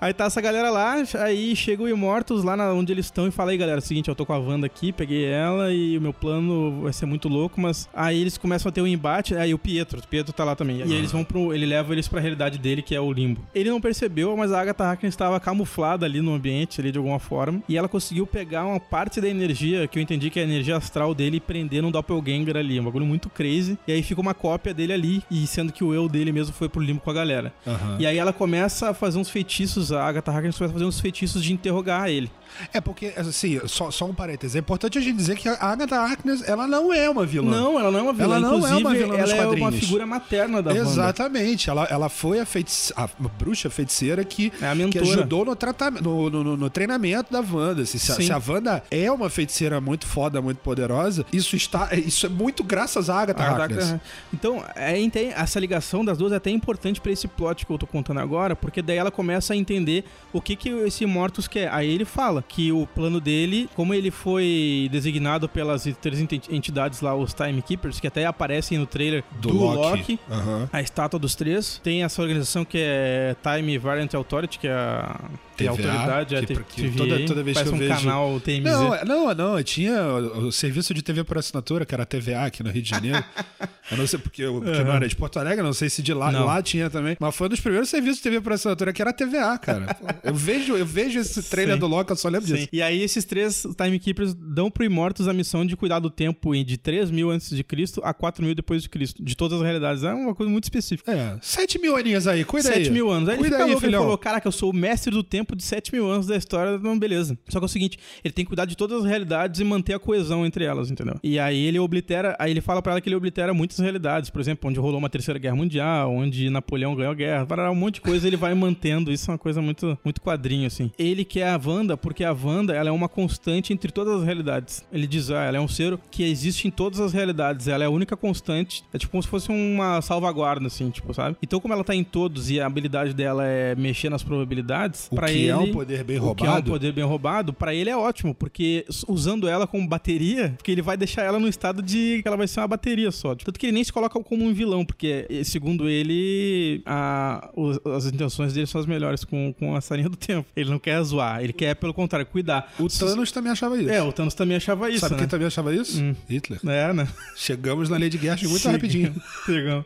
Aí 0.00 0.12
tá 0.14 0.24
essa 0.26 0.40
galera 0.40 0.70
lá, 0.70 0.94
aí 1.20 1.56
chega 1.56 1.82
o 1.82 1.88
Imortus 1.88 2.44
lá 2.44 2.56
na- 2.56 2.72
onde 2.72 2.92
eles 2.92 3.06
estão 3.06 3.26
e 3.26 3.30
fala 3.32 3.50
aí, 3.50 3.56
galera, 3.58 3.78
é 3.78 3.82
o 3.82 3.84
seguinte, 3.84 4.08
eu 4.08 4.14
tô 4.14 4.24
com 4.24 4.32
a 4.32 4.38
Wanda 4.38 4.66
aqui, 4.66 4.92
peguei 4.92 5.24
ela 5.24 5.72
e 5.72 5.98
o 5.98 6.00
meu 6.00 6.12
plano 6.12 6.82
vai 6.82 6.92
ser 6.92 7.04
muito 7.06 7.28
louco, 7.28 7.60
mas 7.60 7.88
aí 7.92 8.20
eles 8.20 8.38
começam 8.38 8.68
a 8.68 8.72
ter 8.72 8.80
um 8.80 8.86
embate, 8.86 9.34
aí 9.34 9.52
o 9.52 9.58
Pietro, 9.58 9.98
o 9.98 10.06
Pietro 10.06 10.32
tá 10.32 10.44
lá 10.44 10.54
também. 10.54 10.78
E 10.78 10.82
aí 10.84 10.92
eles 10.94 11.10
vão 11.10 11.24
pro, 11.24 11.52
ele 11.52 11.66
leva 11.66 11.92
eles 11.92 12.06
pra 12.06 12.20
realidade 12.20 12.58
dele, 12.58 12.80
que 12.80 12.94
é 12.94 13.00
o 13.00 13.12
limbo. 13.12 13.40
Ele 13.54 13.70
não 13.70 13.80
percebeu, 13.80 14.36
mas 14.36 14.52
a 14.52 14.60
Agatha 14.60 14.84
Harkness 14.84 15.14
estava 15.14 15.40
camuflada 15.40 16.06
ali 16.06 16.20
no 16.20 16.32
ambiente 16.32 16.80
ali 16.80 16.92
de 16.92 16.98
alguma 16.98 17.18
forma, 17.18 17.60
e 17.68 17.76
ela 17.76 17.88
conseguiu 17.88 18.26
pegar 18.26 18.64
uma 18.66 18.78
parte 18.78 19.20
da 19.20 19.28
energia, 19.28 19.88
que 19.88 19.98
eu 19.98 20.02
entendi 20.02 20.30
que 20.30 20.38
é 20.38 20.42
a 20.42 20.46
energia 20.46 20.76
astral 20.76 21.12
dele 21.12 21.38
e 21.38 21.40
prender 21.40 21.82
num 21.82 21.90
doppelganger 21.90 22.56
ali, 22.56 22.78
um 22.78 22.84
bagulho 22.84 23.04
muito 23.06 23.28
crazy. 23.28 23.76
E 23.86 23.92
aí 23.92 24.02
fica 24.04 24.20
uma 24.20 24.34
cópia 24.34 24.72
dele 24.72 24.92
ali, 24.92 25.22
e 25.30 25.44
sendo 25.46 25.72
que 25.72 25.82
o 25.82 25.92
eu 25.92 26.08
dele 26.08 26.30
mesmo 26.30 26.52
foi 26.54 26.68
pro 26.68 26.80
limbo 26.80 27.00
com 27.00 27.10
a 27.10 27.14
galera. 27.14 27.52
Aham. 27.66 27.96
E 27.98 28.06
aí 28.06 28.16
ela 28.16 28.32
começa 28.32 28.90
a 28.90 28.94
fazer 28.94 29.18
uns 29.18 29.28
feitiços, 29.28 29.87
a 29.92 30.04
Agatha 30.04 30.30
Harkness 30.30 30.56
começa 30.56 30.72
a 30.72 30.74
fazer 30.74 30.84
uns 30.84 31.00
feitiços 31.00 31.42
de 31.42 31.52
interrogar 31.52 32.08
ele. 32.08 32.30
É 32.72 32.80
porque, 32.80 33.12
assim, 33.16 33.60
só, 33.66 33.90
só 33.90 34.04
um 34.06 34.14
parêntese. 34.14 34.56
É 34.56 34.60
importante 34.60 34.98
a 34.98 35.00
gente 35.00 35.16
dizer 35.16 35.36
que 35.36 35.48
a 35.48 35.54
Agatha 35.60 35.96
Harkness, 35.96 36.46
ela 36.48 36.66
não 36.66 36.92
é 36.92 37.08
uma 37.08 37.24
vilã. 37.26 37.50
Não, 37.50 37.78
ela 37.78 37.90
não 37.90 37.98
é 37.98 38.02
uma 38.02 38.12
vilã. 38.12 38.24
Ela 38.36 38.40
não 38.40 38.66
é 38.66 38.76
uma 38.76 38.94
vilã 38.94 39.14
ela 39.18 39.32
é 39.34 39.46
uma 39.46 39.72
figura 39.72 40.06
materna 40.06 40.62
da 40.62 40.70
Wanda. 40.70 40.82
Exatamente. 40.82 41.70
Ela, 41.70 41.84
ela 41.90 42.08
foi 42.08 42.40
a, 42.40 42.46
feitice... 42.46 42.92
a 42.96 43.08
bruxa 43.38 43.68
feiticeira 43.70 44.24
que, 44.24 44.52
É 44.60 44.88
que 44.88 44.98
ajudou 44.98 45.44
no, 45.44 45.56
tratamento, 45.56 46.02
no, 46.04 46.30
no- 46.30 46.56
no 46.56 46.70
treinamento 46.70 47.32
da 47.32 47.40
Wanda. 47.40 47.84
Se, 47.86 47.98
se, 47.98 48.12
a, 48.12 48.14
se 48.16 48.32
a 48.32 48.40
Wanda 48.46 48.82
é 48.90 49.10
uma 49.10 49.28
feiticeira 49.30 49.80
muito 49.80 50.06
foda, 50.06 50.40
muito 50.40 50.58
poderosa, 50.58 51.24
isso, 51.32 51.56
está, 51.56 51.90
isso 51.94 52.26
é 52.26 52.28
muito 52.28 52.62
graças 52.62 53.08
à 53.10 53.20
Agatha 53.20 53.42
A 53.42 53.50
Harkness. 53.50 53.88
Agatha- 53.90 54.00
Então, 54.32 54.64
é, 54.74 54.98
essa 55.36 55.58
ligação 55.58 56.04
das 56.04 56.18
duas 56.18 56.32
é 56.32 56.36
até 56.36 56.50
importante 56.50 57.00
pra 57.00 57.10
esse 57.12 57.26
plot 57.26 57.64
que 57.66 57.72
eu 57.72 57.78
tô 57.78 57.86
contando 57.86 58.20
agora, 58.20 58.54
porque 58.56 58.82
daí 58.82 58.96
ela 58.96 59.10
começa 59.10 59.52
a 59.52 59.56
entender 59.56 60.04
o 60.32 60.40
que 60.40 60.54
que 60.56 60.68
esse 60.68 61.06
Mortus 61.06 61.48
quer. 61.48 61.72
Aí 61.72 61.88
ele 61.88 62.04
fala 62.04 62.37
que 62.46 62.70
o 62.72 62.86
plano 62.86 63.20
dele, 63.20 63.68
como 63.74 63.94
ele 63.94 64.10
foi 64.10 64.88
designado 64.90 65.48
pelas 65.48 65.84
três 66.00 66.20
enti- 66.20 66.42
entidades 66.50 67.00
lá, 67.00 67.14
os 67.14 67.32
Timekeepers, 67.34 68.00
que 68.00 68.06
até 68.06 68.26
aparecem 68.26 68.78
no 68.78 68.86
trailer 68.86 69.24
do, 69.40 69.52
Loki, 69.52 70.18
Aham. 70.30 70.68
a 70.72 70.80
estátua 70.80 71.18
dos 71.18 71.34
três. 71.34 71.80
Tem 71.82 72.02
essa 72.02 72.20
organização 72.22 72.64
que 72.64 72.78
é 72.80 73.34
Time 73.42 73.78
Variant 73.78 74.12
Authority, 74.14 74.58
que 74.58 74.68
é 74.68 74.72
a 74.72 75.20
TVA, 75.66 75.70
autoridade, 75.70 76.34
é 76.34 76.38
a 76.38 76.42
que- 76.42 76.54
que 76.64 76.90
toda- 76.96 77.26
toda 77.26 77.42
vez 77.42 77.60
que 77.60 77.68
eu 77.68 77.74
um 77.74 77.78
vejo- 77.78 77.94
canal 77.94 78.40
TMZ. 78.40 78.62
Não, 78.64 78.94
é- 78.94 79.04
não, 79.04 79.34
não, 79.34 79.62
tinha 79.62 80.02
o, 80.02 80.46
o 80.46 80.52
serviço 80.52 80.94
de 80.94 81.02
TV 81.02 81.24
por 81.24 81.38
assinatura, 81.38 81.84
que 81.84 81.94
era 81.94 82.02
a 82.04 82.06
TVA 82.06 82.44
aqui 82.46 82.62
no 82.62 82.70
Rio 82.70 82.82
de 82.82 82.88
Janeiro. 82.90 83.22
eu 83.90 83.96
não 83.96 84.06
sei 84.06 84.18
porque, 84.18 84.42
eu, 84.42 84.54
porque 84.60 84.82
não 84.84 84.92
era 84.92 85.08
de 85.08 85.16
Porto 85.16 85.38
Alegre, 85.38 85.62
não 85.62 85.72
sei 85.72 85.88
se 85.90 86.02
de 86.02 86.12
lá, 86.14 86.30
Não. 86.30 86.46
lá 86.46 86.62
tinha 86.62 86.88
também. 86.90 87.16
Mas 87.18 87.34
foi 87.34 87.46
um 87.46 87.50
dos 87.50 87.60
primeiros 87.60 87.88
serviços 87.88 88.18
de 88.18 88.22
TV 88.22 88.40
por 88.40 88.52
assinatura, 88.52 88.92
que 88.92 89.02
era 89.02 89.10
a 89.10 89.14
TVA, 89.14 89.58
cara. 89.58 89.96
eu 90.22 90.34
vejo, 90.34 90.76
eu 90.76 90.86
vejo 90.86 91.18
esse 91.18 91.42
trailer 91.42 91.74
Sim. 91.74 91.80
do 91.80 91.86
Loki, 91.86 92.10
eu 92.10 92.16
só 92.16 92.28
lembro 92.28 92.46
Sim. 92.48 92.54
disso. 92.54 92.68
E 92.72 92.80
aí 92.82 93.02
esses 93.02 93.24
três 93.24 93.66
Timekeepers 93.76 94.34
dão 94.34 94.70
pro 94.70 94.84
Immortus 94.84 95.26
a 95.28 95.32
missão 95.32 95.64
de 95.66 95.76
cuidar 95.76 95.98
do 95.98 96.10
tempo 96.10 96.54
em 96.54 96.64
de 96.64 96.76
3 96.76 97.10
mil 97.10 97.30
antes 97.30 97.50
de 97.54 97.64
Cristo 97.64 98.00
a 98.04 98.12
4 98.14 98.44
mil 98.44 98.54
depois 98.54 98.82
de 98.82 98.88
Cristo. 98.88 99.22
De 99.22 99.36
todas 99.36 99.58
as 99.58 99.64
realidades. 99.64 100.02
É 100.04 100.12
uma 100.12 100.34
coisa 100.34 100.50
muito 100.50 100.64
específica. 100.64 101.10
É, 101.12 101.36
7 101.40 101.78
mil 101.78 101.96
aninhos 101.96 102.26
aí, 102.26 102.44
cuida 102.44 102.68
aí. 102.68 102.84
7 102.84 102.90
mil 102.90 103.10
anos. 103.10 103.28
Aí 103.28 103.34
ele 103.36 103.42
Cuida 103.42 103.56
fica 103.56 103.64
aí, 103.64 103.70
louco, 103.72 103.86
ele 103.86 103.96
falou, 103.96 104.18
caraca, 104.18 104.46
eu 104.46 104.52
sou 104.52 104.70
o 104.70 104.74
mestre 104.74 105.10
do 105.10 105.22
tempo 105.22 105.47
de 105.56 105.62
7 105.62 105.92
mil 105.92 106.10
anos 106.10 106.26
da 106.26 106.36
história, 106.36 106.76
então 106.76 106.98
beleza. 106.98 107.38
Só 107.48 107.58
que 107.58 107.64
é 107.64 107.66
o 107.66 107.68
seguinte, 107.68 107.98
ele 108.24 108.32
tem 108.32 108.44
que 108.44 108.48
cuidar 108.48 108.64
de 108.64 108.76
todas 108.76 109.02
as 109.02 109.08
realidades 109.08 109.60
e 109.60 109.64
manter 109.64 109.94
a 109.94 109.98
coesão 109.98 110.44
entre 110.46 110.64
elas, 110.64 110.90
entendeu? 110.90 111.14
E 111.22 111.38
aí 111.38 111.64
ele 111.64 111.78
oblitera, 111.78 112.36
aí 112.38 112.50
ele 112.50 112.60
fala 112.60 112.82
pra 112.82 112.92
ela 112.92 113.00
que 113.00 113.08
ele 113.08 113.16
oblitera 113.16 113.52
muitas 113.54 113.78
realidades, 113.78 114.30
por 114.30 114.40
exemplo, 114.40 114.68
onde 114.68 114.78
rolou 114.78 114.98
uma 114.98 115.10
terceira 115.10 115.38
guerra 115.38 115.56
mundial, 115.56 116.12
onde 116.12 116.50
Napoleão 116.50 116.94
ganhou 116.94 117.12
a 117.12 117.14
guerra, 117.14 117.46
para 117.46 117.70
um 117.70 117.74
monte 117.74 117.96
de 117.96 118.00
coisa 118.02 118.26
ele 118.26 118.36
vai 118.36 118.54
mantendo, 118.54 119.12
isso 119.12 119.30
é 119.30 119.32
uma 119.32 119.38
coisa 119.38 119.60
muito, 119.60 119.98
muito 120.04 120.20
quadrinho, 120.20 120.66
assim. 120.66 120.90
Ele 120.98 121.24
quer 121.24 121.48
a 121.48 121.60
Wanda, 121.62 121.96
porque 121.96 122.24
a 122.24 122.32
Wanda, 122.32 122.74
ela 122.74 122.88
é 122.88 122.92
uma 122.92 123.08
constante 123.08 123.72
entre 123.72 123.90
todas 123.90 124.20
as 124.20 124.24
realidades. 124.24 124.84
Ele 124.92 125.06
diz, 125.06 125.30
ah, 125.30 125.44
ela 125.44 125.56
é 125.56 125.60
um 125.60 125.68
ser 125.68 125.98
que 126.10 126.22
existe 126.22 126.66
em 126.68 126.70
todas 126.70 127.00
as 127.00 127.12
realidades, 127.12 127.68
ela 127.68 127.84
é 127.84 127.86
a 127.86 127.90
única 127.90 128.16
constante, 128.16 128.84
é 128.92 128.98
tipo 128.98 129.10
como 129.10 129.22
se 129.22 129.28
fosse 129.28 129.50
uma 129.50 130.00
salvaguarda, 130.00 130.66
assim, 130.66 130.90
tipo, 130.90 131.12
sabe? 131.14 131.36
Então 131.42 131.60
como 131.60 131.74
ela 131.74 131.84
tá 131.84 131.94
em 131.94 132.04
todos 132.04 132.50
e 132.50 132.60
a 132.60 132.66
habilidade 132.66 133.14
dela 133.14 133.44
é 133.46 133.74
mexer 133.74 134.08
nas 134.10 134.22
probabilidades, 134.22 135.08
que 135.08 135.37
ele... 135.40 135.48
é 135.50 135.56
um 135.56 135.72
poder 135.72 136.04
bem 136.04 136.18
O 136.18 136.34
que 136.34 136.44
é 136.44 136.46
um 136.46 136.50
roubado. 136.50 136.70
poder 136.70 136.92
bem 136.92 137.04
roubado, 137.04 137.52
pra 137.52 137.74
ele 137.74 137.90
é 137.90 137.96
ótimo, 137.96 138.34
porque 138.34 138.84
usando 139.06 139.48
ela 139.48 139.66
como 139.66 139.86
bateria, 139.86 140.54
porque 140.56 140.70
ele 140.70 140.82
vai 140.82 140.96
deixar 140.96 141.22
ela 141.22 141.38
no 141.38 141.48
estado 141.48 141.82
de 141.82 142.20
que 142.22 142.28
ela 142.28 142.36
vai 142.36 142.46
ser 142.48 142.60
uma 142.60 142.68
bateria 142.68 143.10
só. 143.10 143.34
Tanto 143.34 143.58
que 143.58 143.66
ele 143.66 143.72
nem 143.72 143.84
se 143.84 143.92
coloca 143.92 144.18
como 144.20 144.44
um 144.44 144.52
vilão, 144.52 144.84
porque, 144.84 145.26
eh, 145.30 145.44
segundo 145.44 145.88
ele, 145.88 146.82
a- 146.86 147.50
os- 147.54 147.78
as 147.86 148.06
intenções 148.06 148.52
dele 148.52 148.66
são 148.66 148.80
as 148.80 148.86
melhores 148.86 149.24
com, 149.24 149.52
com 149.58 149.74
a 149.76 149.80
sarinha 149.80 150.08
do 150.08 150.16
tempo. 150.16 150.46
Ele 150.56 150.70
não 150.70 150.78
quer 150.78 151.02
zoar, 151.02 151.42
ele 151.42 151.52
quer, 151.52 151.74
pelo 151.74 151.94
contrário, 151.94 152.26
cuidar. 152.26 152.72
O 152.78 152.88
Thanos 152.88 153.30
também 153.32 153.52
achava 153.52 153.80
isso. 153.80 153.90
É, 153.90 154.02
o 154.02 154.12
Thanos 154.12 154.34
também 154.34 154.56
achava 154.56 154.90
isso, 154.90 155.00
Sabe 155.00 155.14
né? 155.14 155.18
quem 155.20 155.28
também 155.28 155.46
achava 155.46 155.74
isso? 155.74 156.02
Hum. 156.02 156.14
Hitler. 156.28 156.60
É, 156.66 156.92
né? 156.92 157.08
Chegamos 157.36 157.88
na 157.88 157.96
lei 157.96 158.08
de 158.08 158.18
Gersh 158.18 158.42
muito 158.44 158.68
rapidinho. 158.68 159.14
Legal. 159.48 159.84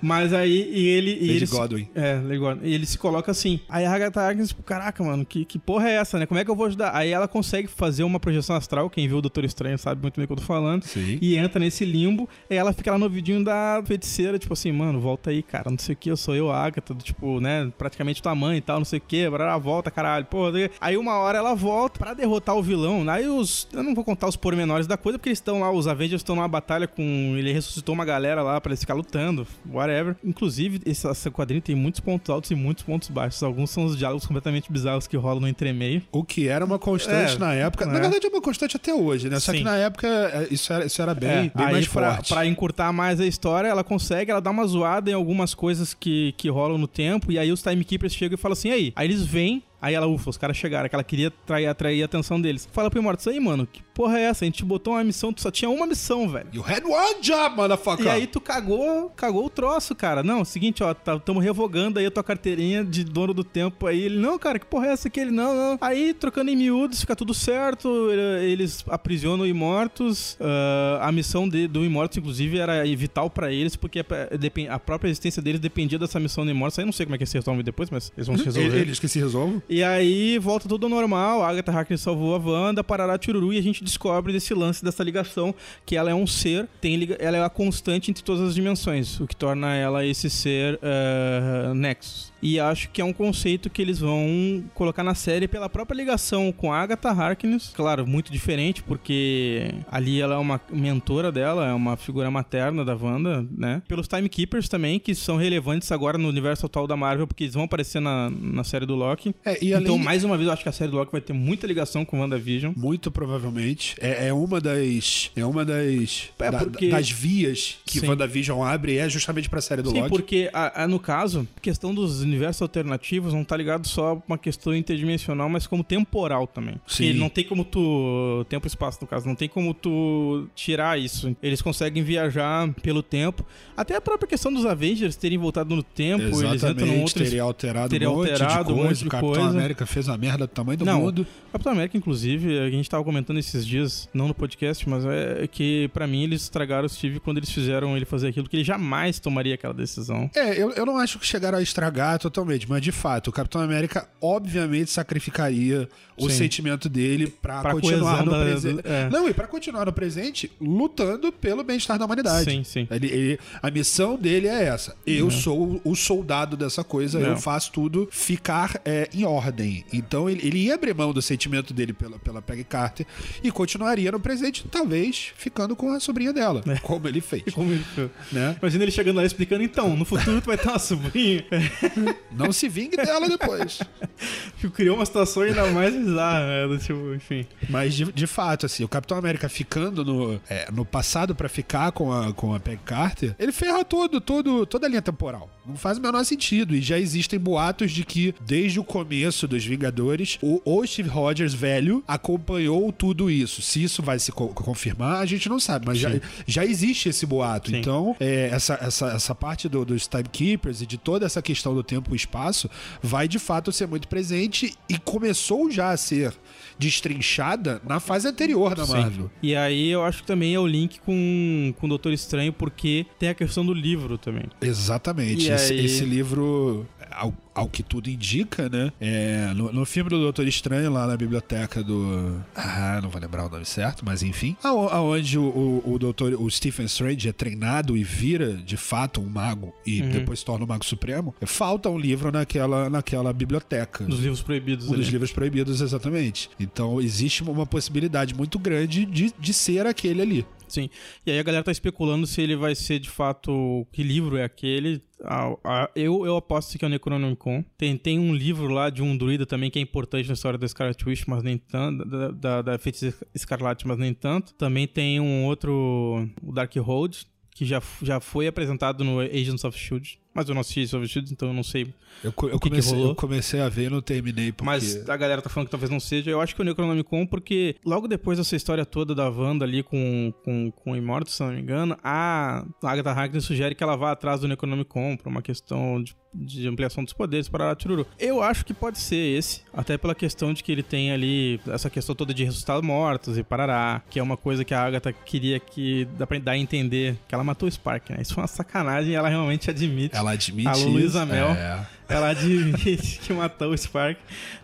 Mas 0.00 0.32
aí, 0.32 0.70
e 0.72 0.86
ele... 0.88 1.10
E 1.12 1.20
Lady 1.20 1.30
ele 1.36 1.46
se- 1.46 1.52
Godwin. 1.56 1.88
É, 1.94 2.14
legal. 2.20 2.58
E 2.62 2.72
ele 2.74 2.86
se 2.86 2.98
coloca 2.98 3.30
assim. 3.30 3.60
Aí 3.68 3.84
a 3.84 3.92
Agatha 3.94 4.20
Harkness, 4.20 4.48
tipo, 4.48 4.62
caraca, 4.92 5.02
mano, 5.02 5.24
que, 5.24 5.44
que 5.44 5.58
porra 5.58 5.88
é 5.88 5.94
essa, 5.94 6.18
né? 6.18 6.26
Como 6.26 6.38
é 6.38 6.44
que 6.44 6.50
eu 6.50 6.54
vou 6.54 6.66
ajudar? 6.66 6.94
Aí 6.94 7.10
ela 7.10 7.26
consegue 7.26 7.66
fazer 7.66 8.04
uma 8.04 8.20
projeção 8.20 8.54
astral, 8.54 8.90
quem 8.90 9.08
viu 9.08 9.18
o 9.18 9.22
Doutor 9.22 9.44
Estranho 9.44 9.78
sabe 9.78 10.02
muito 10.02 10.16
bem 10.16 10.24
o 10.24 10.26
que 10.26 10.32
eu 10.32 10.36
tô 10.36 10.42
falando. 10.42 10.84
Sim. 10.84 11.18
E 11.20 11.36
entra 11.36 11.58
nesse 11.58 11.84
limbo, 11.84 12.28
e 12.48 12.54
ela 12.54 12.72
fica 12.72 12.92
lá 12.92 12.98
no 12.98 13.08
vidinho 13.08 13.42
da 13.42 13.82
feiticeira, 13.84 14.38
tipo 14.38 14.52
assim, 14.52 14.70
mano, 14.70 15.00
volta 15.00 15.30
aí, 15.30 15.42
cara, 15.42 15.70
não 15.70 15.78
sei 15.78 15.94
o 15.94 15.96
que, 15.96 16.10
eu 16.10 16.16
sou 16.16 16.36
eu, 16.36 16.50
Agatha, 16.50 16.94
tipo, 16.94 17.40
né, 17.40 17.72
praticamente 17.78 18.22
tua 18.22 18.34
mãe 18.34 18.58
e 18.58 18.60
tal, 18.60 18.78
não 18.78 18.84
sei 18.84 18.98
o 18.98 19.02
que, 19.02 19.22
ela 19.22 19.58
volta, 19.58 19.90
caralho, 19.90 20.26
porra. 20.26 20.52
Aí 20.80 20.96
uma 20.96 21.14
hora 21.14 21.38
ela 21.38 21.54
volta 21.54 21.98
pra 21.98 22.14
derrotar 22.14 22.56
o 22.56 22.62
vilão, 22.62 23.08
aí 23.08 23.26
os, 23.26 23.66
eu 23.72 23.82
não 23.82 23.94
vou 23.94 24.04
contar 24.04 24.28
os 24.28 24.36
pormenores 24.36 24.86
da 24.86 24.96
coisa, 24.96 25.18
porque 25.18 25.30
eles 25.30 25.38
estão 25.38 25.60
lá, 25.60 25.70
os 25.72 25.86
Avengers 25.86 26.20
estão 26.20 26.36
numa 26.36 26.48
batalha 26.48 26.86
com, 26.86 27.02
ele 27.36 27.52
ressuscitou 27.52 27.94
uma 27.94 28.04
galera 28.04 28.42
lá 28.42 28.60
pra 28.60 28.70
eles 28.70 28.80
ficar 28.80 28.94
lutando, 28.94 29.46
whatever. 29.70 30.16
Inclusive, 30.22 30.80
esse, 30.84 31.06
esse 31.06 31.30
quadrinho 31.30 31.62
tem 31.62 31.74
muitos 31.74 32.00
pontos 32.00 32.28
altos 32.28 32.50
e 32.50 32.54
muitos 32.54 32.84
pontos 32.84 33.08
baixos, 33.08 33.42
alguns 33.42 33.70
são 33.70 33.84
os 33.84 33.96
diálogos 33.96 34.26
completamente 34.26 34.71
bizarros 34.72 35.06
que 35.06 35.16
rolam 35.16 35.40
no 35.40 35.48
entremeio. 35.48 36.02
O 36.10 36.24
que 36.24 36.48
era 36.48 36.64
uma 36.64 36.78
constante 36.78 37.36
É, 37.36 37.38
na 37.38 37.54
época. 37.54 37.86
Na 37.86 37.98
é. 37.98 38.00
verdade, 38.00 38.26
é 38.26 38.28
uma 38.28 38.40
constante 38.40 38.76
até 38.76 38.94
hoje, 38.94 39.28
né? 39.28 39.38
Só 39.38 39.52
Sim. 39.52 39.58
que 39.58 39.64
na 39.64 39.76
época 39.76 40.08
é, 40.08 40.48
isso 40.50 40.72
era, 40.72 40.84
isso 40.86 41.00
era 41.02 41.14
bem, 41.14 41.28
É, 41.30 41.34
bem 41.42 41.66
aí 41.66 41.72
mais 41.72 41.86
pra, 41.88 42.14
forte. 42.16 42.32
pra 42.34 42.46
encurtar 42.46 42.92
mais 42.92 43.20
a 43.20 43.26
história, 43.26 43.68
ela 43.68 43.84
consegue, 43.84 44.30
ela 44.30 44.40
dá 44.40 44.50
uma 44.50 44.66
zoada 44.66 45.10
em 45.10 45.14
algumas 45.14 45.54
coisas 45.54 45.94
que, 45.94 46.34
que 46.36 46.48
rolam 46.48 46.78
no 46.78 46.88
tempo, 46.88 47.30
e 47.30 47.38
aí 47.38 47.52
os 47.52 47.62
Timekeepers 47.62 48.14
chegam 48.14 48.34
e 48.36 48.40
falam 48.40 48.54
assim, 48.54 48.70
aí, 48.70 48.92
aí 48.96 49.06
eles 49.06 49.22
vêm, 49.24 49.62
aí 49.82 49.94
ela, 49.94 50.06
ufa, 50.06 50.30
os 50.30 50.38
caras 50.38 50.56
chegaram, 50.56 50.88
que 50.88 50.94
ela 50.94 51.02
queria 51.04 51.28
atrair, 51.28 51.66
atrair 51.66 52.02
a 52.02 52.04
atenção 52.06 52.40
deles. 52.40 52.68
Fala 52.72 52.88
pro 52.88 53.00
Immortus, 53.00 53.26
aí, 53.26 53.38
mano, 53.40 53.66
que 53.70 53.82
porra 53.92 54.18
é 54.18 54.22
essa? 54.22 54.44
A 54.44 54.46
gente 54.46 54.56
te 54.58 54.64
botou 54.64 54.94
uma 54.94 55.02
missão, 55.04 55.32
tu 55.32 55.42
só 55.42 55.50
tinha 55.50 55.68
uma 55.68 55.86
missão, 55.86 56.28
velho. 56.28 56.46
You 56.52 56.64
had 56.66 56.84
one 56.84 57.20
job, 57.20 57.56
motherfucker! 57.56 58.06
E 58.06 58.08
aí 58.08 58.26
tu 58.26 58.40
cagou, 58.40 59.10
cagou 59.10 59.44
o 59.44 59.50
troço, 59.50 59.94
cara. 59.94 60.22
Não, 60.22 60.44
seguinte, 60.44 60.82
ó, 60.82 60.94
tá, 60.94 61.18
tamo 61.18 61.40
revogando 61.40 61.98
aí 61.98 62.06
a 62.06 62.10
tua 62.10 62.22
carteirinha 62.22 62.84
de 62.84 63.02
dono 63.04 63.34
do 63.34 63.42
tempo 63.44 63.86
aí. 63.86 64.00
Ele, 64.02 64.18
não, 64.18 64.38
cara, 64.38 64.58
que 64.58 64.66
porra 64.66 64.86
é 64.86 64.92
essa 64.92 65.08
aqui? 65.08 65.20
Ele, 65.20 65.30
não, 65.32 65.54
não. 65.54 65.78
Aí, 65.80 66.14
trocando 66.14 66.50
em 66.50 66.56
miúdos, 66.56 67.00
fica 67.00 67.16
tudo 67.16 67.34
certo. 67.34 67.88
ele- 68.10 68.52
Eles 68.52 68.84
aprisionam 68.88 69.44
o 69.44 69.46
Imortus. 69.46 70.36
ah, 70.40 71.00
a 71.08 71.12
missão 71.12 71.48
de- 71.48 71.66
do 71.66 71.84
Imortus, 71.84 72.18
inclusive, 72.18 72.58
era 72.58 72.84
vital 72.96 73.28
pra 73.30 73.50
eles, 73.52 73.74
porque 73.76 74.00
a, 74.00 74.74
a 74.74 74.78
própria 74.78 75.08
existência 75.08 75.42
deles 75.42 75.60
dependia 75.60 75.98
dessa 75.98 76.20
missão 76.20 76.44
do 76.44 76.50
Imortus. 76.50 76.78
Aí 76.78 76.84
não 76.84 76.92
sei 76.92 77.06
como 77.06 77.14
é 77.14 77.18
que 77.18 77.22
eles 77.24 77.30
se 77.30 77.38
resolvem 77.38 77.64
depois, 77.64 77.90
mas 77.90 78.12
eles 78.16 78.26
vão 78.26 78.36
se 78.38 78.44
resolver. 78.44 78.76
Eles 78.78 78.98
que 79.00 79.08
se 79.08 79.18
resolvam. 79.18 79.62
E 79.72 79.82
aí 79.82 80.36
volta 80.36 80.68
tudo 80.68 80.84
ao 80.84 80.90
normal, 80.90 81.42
a 81.42 81.48
Agatha 81.48 81.72
Harkness 81.72 82.02
salvou 82.02 82.34
a 82.34 82.38
Wanda, 82.38 82.84
parará 82.84 83.16
tiruru, 83.16 83.54
e 83.54 83.58
a 83.58 83.62
gente 83.62 83.82
descobre 83.82 84.30
desse 84.30 84.52
lance 84.52 84.84
dessa 84.84 85.02
ligação, 85.02 85.54
que 85.86 85.96
ela 85.96 86.10
é 86.10 86.14
um 86.14 86.26
ser, 86.26 86.68
tem 86.78 87.08
ela 87.18 87.38
é 87.38 87.42
a 87.42 87.48
constante 87.48 88.10
entre 88.10 88.22
todas 88.22 88.48
as 88.48 88.54
dimensões, 88.54 89.18
o 89.18 89.26
que 89.26 89.34
torna 89.34 89.74
ela 89.74 90.04
esse 90.04 90.28
ser 90.28 90.78
eh, 90.82 91.72
Nexus. 91.74 92.31
E 92.42 92.58
acho 92.58 92.90
que 92.90 93.00
é 93.00 93.04
um 93.04 93.12
conceito 93.12 93.70
que 93.70 93.80
eles 93.80 94.00
vão 94.00 94.64
colocar 94.74 95.04
na 95.04 95.14
série 95.14 95.46
pela 95.46 95.68
própria 95.68 95.96
ligação 95.96 96.50
com 96.52 96.72
a 96.72 96.80
Agatha 96.80 97.10
Harkness. 97.10 97.70
Claro, 97.74 98.06
muito 98.06 98.32
diferente, 98.32 98.82
porque 98.82 99.72
ali 99.90 100.20
ela 100.20 100.34
é 100.34 100.38
uma 100.38 100.60
mentora 100.72 101.30
dela, 101.30 101.66
é 101.68 101.72
uma 101.72 101.96
figura 101.96 102.30
materna 102.30 102.84
da 102.84 102.96
Wanda, 102.96 103.46
né? 103.56 103.80
Pelos 103.86 104.08
Timekeepers 104.08 104.68
também, 104.68 104.98
que 104.98 105.14
são 105.14 105.36
relevantes 105.36 105.90
agora 105.92 106.18
no 106.18 106.28
universo 106.28 106.66
atual 106.66 106.86
da 106.86 106.96
Marvel, 106.96 107.26
porque 107.26 107.44
eles 107.44 107.54
vão 107.54 107.64
aparecer 107.64 108.00
na, 108.00 108.28
na 108.30 108.64
série 108.64 108.86
do 108.86 108.94
Loki. 108.94 109.34
É, 109.44 109.62
e 109.64 109.72
Então, 109.72 109.96
de- 109.96 110.04
mais 110.04 110.24
uma 110.24 110.36
vez, 110.36 110.46
eu 110.48 110.52
acho 110.52 110.62
que 110.62 110.68
a 110.68 110.72
série 110.72 110.90
do 110.90 110.96
Loki 110.96 111.12
vai 111.12 111.20
ter 111.20 111.32
muita 111.32 111.66
ligação 111.66 112.04
com 112.04 112.20
WandaVision. 112.20 112.72
Muito 112.76 113.10
provavelmente. 113.10 113.94
É, 114.00 114.28
é 114.28 114.32
uma 114.32 114.60
das. 114.60 115.30
É 115.36 115.44
uma 115.46 115.64
das. 115.64 116.30
É, 116.40 116.50
da- 116.50 116.58
porque- 116.58 116.88
das 116.88 117.10
vias 117.10 117.78
que 117.86 118.00
Sim. 118.00 118.08
WandaVision 118.08 118.62
abre 118.62 118.96
é 118.98 119.08
justamente 119.08 119.48
pra 119.48 119.60
série 119.60 119.82
do 119.82 119.90
Sim, 119.90 119.98
Loki. 120.00 120.08
porque 120.10 120.50
a- 120.52 120.82
a- 120.84 120.88
no 120.88 120.98
caso, 120.98 121.46
questão 121.60 121.94
dos 121.94 122.22
universos 122.32 122.62
alternativos 122.62 123.32
não 123.34 123.44
tá 123.44 123.56
ligado 123.56 123.86
só 123.86 124.12
a 124.12 124.22
uma 124.26 124.38
questão 124.38 124.74
interdimensional, 124.74 125.48
mas 125.48 125.66
como 125.66 125.84
temporal 125.84 126.46
também. 126.46 126.76
Sim. 126.86 127.04
E 127.10 127.14
não 127.14 127.28
tem 127.28 127.44
como 127.44 127.64
tu. 127.64 128.44
Tempo 128.48 128.66
e 128.66 128.68
espaço, 128.68 128.98
no 129.02 129.06
caso, 129.06 129.26
não 129.26 129.34
tem 129.34 129.48
como 129.48 129.74
tu 129.74 130.48
tirar 130.54 130.98
isso. 130.98 131.36
Eles 131.42 131.60
conseguem 131.62 132.02
viajar 132.02 132.72
pelo 132.82 133.02
tempo. 133.02 133.44
Até 133.76 133.96
a 133.96 134.00
própria 134.00 134.28
questão 134.28 134.52
dos 134.52 134.64
Avengers 134.66 135.16
terem 135.16 135.38
voltado 135.38 135.74
no 135.74 135.82
tempo, 135.82 136.22
eles 136.22 136.38
entram 136.38 136.54
Exatamente, 136.54 137.00
outro. 137.00 137.24
teria 137.24 137.42
alterado 137.42 137.88
teria 137.88 138.10
um 138.10 138.16
monte 138.16 138.30
alterado 138.32 138.64
de 138.64 138.72
um 138.72 138.74
coisa. 138.76 138.88
monte 138.88 138.98
de 138.98 139.06
o 139.06 139.10
Capitão 139.10 139.34
coisa. 139.34 139.48
América 139.50 139.86
fez 139.86 140.08
a 140.08 140.16
merda 140.16 140.46
do 140.46 140.50
tamanho 140.50 140.78
do 140.78 140.84
Não, 140.84 141.00
mundo. 141.00 141.26
Capitão 141.52 141.72
América, 141.72 141.96
inclusive, 141.96 142.58
a 142.58 142.70
gente 142.70 142.88
tava 142.88 143.04
comentando 143.04 143.38
esses 143.38 143.66
dias, 143.66 144.08
não 144.14 144.28
no 144.28 144.34
podcast, 144.34 144.88
mas 144.88 145.04
é 145.04 145.46
que 145.46 145.88
pra 145.92 146.06
mim 146.06 146.22
eles 146.24 146.42
estragaram 146.42 146.86
o 146.86 146.88
Steve 146.88 147.20
quando 147.20 147.38
eles 147.38 147.50
fizeram 147.50 147.96
ele 147.96 148.04
fazer 148.04 148.28
aquilo 148.28 148.48
que 148.48 148.56
ele 148.56 148.64
jamais 148.64 149.18
tomaria 149.18 149.54
aquela 149.54 149.74
decisão. 149.74 150.30
É, 150.34 150.60
eu, 150.60 150.70
eu 150.72 150.86
não 150.86 150.98
acho 150.98 151.18
que 151.18 151.26
chegaram 151.26 151.58
a 151.58 151.62
estragar 151.62 152.18
totalmente, 152.22 152.68
mas 152.68 152.80
de 152.80 152.92
fato, 152.92 153.28
o 153.28 153.32
Capitão 153.32 153.60
América 153.60 154.08
obviamente 154.20 154.90
sacrificaria 154.90 155.88
o 156.16 156.28
Sim. 156.28 156.36
sentimento 156.36 156.88
dele 156.88 157.26
pra, 157.42 157.60
Pra 157.62 157.72
continuar 157.72 158.24
no 158.24 158.30
presente. 158.32 158.80
é. 158.84 159.08
Não, 159.10 159.28
e 159.28 159.34
pra 159.34 159.46
continuar 159.46 159.86
no 159.86 159.92
presente, 159.92 160.50
lutando 160.60 161.32
pelo 161.32 161.64
bem-estar 161.64 161.98
da 161.98 162.04
humanidade. 162.04 162.44
Sim, 162.50 162.62
sim. 162.64 162.86
Ele, 162.90 163.06
ele- 163.06 163.38
a 163.62 163.70
missão 163.70 164.16
dele 164.16 164.46
é 164.46 164.64
essa. 164.64 164.94
Eu 165.06 165.30
sou 165.30 165.80
o 165.84 165.94
soldado 165.96 166.56
dessa 166.56 166.84
coisa, 166.84 167.18
Não. 167.18 167.30
eu 167.30 167.36
faço 167.36 167.72
tudo 167.72 168.08
ficar 168.12 168.80
é, 168.84 169.08
em 169.12 169.24
ordem. 169.24 169.84
Então 169.92 170.28
ele, 170.28 170.46
ele 170.46 170.58
ia 170.66 170.74
abrir 170.74 170.94
mão 170.94 171.12
do 171.12 171.22
sentimento 171.22 171.72
dele 171.74 171.92
pela, 171.92 172.18
pela 172.18 172.40
Peggy 172.42 172.64
Carter 172.64 173.06
e 173.42 173.50
continuaria 173.50 174.12
no 174.12 174.20
presente, 174.20 174.64
talvez 174.70 175.32
ficando 175.36 175.74
com 175.74 175.90
a 175.92 175.98
sobrinha 176.00 176.32
dela, 176.32 176.62
como 176.82 177.08
ele 177.08 177.20
fez. 177.20 177.42
Como 177.54 177.72
ele- 177.72 177.84
Né? 178.30 178.56
Imagina 178.60 178.84
ele 178.84 178.92
chegando 178.92 179.16
lá 179.16 179.24
explicando, 179.24 179.62
então, 179.62 179.96
no 179.96 180.04
futuro 180.04 180.40
tu 180.40 180.46
vai 180.46 180.58
ter 180.58 180.68
uma 180.68 180.78
sobrinha. 180.78 181.44
Não 182.30 182.52
se 182.52 182.68
vingue 182.68 182.96
dela 182.96 183.28
depois. 183.28 183.80
Criou 184.74 184.96
uma 184.96 185.04
situação 185.06 185.42
ainda 185.42 185.66
mais 185.70 185.94
bizarra, 185.94 186.66
né? 186.68 186.78
tipo, 186.78 187.14
enfim. 187.14 187.46
Mas 187.68 187.94
de, 187.94 188.04
de 188.12 188.26
fato, 188.26 188.66
assim, 188.66 188.84
o 188.84 188.88
Capitão 188.88 189.16
América 189.18 189.48
ficando 189.48 190.04
no, 190.04 190.40
é, 190.48 190.70
no 190.72 190.84
passado 190.84 191.34
pra 191.34 191.48
ficar 191.48 191.92
com 191.92 192.12
a, 192.12 192.32
com 192.32 192.54
a 192.54 192.60
Peggy 192.60 192.80
Carter, 192.84 193.34
ele 193.38 193.52
ferra 193.52 193.84
todo, 193.84 194.20
todo, 194.20 194.64
toda 194.66 194.86
a 194.86 194.88
linha 194.88 195.02
temporal. 195.02 195.50
Não 195.66 195.76
faz 195.76 195.98
o 195.98 196.00
menor 196.00 196.24
sentido. 196.24 196.74
E 196.74 196.80
já 196.80 196.98
existem 196.98 197.38
boatos 197.38 197.92
de 197.92 198.04
que, 198.04 198.34
desde 198.40 198.80
o 198.80 198.84
começo 198.84 199.46
dos 199.46 199.64
Vingadores, 199.64 200.38
o, 200.42 200.60
o 200.64 200.84
Steve 200.86 201.08
Rogers, 201.08 201.54
velho, 201.54 202.02
acompanhou 202.06 202.90
tudo 202.92 203.30
isso. 203.30 203.62
Se 203.62 203.82
isso 203.82 204.02
vai 204.02 204.18
se 204.18 204.32
co- 204.32 204.48
confirmar, 204.48 205.20
a 205.20 205.26
gente 205.26 205.48
não 205.48 205.60
sabe. 205.60 205.86
Mas 205.86 205.98
já, 205.98 206.10
já 206.46 206.64
existe 206.64 207.08
esse 207.08 207.24
boato. 207.26 207.70
Sim. 207.70 207.76
Então, 207.78 208.16
é, 208.18 208.48
essa, 208.52 208.78
essa, 208.82 209.06
essa 209.12 209.34
parte 209.34 209.68
do- 209.68 209.84
dos 209.84 210.06
Timekeepers 210.06 210.82
e 210.82 210.86
de 210.86 210.98
toda 210.98 211.26
essa 211.26 211.40
questão 211.42 211.74
do 211.74 211.82
tempo 211.82 212.01
e 212.10 212.16
espaço 212.16 212.68
vai 213.02 213.28
de 213.28 213.38
fato 213.38 213.70
ser 213.72 213.86
muito 213.86 214.08
presente 214.08 214.74
e 214.88 214.98
começou 214.98 215.70
já 215.70 215.90
a 215.90 215.96
ser 215.96 216.32
destrinchada 216.78 217.80
na 217.86 218.00
fase 218.00 218.26
anterior 218.28 218.74
da 218.74 218.84
Sim. 218.84 218.92
Marvel. 218.92 219.30
E 219.42 219.54
aí 219.54 219.88
eu 219.90 220.02
acho 220.04 220.22
que 220.22 220.26
também 220.26 220.54
é 220.54 220.58
o 220.60 220.66
link 220.66 221.00
com, 221.00 221.72
com 221.78 221.86
o 221.86 221.88
Doutor 221.88 222.12
Estranho, 222.12 222.52
porque 222.52 223.06
tem 223.18 223.28
a 223.28 223.34
questão 223.34 223.64
do 223.64 223.72
livro 223.72 224.18
também. 224.18 224.44
Exatamente. 224.60 225.48
Esse, 225.50 225.72
aí- 225.72 225.84
esse 225.84 226.04
livro, 226.04 226.86
ao, 227.14 227.34
ao 227.54 227.68
que 227.68 227.82
tudo 227.82 228.08
indica, 228.10 228.68
né? 228.68 228.92
É, 229.00 229.52
no, 229.54 229.72
no 229.72 229.84
filme 229.84 230.10
do 230.10 230.18
Doutor 230.20 230.46
Estranho, 230.46 230.90
lá 230.92 231.06
na 231.06 231.16
biblioteca 231.16 231.82
do. 231.82 232.40
Ah, 232.54 233.00
não 233.02 233.08
vou 233.10 233.20
lembrar 233.20 233.46
o 233.46 233.48
nome 233.48 233.64
certo, 233.64 234.04
mas 234.04 234.22
enfim. 234.22 234.56
Ao- 234.62 234.88
Aonde 234.92 235.38
o, 235.38 235.42
o, 235.84 235.92
o 235.94 235.98
Doutor, 235.98 236.34
o 236.34 236.50
Stephen 236.50 236.86
Strange 236.86 237.28
é 237.28 237.32
treinado 237.32 237.96
e 237.96 238.02
vira 238.04 238.54
de 238.54 238.76
fato 238.76 239.20
um 239.20 239.26
mago 239.28 239.72
e 239.86 240.02
Uhum. 240.02 240.10
depois 240.10 240.38
se 240.40 240.44
torna 240.44 240.64
o 240.64 240.68
Mago 240.68 240.84
Supremo. 240.84 241.34
Falta 241.46 241.88
um 241.88 241.98
livro 241.98 242.32
naquela, 242.32 242.88
naquela 242.90 243.32
biblioteca. 243.32 244.04
Dos 244.04 244.20
livros 244.20 244.42
proibidos 244.42 244.86
Um 244.88 244.92
ali. 244.94 245.00
dos 245.02 245.08
livros 245.08 245.32
proibidos, 245.32 245.80
exatamente. 245.80 246.50
Então 246.58 247.00
existe 247.00 247.42
uma 247.42 247.66
possibilidade 247.66 248.34
muito 248.34 248.58
grande 248.58 249.04
de, 249.04 249.32
de 249.38 249.52
ser 249.54 249.86
aquele 249.86 250.22
ali. 250.22 250.46
Sim. 250.72 250.88
E 251.26 251.30
aí 251.30 251.38
a 251.38 251.42
galera 251.42 251.62
tá 251.62 251.70
especulando 251.70 252.26
se 252.26 252.40
ele 252.40 252.56
vai 252.56 252.74
ser 252.74 252.98
de 252.98 253.10
fato. 253.10 253.86
Que 253.92 254.02
livro 254.02 254.38
é 254.38 254.44
aquele? 254.44 255.02
Ah, 255.22 255.54
ah, 255.62 255.90
eu, 255.94 256.24
eu 256.24 256.34
aposto 256.34 256.78
que 256.78 256.84
é 256.84 256.88
o 256.88 256.90
Necronomicon. 256.90 257.62
Tem, 257.76 257.98
tem 257.98 258.18
um 258.18 258.34
livro 258.34 258.68
lá 258.68 258.88
de 258.88 259.02
um 259.02 259.14
druida 259.14 259.44
também 259.44 259.70
que 259.70 259.78
é 259.78 259.82
importante 259.82 260.28
na 260.28 260.32
história 260.32 260.58
da 260.58 260.66
Scarlet 260.66 261.06
Witch, 261.06 261.24
mas 261.26 261.42
nem 261.42 261.58
tanto. 261.58 262.06
Da, 262.06 262.30
da, 262.30 262.62
da 262.62 262.78
Feiticeira 262.78 263.14
Escarlate, 263.34 263.86
mas 263.86 263.98
nem 263.98 264.14
tanto. 264.14 264.54
Também 264.54 264.88
tem 264.88 265.20
um 265.20 265.44
outro. 265.44 266.26
O 266.42 266.52
Darkhold, 266.52 267.26
que 267.50 267.66
já, 267.66 267.82
já 268.00 268.18
foi 268.18 268.46
apresentado 268.46 269.04
no 269.04 269.20
Agents 269.20 269.64
of 269.64 269.78
Shield. 269.78 270.18
Mas 270.34 270.48
eu 270.48 270.54
não 270.54 270.60
assisti 270.60 270.96
of 270.96 271.06
Shield, 271.06 271.32
então 271.32 271.48
eu 271.48 271.54
não 271.54 271.62
sei 271.62 271.92
Eu, 272.22 272.32
eu 272.48 272.58
comecei, 272.58 273.04
eu 273.04 273.14
comecei 273.14 273.60
a 273.60 273.68
ver 273.68 273.86
e 273.86 273.90
não 273.90 274.00
terminei 274.00 274.52
porque... 274.52 274.64
Mas 274.64 275.08
a 275.08 275.16
galera 275.16 275.42
tá 275.42 275.50
falando 275.50 275.66
que 275.66 275.70
talvez 275.70 275.90
não 275.90 276.00
seja. 276.00 276.30
Eu 276.30 276.40
acho 276.40 276.54
que 276.54 276.60
o 276.60 276.64
Necronomicon, 276.64 277.26
porque 277.26 277.76
logo 277.84 278.08
depois 278.08 278.38
dessa 278.38 278.56
história 278.56 278.86
toda 278.86 279.14
da 279.14 279.28
Wanda 279.28 279.64
ali 279.64 279.82
com, 279.82 280.32
com, 280.44 280.70
com 280.70 280.92
o 280.92 280.96
Immortus, 280.96 281.34
se 281.34 281.42
não 281.42 281.52
me 281.52 281.60
engano, 281.60 281.96
a 282.02 282.64
Agatha 282.82 283.10
Harkness 283.10 283.44
sugere 283.44 283.74
que 283.74 283.82
ela 283.82 283.96
vá 283.96 284.12
atrás 284.12 284.40
do 284.40 284.48
Necronomicon 284.48 285.16
pra 285.16 285.30
uma 285.30 285.42
questão 285.42 286.02
de, 286.02 286.14
de 286.34 286.68
ampliação 286.68 287.04
dos 287.04 287.12
poderes 287.12 287.48
para 287.48 287.74
Tiruru. 287.74 288.06
Eu 288.18 288.42
acho 288.42 288.64
que 288.64 288.72
pode 288.72 288.98
ser 288.98 289.38
esse, 289.38 289.62
até 289.72 289.98
pela 289.98 290.14
questão 290.14 290.52
de 290.52 290.62
que 290.62 290.72
ele 290.72 290.82
tem 290.82 291.12
ali 291.12 291.60
essa 291.68 291.90
questão 291.90 292.14
toda 292.14 292.32
de 292.32 292.44
ressuscitar 292.44 292.82
mortos 292.82 293.36
e 293.36 293.42
parará, 293.42 294.02
que 294.08 294.18
é 294.18 294.22
uma 294.22 294.36
coisa 294.36 294.64
que 294.64 294.74
a 294.74 294.82
Agatha 294.82 295.12
queria 295.12 295.60
que 295.60 296.06
dá 296.18 296.26
pra 296.26 296.38
dar 296.38 296.52
a 296.52 296.58
entender 296.58 297.16
que 297.28 297.34
ela 297.34 297.44
matou 297.44 297.68
o 297.68 297.72
Spark, 297.72 298.10
né? 298.10 298.18
Isso 298.20 298.34
foi 298.34 298.42
uma 298.42 298.48
sacanagem 298.48 299.12
e 299.12 299.14
ela 299.14 299.28
realmente 299.28 299.70
admite. 299.70 300.16
Ela 300.22 300.32
admite 300.32 300.68
A 300.68 300.74
Luísa. 300.74 301.26
Mel. 301.26 301.48
É. 301.50 301.80
Ela 302.12 302.28
admite 302.30 303.20
que 303.20 303.32
matou 303.32 303.70
o 303.72 303.76
Spark 303.78 304.18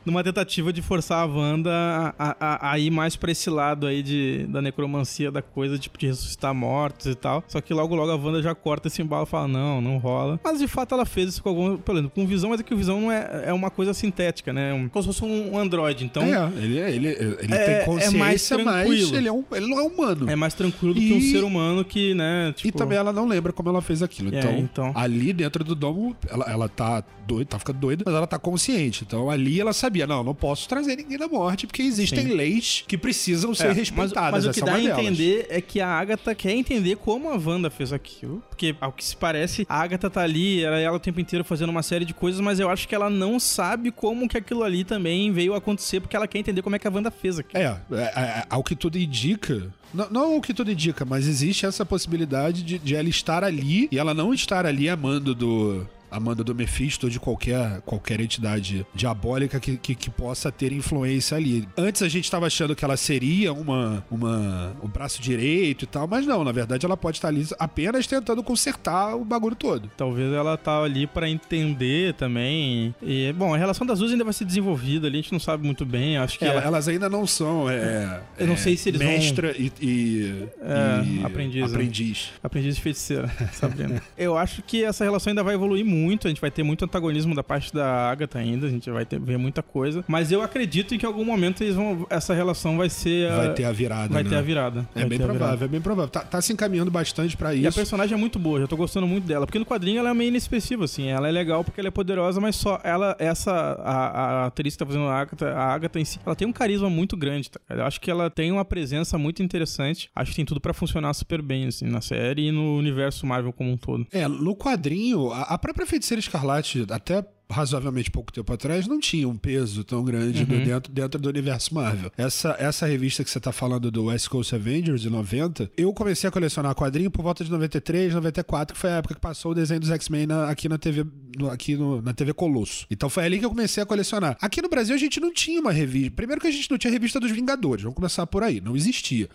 numa 0.05 0.25
tentativa 0.25 0.73
de 0.73 0.81
forçar 0.81 1.23
a 1.23 1.27
Wanda 1.27 1.71
a, 2.19 2.37
a- 2.41 2.71
a 2.73 2.79
ir 2.79 2.91
mais 2.91 3.15
pra 3.17 3.31
esse 3.31 3.51
lado 3.51 3.87
aí 3.87 4.03
de, 4.03 4.47
da 4.49 4.63
necromancia 4.63 5.31
da 5.31 5.43
coisa, 5.43 5.79
tipo, 5.79 5.99
de 5.99 6.07
ressuscitar 6.07 6.55
mortos 6.55 7.07
e 7.07 7.15
tal. 7.15 7.45
Só 7.47 7.61
que 7.61 7.75
logo 7.75 7.95
logo 7.95 8.11
a 8.11 8.17
Wanda 8.17 8.43
já 8.43 8.55
corta 8.55 8.89
esse 8.89 9.03
embalo 9.03 9.25
e 9.25 9.27
fala, 9.27 9.47
não, 9.49 9.81
não 9.81 9.99
rola. 9.99 10.41
Mas 10.43 10.59
de 10.59 10.67
fato 10.69 10.95
ela 10.95 11.05
fez 11.05 11.31
isso 11.31 11.43
com 11.43 11.49
algum, 11.51 11.77
pelo 11.77 11.97
menos, 11.99 12.13
com 12.15 12.27
visão, 12.27 12.51
mas 12.51 12.61
é 12.61 12.63
que 12.63 12.73
o 12.73 12.77
visão 12.77 13.01
não 13.01 13.13
é, 13.13 13.45
é 13.47 13.53
uma 13.53 13.71
coisa 13.71 13.93
sintética, 13.93 14.53
né? 14.53 14.73
Um- 14.73 14.89
como 14.89 15.03
se 15.03 15.07
fosse 15.09 15.25
um 15.25 15.59
androide, 15.59 16.05
então... 16.05 16.23
É, 16.23 16.51
ele, 16.57 16.79
ele, 16.79 17.09
ele 17.09 17.55
É- 17.55 17.57
é 17.73 17.77
tem 17.79 17.85
consciência, 17.87 18.19
mais 18.19 18.29
mas 18.29 18.49
tranquilo. 18.49 19.17
ele, 19.17 19.29
é 19.29 19.33
um, 19.33 19.45
ele 19.53 19.67
não 19.67 19.79
é 19.79 19.83
humano. 19.83 20.31
É 20.31 20.37
mais 20.37 20.55
tranquilo 20.55 20.95
do 20.95 21.01
que 21.01 21.13
um 21.13 21.19
E- 21.19 21.31
ser 21.33 21.45
humano 21.45 21.85
que, 21.85 22.15
né, 22.15 22.53
tipo... 22.57 22.69
E 22.69 22.73
também 22.73 22.97
ela 22.97 23.13
não 23.13 23.27
lembra 23.27 23.53
como 23.53 23.69
ela 23.69 23.83
fez 23.83 24.03
aquilo. 24.03 24.35
É, 24.35 24.39
Então, 24.39 24.59
então. 24.59 24.93
ali 24.95 25.33
dentro 25.33 25.63
do 25.65 25.75
domo, 25.75 26.17
ela, 26.29 26.45
ela 26.51 26.69
tá 26.69 27.03
doida, 27.39 27.51
tá 27.51 27.59
ficando 27.59 27.79
doida, 27.79 28.03
mas 28.07 28.15
ela 28.15 28.27
tá 28.27 28.39
consciente. 28.39 29.05
Então 29.07 29.31
ali 29.31 29.61
ela 29.61 29.73
sabia, 29.73 30.07
não, 30.07 30.23
não 30.23 30.35
posso 30.35 30.69
trazer 30.69 30.97
ninguém 30.97 31.19
da 31.19 31.29
morte, 31.29 31.67
porque 31.67 31.83
existem 31.83 32.23
Sim. 32.27 32.35
leis 32.35 32.85
que 32.87 32.99
precisam 32.99 33.55
ser 33.55 33.69
É, 33.69 33.73
respeitadas. 33.73 34.45
Mas, 34.45 34.47
mas 34.47 34.47
o 34.47 34.53
que 34.53 34.69
é 34.69 34.73
dá 34.73 34.75
a 34.75 34.83
entender 34.83 35.47
é 35.49 35.61
que 35.61 35.81
a 35.81 35.89
Agatha 35.89 36.35
quer 36.35 36.53
entender 36.53 36.97
como 36.97 37.31
a 37.31 37.37
Wanda 37.37 37.71
fez 37.71 37.93
aquilo. 37.93 38.43
Porque, 38.49 38.75
ao 38.81 38.93
que 38.93 39.05
se 39.05 39.17
parece, 39.17 39.67
a 39.69 39.81
Agatha 39.81 40.11
tá 40.11 40.23
ali, 40.23 40.63
era 40.65 40.79
ela 40.81 40.97
o 40.97 41.01
tempo 41.01 41.21
inteiro 41.21 41.45
fazendo 41.45 41.71
uma 41.71 41.83
série 41.83 42.05
de 42.05 42.15
coisas, 42.15 42.41
mas 42.41 42.59
eu 42.59 42.69
acho 42.69 42.89
que 42.89 42.95
ela 42.95 43.11
não 43.11 43.39
sabe 43.39 43.91
como 43.91 44.29
que 44.29 44.37
aquilo 44.37 44.63
ali 44.63 44.85
também 44.85 45.33
veio 45.33 45.55
acontecer, 45.55 46.01
porque 46.01 46.17
ela 46.17 46.27
quer 46.27 46.39
entender 46.39 46.63
como 46.63 46.77
é 46.77 46.79
que 46.79 46.87
a 46.87 46.91
Wanda 46.91 47.11
fez 47.11 47.39
aquilo. 47.39 47.63
É, 47.63 47.81
é, 47.93 48.03
é, 48.03 48.45
ao 48.49 48.63
que 48.63 48.75
tudo 48.75 48.99
indica. 48.99 49.73
Não, 49.93 50.11
não 50.11 50.35
ao 50.35 50.41
que 50.41 50.53
tudo 50.53 50.71
indica, 50.71 51.05
mas 51.05 51.27
existe 51.27 51.65
essa 51.65 51.85
possibilidade 51.85 52.63
de, 52.63 52.79
de 52.79 52.95
ela 52.95 53.09
estar 53.09 53.43
ali 53.43 53.89
e 53.91 53.99
ela 53.99 54.13
não 54.13 54.35
estar 54.35 54.67
ali 54.67 54.89
amando 54.89 55.35
do. 55.35 55.87
Amanda 56.11 56.43
do 56.45 56.55
Mephisto 56.55 57.07
ou 57.07 57.11
de 57.11 57.19
qualquer, 57.21 57.81
qualquer 57.83 58.21
entidade 58.21 58.87
diabólica 58.95 59.59
que, 59.61 59.77
que, 59.77 59.95
que 59.95 60.11
possa 60.11 60.51
ter 60.51 60.73
influência 60.73 61.37
ali. 61.37 61.67
Antes 61.77 62.03
a 62.03 62.09
gente 62.09 62.31
tava 62.31 62.47
achando 62.47 62.75
que 62.75 62.85
ela 62.85 62.97
seria 62.97 63.53
uma, 63.53 64.05
uma 64.11 64.77
o 64.83 64.89
braço 64.89 65.21
direito 65.21 65.85
e 65.85 65.87
tal, 65.87 66.07
mas 66.07 66.27
não, 66.27 66.45
na 66.45 66.53
verdade 66.53 66.85
ela 66.87 66.97
pode 66.97 67.19
estar 67.19 67.29
ali 67.29 67.47
apenas 67.59 68.07
tentando 68.07 68.43
consertar 68.43 69.15
o 69.17 69.25
bagulho 69.25 69.57
todo. 69.57 69.91
Talvez 69.97 70.33
ela 70.33 70.57
tá 70.57 70.83
ali 70.83 71.07
pra 71.07 71.29
entender 71.29 72.15
também. 72.15 72.95
E, 73.03 73.33
bom, 73.33 73.55
a 73.55 73.57
relação 73.57 73.87
das 73.87 73.99
duas 73.99 74.13
ainda 74.13 74.25
vai 74.25 74.33
ser 74.33 74.45
desenvolvida 74.45 75.07
ali, 75.07 75.19
a 75.19 75.23
gente 75.23 75.33
não 75.33 75.41
sabe 75.41 75.65
muito 75.65 75.85
bem. 75.85 76.17
Acho 76.19 76.39
que 76.39 76.45
Ela- 76.45 76.63
é- 76.63 76.67
Elas 76.69 76.89
ainda 76.89 77.09
não 77.09 77.27
são. 77.27 77.69
é, 77.71 78.21
Eu 78.39 78.47
não 78.47 78.55
é, 78.55 78.57
sei 78.57 78.77
se 78.77 78.89
eles 78.89 79.01
vão- 79.01 79.11
mestra 79.11 79.55
e, 79.59 79.73
e, 79.81 80.45
É, 80.61 81.05
e 81.05 81.25
aprendiz, 81.25 81.63
né? 81.63 81.67
aprendiz. 81.69 82.29
Aprendiz 82.43 82.77
de 82.77 82.81
feiticeira, 82.83 83.29
Sabrina. 83.53 84.03
Eu 84.17 84.37
acho 84.37 84.63
que 84.63 84.85
essa 84.85 85.05
relação 85.05 85.31
ainda 85.31 85.43
vai 85.43 85.55
evoluir 85.55 85.85
muito, 85.85 85.98
a 86.25 86.29
gente 86.29 86.41
vai 86.41 86.51
ter 86.51 86.63
muito 86.63 86.85
antagonismo 86.85 87.35
da 87.35 87.43
parte 87.43 87.73
da 87.73 88.11
Agatha 88.11 88.39
ainda, 88.39 88.67
a 88.67 88.71
gente 88.71 88.91
vai 88.91 89.05
ter, 89.05 89.19
ver 89.19 89.39
muita 89.39 89.63
coisa. 89.63 90.05
Mas 90.07 90.31
eu 90.33 90.43
acredito 90.43 90.95
em 90.95 90.99
que 90.99 91.05
em 91.05 91.09
algum 91.09 91.25
momento 91.25 91.63
eles 91.63 91.75
vão, 91.75 92.07
essa 92.11 92.35
relação 92.35 92.77
vai 92.77 92.89
ser. 92.89 93.31
Vai 93.31 93.55
ter 93.55 93.65
a 93.65 93.73
virada. 93.73 94.13
Vai 94.13 94.23
né? 94.23 94.31
ter 94.31 94.37
a 94.37 94.43
virada. 94.43 94.89
É 94.95 95.05
bem 95.05 95.19
a 95.19 95.23
virada. 95.23 95.39
provável, 95.39 95.65
é 95.65 95.69
bem 95.69 95.81
provável. 95.81 96.11
Tá, 96.11 96.21
tá 96.21 96.41
se 96.41 96.53
encaminhando 96.53 96.91
bastante 96.91 97.37
pra 97.37 97.55
E 97.55 97.65
a 97.65 97.69
isso. 97.69 97.79
personagem 97.79 98.15
é 98.15 98.19
muito 98.19 98.39
boa, 98.39 98.61
já 98.61 98.67
tô 98.67 98.77
gostando 98.77 99.07
muito 99.07 99.27
dela. 99.27 99.47
Porque 99.47 99.59
no 99.59 99.67
quadrinho 99.67 99.99
ela 99.99 100.11
é 100.11 100.15
meio 100.15 100.29
inexpressiva, 100.29 100.85
assim. 100.85 101.09
Ela 101.09 101.29
é 101.29 101.31
legal 101.31 101.65
porque 101.65 101.81
ela 101.81 101.89
é 101.89 101.91
poderosa, 101.91 102.41
mas 102.41 102.57
só 102.57 102.81
ela, 102.85 103.17
essa, 103.19 103.53
a, 103.53 104.43
a 104.43 104.47
atriz 104.47 104.75
que 104.75 104.79
tá 104.79 104.87
fazendo 104.87 105.05
a 105.05 105.15
Agatha, 105.21 105.49
a 105.51 105.75
Agatha 105.75 106.01
em 106.01 106.05
si, 106.05 106.19
ela 106.25 106.37
tem 106.37 106.47
um 106.47 106.53
carisma 106.53 106.91
muito 106.91 107.17
grande, 107.17 107.51
tá? 107.51 107.61
Eu 107.69 107.85
acho 107.85 108.01
que 108.01 108.11
ela 108.11 108.31
tem 108.31 108.51
uma 108.53 108.65
presença 108.65 109.19
muito 109.19 109.43
interessante. 109.43 110.11
Acho 110.15 110.31
que 110.31 110.37
tem 110.37 110.45
tudo 110.45 110.61
pra 110.61 110.73
funcionar 110.73 111.13
super 111.15 111.43
bem, 111.43 111.67
assim, 111.67 111.87
na 111.87 112.01
série 112.01 112.49
e 112.49 112.53
no 112.53 112.77
universo 112.77 113.27
Marvel 113.27 113.53
como 113.53 113.71
um 113.71 113.77
todo. 113.77 114.07
É, 114.13 114.27
no 114.27 114.57
quadrinho, 114.57 115.31
a, 115.33 115.43
a 115.43 115.59
própria 115.59 115.87
Feiticeira 115.89 116.21
Escarlate, 116.21 116.87
até 116.91 117.25
razoavelmente 117.51 118.11
pouco 118.11 118.31
tempo 118.31 118.53
atrás, 118.53 118.87
não 118.87 119.01
tinha 119.01 119.27
um 119.27 119.35
peso 119.37 119.83
tão 119.83 120.05
grande 120.05 120.45
no- 120.45 120.63
dentro, 120.63 120.93
dentro 120.93 121.19
do 121.19 121.31
universo 121.31 121.75
Marvel. 121.75 122.13
Essa, 122.15 122.55
essa 122.59 122.87
revista 122.87 123.25
que 123.25 123.31
você 123.31 123.41
tá 123.41 123.51
falando 123.51 123.91
do 123.91 124.05
West 124.05 124.29
Coast 124.29 124.55
Avengers, 124.55 125.01
de 125.01 125.09
90, 125.09 125.71
eu 125.75 125.91
comecei 125.95 126.29
a 126.29 126.31
colecionar 126.31 126.75
quadrinho 126.75 127.11
por 127.11 127.23
volta 127.23 127.43
de 127.43 127.51
93, 127.51 128.13
94, 128.13 128.75
que 128.75 128.79
foi 128.81 128.91
a 128.91 128.97
época 128.97 129.15
que 129.15 129.21
passou 129.21 129.53
o 129.53 129.55
desenho 129.55 129.81
dos 129.81 129.91
X-Men 129.91 130.27
aqui 130.47 130.69
na 130.69 130.77
TV, 130.77 131.07
no- 131.39 131.49
aqui 131.51 131.75
no- 131.75 132.03
na 132.03 132.13
TV 132.13 132.35
Colosso. 132.35 132.85
Então 132.91 133.09
foi 133.09 133.25
ali 133.25 133.39
que 133.39 133.47
eu 133.47 133.51
comecei 133.51 133.83
a 133.83 133.87
colecionar. 133.87 134.37
Aqui 134.43 134.61
no 134.61 134.69
Brasil 134.69 134.95
a 134.95 134.99
gente 134.99 135.19
não 135.19 135.33
tinha 135.33 135.59
uma 135.59 135.73
revista. 135.73 136.11
Primeiro 136.15 136.43
que 136.43 136.49
a 136.49 136.51
gente 136.53 136.71
não 136.71 136.77
tinha 136.77 136.93
revista 136.93 137.19
dos 137.19 137.31
Vingadores, 137.31 137.83
vamos 137.83 137.97
começar 137.97 138.27
por 138.27 138.43
aí, 138.43 138.61
não 138.61 138.77
existia. 138.77 139.27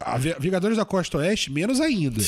A 0.00 0.18
Vi- 0.18 0.36
Vingadores 0.38 0.76
da 0.76 0.84
Costa 0.84 1.16
Oeste, 1.16 1.50
menos 1.50 1.80
ainda. 1.80 2.20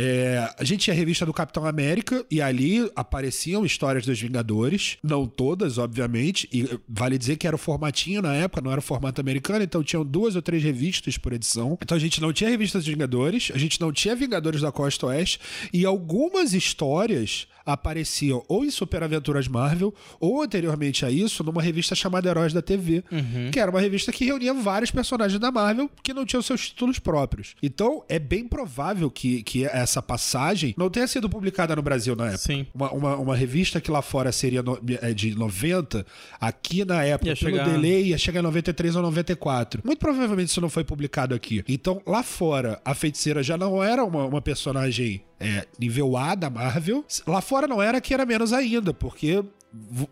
É, 0.00 0.48
a 0.56 0.62
gente 0.62 0.82
tinha 0.82 0.94
a 0.94 0.96
revista 0.96 1.26
do 1.26 1.32
Capitão 1.32 1.66
América 1.66 2.24
e 2.30 2.40
ali 2.40 2.88
apareciam 2.94 3.66
histórias 3.66 4.06
dos 4.06 4.20
Vingadores, 4.20 4.96
não 5.02 5.26
todas, 5.26 5.76
obviamente, 5.76 6.48
e 6.52 6.78
vale 6.88 7.18
dizer 7.18 7.36
que 7.36 7.48
era 7.48 7.56
o 7.56 7.58
formatinho 7.58 8.22
na 8.22 8.32
época, 8.32 8.60
não 8.60 8.70
era 8.70 8.78
o 8.78 8.82
formato 8.82 9.20
americano, 9.20 9.64
então 9.64 9.82
tinham 9.82 10.04
duas 10.04 10.36
ou 10.36 10.42
três 10.42 10.62
revistas 10.62 11.18
por 11.18 11.32
edição. 11.32 11.76
Então 11.82 11.96
a 11.96 12.00
gente 12.00 12.20
não 12.20 12.32
tinha 12.32 12.48
revista 12.48 12.78
dos 12.78 12.86
Vingadores, 12.86 13.50
a 13.52 13.58
gente 13.58 13.80
não 13.80 13.92
tinha 13.92 14.14
Vingadores 14.14 14.60
da 14.60 14.70
Costa 14.70 15.06
Oeste 15.06 15.40
e 15.72 15.84
algumas 15.84 16.54
histórias 16.54 17.48
apareciam 17.72 18.42
ou 18.48 18.64
em 18.64 18.70
Super 18.70 19.02
Aventuras 19.02 19.46
Marvel 19.46 19.94
ou 20.18 20.42
anteriormente 20.42 21.04
a 21.04 21.10
isso 21.10 21.44
numa 21.44 21.60
revista 21.60 21.94
chamada 21.94 22.28
Heróis 22.30 22.52
da 22.52 22.62
TV, 22.62 23.04
que 23.52 23.60
era 23.60 23.70
uma 23.70 23.80
revista 23.80 24.10
que 24.10 24.24
reunia 24.24 24.54
vários 24.54 24.90
personagens 24.90 25.38
da 25.38 25.52
Marvel 25.52 25.90
que 26.02 26.14
não 26.14 26.24
tinham 26.24 26.40
seus 26.40 26.68
títulos 26.68 26.98
próprios. 26.98 27.54
Então 27.62 28.02
é 28.08 28.18
bem 28.18 28.48
provável 28.48 29.10
que, 29.10 29.42
que 29.42 29.66
essa 29.66 29.87
passagem 30.02 30.74
não 30.76 30.90
tenha 30.90 31.06
sido 31.06 31.28
publicada 31.28 31.74
no 31.74 31.80
Brasil 31.82 32.14
na 32.14 32.26
época. 32.26 32.38
Sim. 32.38 32.66
Uma, 32.74 32.90
uma, 32.92 33.16
uma 33.16 33.36
revista 33.36 33.80
que 33.80 33.90
lá 33.90 34.02
fora 34.02 34.30
seria 34.30 34.62
no- 34.62 34.78
é, 35.00 35.14
de 35.14 35.34
90, 35.34 36.04
aqui 36.40 36.84
na 36.84 37.02
época, 37.04 37.30
Ia 37.30 37.36
pelo 37.36 37.50
chegar- 37.56 37.68
delay, 37.68 38.08
ia 38.08 38.18
chegar 38.18 38.40
em 38.40 38.42
93 38.42 38.96
ou 38.96 39.02
94. 39.02 39.80
Muito 39.84 39.98
provavelmente 39.98 40.48
isso 40.50 40.60
não 40.60 40.68
foi 40.68 40.84
publicado 40.84 41.34
aqui. 41.34 41.64
Então, 41.68 42.00
lá 42.06 42.22
fora, 42.22 42.80
a 42.84 42.94
feiticeira 42.94 43.42
já 43.42 43.56
não 43.56 43.82
era 43.82 44.04
uma, 44.04 44.24
uma 44.26 44.42
personagem 44.42 45.22
é, 45.40 45.66
nível 45.78 46.16
A 46.16 46.34
da 46.34 46.50
Marvel. 46.50 47.04
Lá 47.26 47.40
fora 47.40 47.66
não 47.66 47.80
era, 47.80 48.00
que 48.00 48.12
era 48.12 48.26
menos 48.26 48.52
ainda, 48.52 48.92
porque 48.92 49.42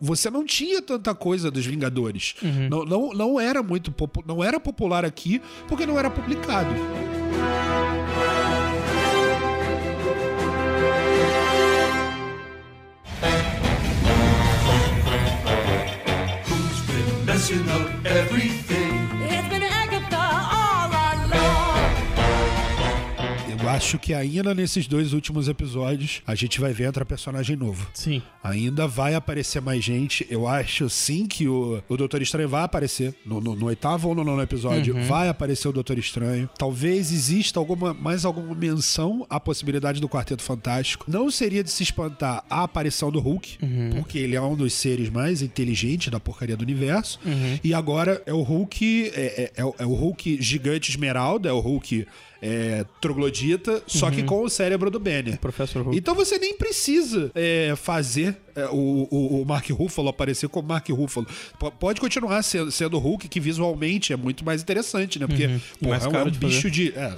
você 0.00 0.30
não 0.30 0.44
tinha 0.44 0.82
tanta 0.82 1.14
coisa 1.14 1.50
dos 1.50 1.64
Vingadores. 1.66 2.34
Não, 2.70 2.84
não, 2.84 3.08
não 3.12 3.40
era 3.40 3.62
muito 3.62 3.92
não 4.26 4.44
era 4.44 4.60
popular 4.60 5.04
aqui 5.04 5.40
porque 5.66 5.86
não 5.86 5.98
era 5.98 6.10
publicado. 6.10 6.70
Acho 23.86 23.98
que 24.00 24.12
ainda 24.12 24.52
nesses 24.52 24.88
dois 24.88 25.12
últimos 25.12 25.46
episódios 25.46 26.20
a 26.26 26.34
gente 26.34 26.60
vai 26.60 26.72
ver 26.72 26.88
entrar 26.88 27.04
personagem 27.04 27.54
novo. 27.54 27.86
Sim. 27.94 28.20
Ainda 28.42 28.84
vai 28.88 29.14
aparecer 29.14 29.62
mais 29.62 29.84
gente. 29.84 30.26
Eu 30.28 30.48
acho 30.48 30.90
sim 30.90 31.24
que 31.26 31.46
o, 31.46 31.80
o 31.88 31.96
Doutor 31.96 32.20
Estranho 32.20 32.48
vai 32.48 32.64
aparecer. 32.64 33.14
No, 33.24 33.40
no- 33.40 33.54
no 33.54 33.66
oitavo 33.66 34.08
ou 34.08 34.14
no 34.14 34.24
nono 34.24 34.42
episódio 34.42 34.94
vai 35.04 35.28
aparecer 35.28 35.68
o 35.68 35.72
Doutor 35.72 35.98
Estranho. 35.98 36.50
Talvez 36.58 37.12
exista 37.12 37.60
alguma, 37.60 37.94
mais 37.94 38.24
alguma 38.24 38.54
menção 38.56 39.24
à 39.30 39.38
possibilidade 39.38 40.00
do 40.00 40.08
Quarteto 40.08 40.42
Fantástico. 40.42 41.04
Não 41.08 41.30
seria 41.30 41.62
de 41.62 41.70
se 41.70 41.84
espantar 41.84 42.44
a 42.50 42.64
aparição 42.64 43.12
do 43.12 43.20
Hulk, 43.20 43.58
porque 43.94 44.18
ele 44.18 44.34
é 44.34 44.42
um 44.42 44.56
dos 44.56 44.72
seres 44.72 45.08
mais 45.10 45.42
inteligentes 45.42 46.08
da 46.10 46.18
porcaria 46.18 46.56
do 46.56 46.62
universo. 46.62 47.20
E 47.62 47.72
agora 47.72 48.20
é 48.26 48.32
o 48.34 48.42
Hulk. 48.42 49.12
É, 49.14 49.20
é- 49.56 49.62
é 49.62 49.66
é 49.78 49.86
o 49.86 49.94
Hulk 49.94 50.38
gigante 50.42 50.90
esmeralda, 50.90 51.48
é 51.48 51.52
o 51.52 51.60
Hulk. 51.60 52.04
É, 52.42 52.84
troglodita, 53.00 53.82
só 53.86 54.10
que 54.10 54.22
com 54.22 54.42
o 54.44 54.48
cérebro 54.48 54.90
do 54.90 55.00
Banner. 55.00 55.38
Professor 55.38 55.82
Hulk. 55.82 55.96
Então 55.98 56.14
você 56.14 56.38
nem 56.38 56.54
precisa 56.56 57.30
é, 57.34 57.74
fazer 57.76 58.36
é, 58.54 58.66
o, 58.66 59.08
o, 59.10 59.42
o 59.42 59.44
Mark 59.46 59.68
Ruffalo 59.70 60.08
aparecer 60.08 60.48
como 60.48 60.68
Mark 60.68 60.86
Ruffalo. 60.90 61.26
P- 61.26 61.70
pode 61.80 62.00
continuar 62.00 62.42
sendo, 62.42 62.70
sendo 62.70 62.96
o 62.96 63.00
Hulk, 63.00 63.28
que 63.28 63.40
visualmente 63.40 64.12
é 64.12 64.16
muito 64.16 64.44
mais 64.44 64.60
interessante, 64.62 65.18
né? 65.18 65.26
Porque 65.26 65.44
E 65.44 65.84
porra, 65.84 65.96
é 65.96 66.08
um, 66.08 66.16
é 66.16 66.22
um 66.24 66.30
de 66.30 66.38
fazer. 66.38 66.46
bicho 66.54 66.70
de. 66.70 66.92
É, 66.94 67.14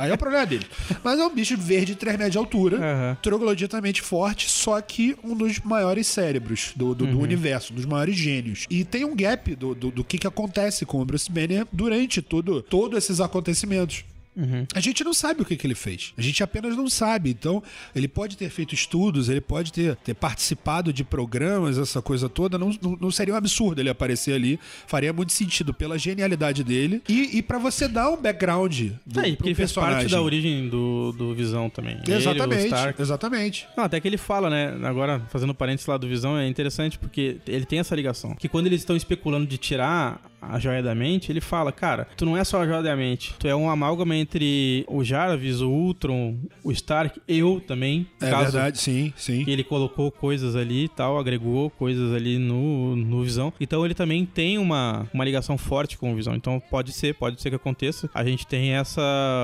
aí 0.00 0.10
é 0.10 0.14
o 0.14 0.18
problema 0.18 0.44
dele. 0.46 0.66
Mas 1.04 1.18
é 1.18 1.24
um 1.24 1.32
bicho 1.34 1.56
verde 1.56 1.86
de 1.92 1.94
3 1.96 2.16
metros 2.16 2.32
de 2.32 2.38
altura, 2.38 2.76
Aham. 2.78 3.16
trogloditamente 3.22 4.02
forte, 4.02 4.50
só 4.50 4.80
que 4.80 5.16
um 5.22 5.36
dos 5.36 5.60
maiores 5.60 6.06
cérebros 6.08 6.72
do, 6.74 6.94
do, 6.94 7.04
Uhum. 7.04 7.10
do 7.12 7.20
universo, 7.20 7.72
um 7.72 7.76
dos 7.76 7.84
maiores 7.84 8.16
gênios. 8.16 8.66
E 8.68 8.84
tem 8.84 9.04
um 9.04 9.14
gap 9.14 9.54
do, 9.54 9.74
do, 9.76 9.90
do 9.92 10.02
que, 10.04 10.18
que 10.18 10.26
acontece 10.26 10.84
com 10.84 11.00
o 11.00 11.04
Bruce 11.04 11.30
Banner 11.30 11.66
durante 11.72 12.20
tudo, 12.20 12.62
todos 12.62 12.98
esses 12.98 13.20
acontecimentos. 13.20 14.04
Uhum. 14.36 14.66
A 14.74 14.80
gente 14.80 15.02
não 15.02 15.14
sabe 15.14 15.42
o 15.42 15.44
que, 15.44 15.56
que 15.56 15.66
ele 15.66 15.74
fez. 15.74 16.12
A 16.16 16.22
gente 16.22 16.42
apenas 16.42 16.76
não 16.76 16.88
sabe. 16.88 17.30
Então, 17.30 17.62
ele 17.94 18.06
pode 18.06 18.36
ter 18.36 18.50
feito 18.50 18.74
estudos, 18.74 19.28
ele 19.28 19.40
pode 19.40 19.72
ter, 19.72 19.96
ter 19.96 20.14
participado 20.14 20.92
de 20.92 21.02
programas, 21.02 21.78
essa 21.78 22.02
coisa 22.02 22.28
toda. 22.28 22.58
Não, 22.58 22.70
não, 22.82 22.98
não 23.00 23.10
seria 23.10 23.32
um 23.34 23.36
absurdo 23.36 23.80
ele 23.80 23.88
aparecer 23.88 24.34
ali. 24.34 24.60
Faria 24.86 25.12
muito 25.12 25.32
sentido 25.32 25.72
pela 25.72 25.98
genialidade 25.98 26.62
dele. 26.62 27.02
E, 27.08 27.38
e 27.38 27.42
para 27.42 27.58
você 27.58 27.88
dar 27.88 28.10
um 28.10 28.20
background 28.20 28.90
do, 29.06 29.20
É, 29.20 29.32
porque 29.34 29.48
ele 29.48 29.54
fez 29.54 29.72
parte 29.72 30.08
da 30.08 30.20
origem 30.20 30.68
do, 30.68 31.12
do 31.12 31.34
Visão 31.34 31.70
também. 31.70 31.98
Ele, 32.06 32.16
Exatamente, 32.16 32.66
Stark. 32.66 33.00
exatamente. 33.00 33.66
Não, 33.76 33.84
até 33.84 34.00
que 34.00 34.06
ele 34.06 34.18
fala, 34.18 34.50
né? 34.50 34.76
Agora, 34.82 35.22
fazendo 35.30 35.54
parênteses 35.54 35.86
lá 35.86 35.96
do 35.96 36.06
Visão, 36.06 36.36
é 36.36 36.46
interessante 36.46 36.98
porque 36.98 37.38
ele 37.46 37.64
tem 37.64 37.78
essa 37.78 37.94
ligação. 37.94 38.34
Que 38.34 38.48
quando 38.48 38.66
eles 38.66 38.80
estão 38.80 38.96
especulando 38.96 39.46
de 39.46 39.56
tirar 39.56 40.20
a 40.40 40.58
joia 40.58 40.82
da 40.82 40.94
mente, 40.94 41.30
ele 41.30 41.40
fala, 41.40 41.72
cara, 41.72 42.06
tu 42.16 42.24
não 42.24 42.36
é 42.36 42.44
só 42.44 42.62
a 42.62 42.66
joia 42.66 42.82
da 42.82 42.96
mente, 42.96 43.34
tu 43.38 43.48
é 43.48 43.54
um 43.54 43.68
amálgama 43.68 44.14
entre 44.14 44.84
o 44.88 45.02
Jarvis, 45.02 45.60
o 45.60 45.70
Ultron, 45.70 46.36
o 46.62 46.72
Stark, 46.72 47.20
eu 47.26 47.60
também. 47.66 48.06
É 48.20 48.30
verdade, 48.30 48.78
sim, 48.78 49.12
sim. 49.16 49.44
ele 49.46 49.64
colocou 49.64 50.10
coisas 50.10 50.56
ali 50.56 50.84
e 50.84 50.88
tal, 50.88 51.18
agregou 51.18 51.70
coisas 51.70 52.12
ali 52.12 52.38
no, 52.38 52.96
no 52.96 53.22
Visão. 53.22 53.52
Então 53.60 53.84
ele 53.84 53.94
também 53.94 54.24
tem 54.24 54.58
uma, 54.58 55.08
uma 55.12 55.24
ligação 55.24 55.58
forte 55.58 55.96
com 55.98 56.12
o 56.12 56.16
Visão. 56.16 56.34
Então 56.34 56.60
pode 56.70 56.92
ser, 56.92 57.14
pode 57.14 57.40
ser 57.40 57.50
que 57.50 57.56
aconteça. 57.56 58.08
A 58.14 58.24
gente 58.24 58.46
tem 58.46 58.72
essa. 58.72 59.02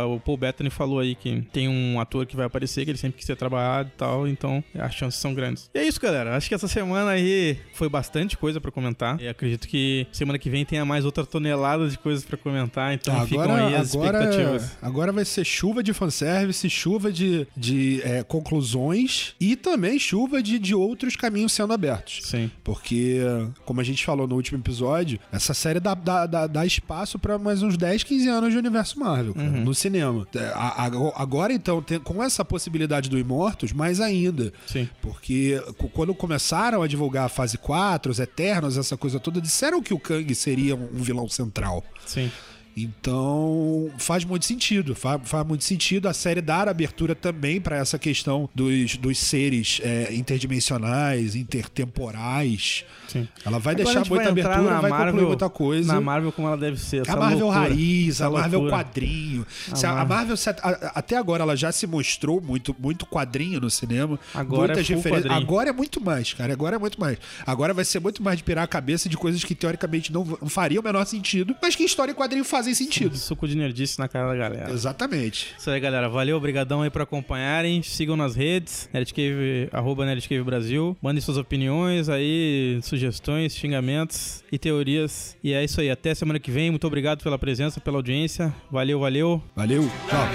O 0.08 0.20
Paul 0.20 0.36
Bettany 0.36 0.70
falou 0.70 1.00
aí 1.00 1.14
que 1.14 1.42
tem 1.52 1.68
um 1.68 2.00
ator 2.00 2.26
que 2.26 2.36
vai 2.36 2.46
aparecer, 2.46 2.84
que 2.84 2.90
ele 2.90 2.98
sempre 2.98 3.18
quis 3.18 3.26
ser 3.26 3.36
trabalhado 3.36 3.90
e 3.94 3.96
tal. 3.96 4.28
Então 4.28 4.62
as 4.74 4.94
chances 4.94 5.20
são 5.20 5.34
grandes. 5.34 5.70
E 5.74 5.78
é 5.78 5.84
isso, 5.84 6.00
galera. 6.00 6.36
Acho 6.36 6.48
que 6.48 6.54
essa 6.54 6.68
semana 6.68 7.10
aí 7.10 7.58
foi 7.72 7.88
bastante 7.88 8.36
coisa 8.36 8.60
pra 8.60 8.70
comentar. 8.70 9.20
E 9.20 9.28
acredito 9.28 9.68
que 9.68 10.06
semana 10.12 10.38
que 10.38 10.50
vem 10.50 10.64
tenha 10.82 10.84
mais 10.84 11.04
outra 11.04 11.24
tonelada 11.24 11.88
de 11.88 11.96
coisas 11.98 12.24
pra 12.24 12.36
comentar. 12.36 12.92
Então 12.92 13.26
ficam 13.26 13.54
aí 13.54 13.74
as 13.74 13.88
expectativas. 13.94 14.70
agora 14.82 15.12
vai 15.12 15.24
ser 15.24 15.44
chuva 15.44 15.82
de 15.82 15.92
fanservice, 15.92 16.68
chuva 16.68 17.12
de, 17.12 17.46
de 17.56 18.00
é, 18.04 18.22
conclusões 18.22 19.34
e 19.40 19.56
também 19.56 19.98
chuva 19.98 20.42
de, 20.42 20.58
de 20.58 20.74
outros 20.74 21.16
caminhos 21.16 21.52
sendo 21.52 21.72
abertos. 21.72 22.20
Sim. 22.24 22.50
Porque, 22.64 23.20
como 23.64 23.80
a 23.80 23.84
gente 23.84 24.04
falou 24.04 24.26
no 24.26 24.34
último 24.34 24.58
episódio, 24.58 25.18
essa 25.32 25.54
série 25.54 25.80
dá, 25.80 25.94
dá, 25.94 26.26
dá, 26.26 26.46
dá 26.46 26.66
espaço 26.66 27.18
pra 27.18 27.38
mais 27.38 27.62
uns 27.62 27.76
10, 27.76 28.02
15 28.02 28.28
anos 28.28 28.52
de 28.52 28.58
universo 28.58 28.98
Marvel, 28.98 29.34
cara, 29.34 29.48
no 29.48 29.74
cinema. 29.74 30.26
É, 30.34 30.44
a- 30.54 30.86
a- 30.86 30.92
Agora, 31.22 31.52
então, 31.52 31.80
tem- 31.82 31.98
com 31.98 32.22
essa 32.22 32.44
possibilidade 32.44 33.08
do 33.08 33.18
Imortos, 33.18 33.72
mais 33.72 34.00
ainda. 34.00 34.52
Sim. 34.66 34.88
Porque 35.00 35.60
quando 35.92 36.14
começaram 36.14 36.82
a 36.82 36.86
divulgar 36.86 37.26
a 37.26 37.28
fase 37.28 37.56
4, 37.58 38.10
os 38.12 38.18
Eternos, 38.18 38.76
essa 38.76 38.96
coisa 38.96 39.18
toda, 39.18 39.40
disseram 39.40 39.82
que 39.82 39.94
o 39.94 39.98
Kang 39.98 40.34
seria 40.34 40.71
um 40.74 41.02
vilão 41.02 41.28
central. 41.28 41.84
Sim. 42.06 42.30
Então, 42.76 43.90
faz 43.98 44.24
muito 44.24 44.44
sentido. 44.44 44.94
Faz, 44.94 45.20
faz 45.24 45.46
muito 45.46 45.64
sentido 45.64 46.08
a 46.08 46.12
série 46.14 46.40
dar 46.40 46.68
abertura 46.68 47.14
também 47.14 47.60
para 47.60 47.76
essa 47.76 47.98
questão 47.98 48.48
dos, 48.54 48.96
dos 48.96 49.18
seres 49.18 49.80
é, 49.82 50.12
interdimensionais, 50.14 51.34
intertemporais. 51.34 52.84
Sim. 53.08 53.28
Ela 53.44 53.58
vai 53.58 53.74
Agora 53.74 53.90
a 53.90 53.92
deixar 53.92 54.00
vai 54.08 54.08
muita 54.24 54.30
entrar 54.40 54.52
abertura, 54.54 54.74
na 54.74 54.80
vai 54.80 54.90
Marvel, 54.90 55.06
concluir 55.12 55.26
muita 55.28 55.50
coisa. 55.50 55.92
Na 55.94 56.00
Marvel 56.00 56.32
como 56.32 56.48
ela 56.48 56.56
deve 56.56 56.78
ser. 56.78 57.08
A 57.10 57.16
Marvel 57.16 57.46
loucura, 57.46 57.68
raiz, 57.68 58.20
a 58.22 58.30
Marvel 58.30 58.60
loucura. 58.60 58.84
quadrinho. 58.84 59.46
Se 59.74 59.84
a, 59.86 59.90
a 59.90 59.94
Marvel- 59.96 60.16
Marvel, 60.16 60.36
se- 60.36 60.48
a- 60.50 60.92
até 60.94 61.16
agora, 61.16 61.42
ela 61.42 61.56
já 61.56 61.70
se 61.72 61.86
mostrou 61.86 62.40
muito, 62.40 62.74
muito 62.78 63.04
quadrinho 63.04 63.60
no 63.60 63.70
cinema. 63.70 64.18
Agora 64.32 64.68
muitas 64.74 64.90
é 64.90 64.94
referências. 64.94 65.24
quadrinho. 65.24 65.34
Agora 65.46 65.68
é 65.68 65.72
muito 65.72 66.00
mais, 66.00 66.32
cara. 66.32 66.52
Agora 66.52 66.76
é 66.76 66.78
muito 66.78 66.98
mais. 66.98 67.18
Agora 67.46 67.74
vai 67.74 67.84
ser 67.84 68.00
muito 68.00 68.22
mais 68.22 68.38
de 68.38 68.44
pirar 68.44 68.64
a 68.64 68.68
cabeça 68.68 69.08
de 69.08 69.16
coisas 69.16 69.44
que 69.44 69.54
teoricamente 69.54 70.10
não, 70.12 70.24
não 70.40 70.48
fariam 70.48 70.80
o 70.80 70.84
menor 70.84 71.04
sentido, 71.04 71.54
mas 71.60 71.76
que 71.76 71.84
história 71.84 72.12
e 72.12 72.14
quadrinho 72.14 72.44
fazem 72.62 72.74
sentido. 72.74 73.16
Suco 73.16 73.48
de 73.48 73.56
nerdice 73.56 73.98
na 73.98 74.06
cara 74.06 74.28
da 74.28 74.36
galera. 74.36 74.70
Exatamente. 74.72 75.52
Isso 75.58 75.68
aí, 75.68 75.80
galera. 75.80 76.08
Valeu, 76.08 76.36
obrigadão 76.36 76.82
aí 76.82 76.90
por 76.90 77.02
acompanharem. 77.02 77.82
Sigam 77.82 78.16
nas 78.16 78.36
redes, 78.36 78.88
Nerdcave, 78.92 79.68
arroba 79.72 80.06
Nerdcave 80.06 80.42
Brasil. 80.44 80.96
Mandem 81.02 81.20
suas 81.20 81.36
opiniões 81.36 82.08
aí, 82.08 82.78
sugestões, 82.82 83.56
xingamentos 83.56 84.44
e 84.52 84.58
teorias. 84.58 85.36
E 85.42 85.52
é 85.52 85.64
isso 85.64 85.80
aí. 85.80 85.90
Até 85.90 86.14
semana 86.14 86.38
que 86.38 86.50
vem. 86.52 86.70
Muito 86.70 86.86
obrigado 86.86 87.20
pela 87.22 87.38
presença, 87.38 87.80
pela 87.80 87.96
audiência. 87.98 88.54
Valeu, 88.70 89.00
valeu. 89.00 89.42
Valeu. 89.56 89.82
Tchau. 90.08 90.28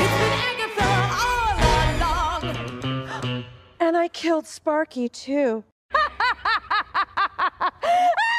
It's 0.00 0.16
been 0.18 0.32
Agatha 0.48 0.88
all 1.20 1.58
along. 2.40 3.44
And 3.80 3.96
I 3.96 4.08
killed 4.08 4.46
Sparky, 4.46 5.08
too. 5.10 5.64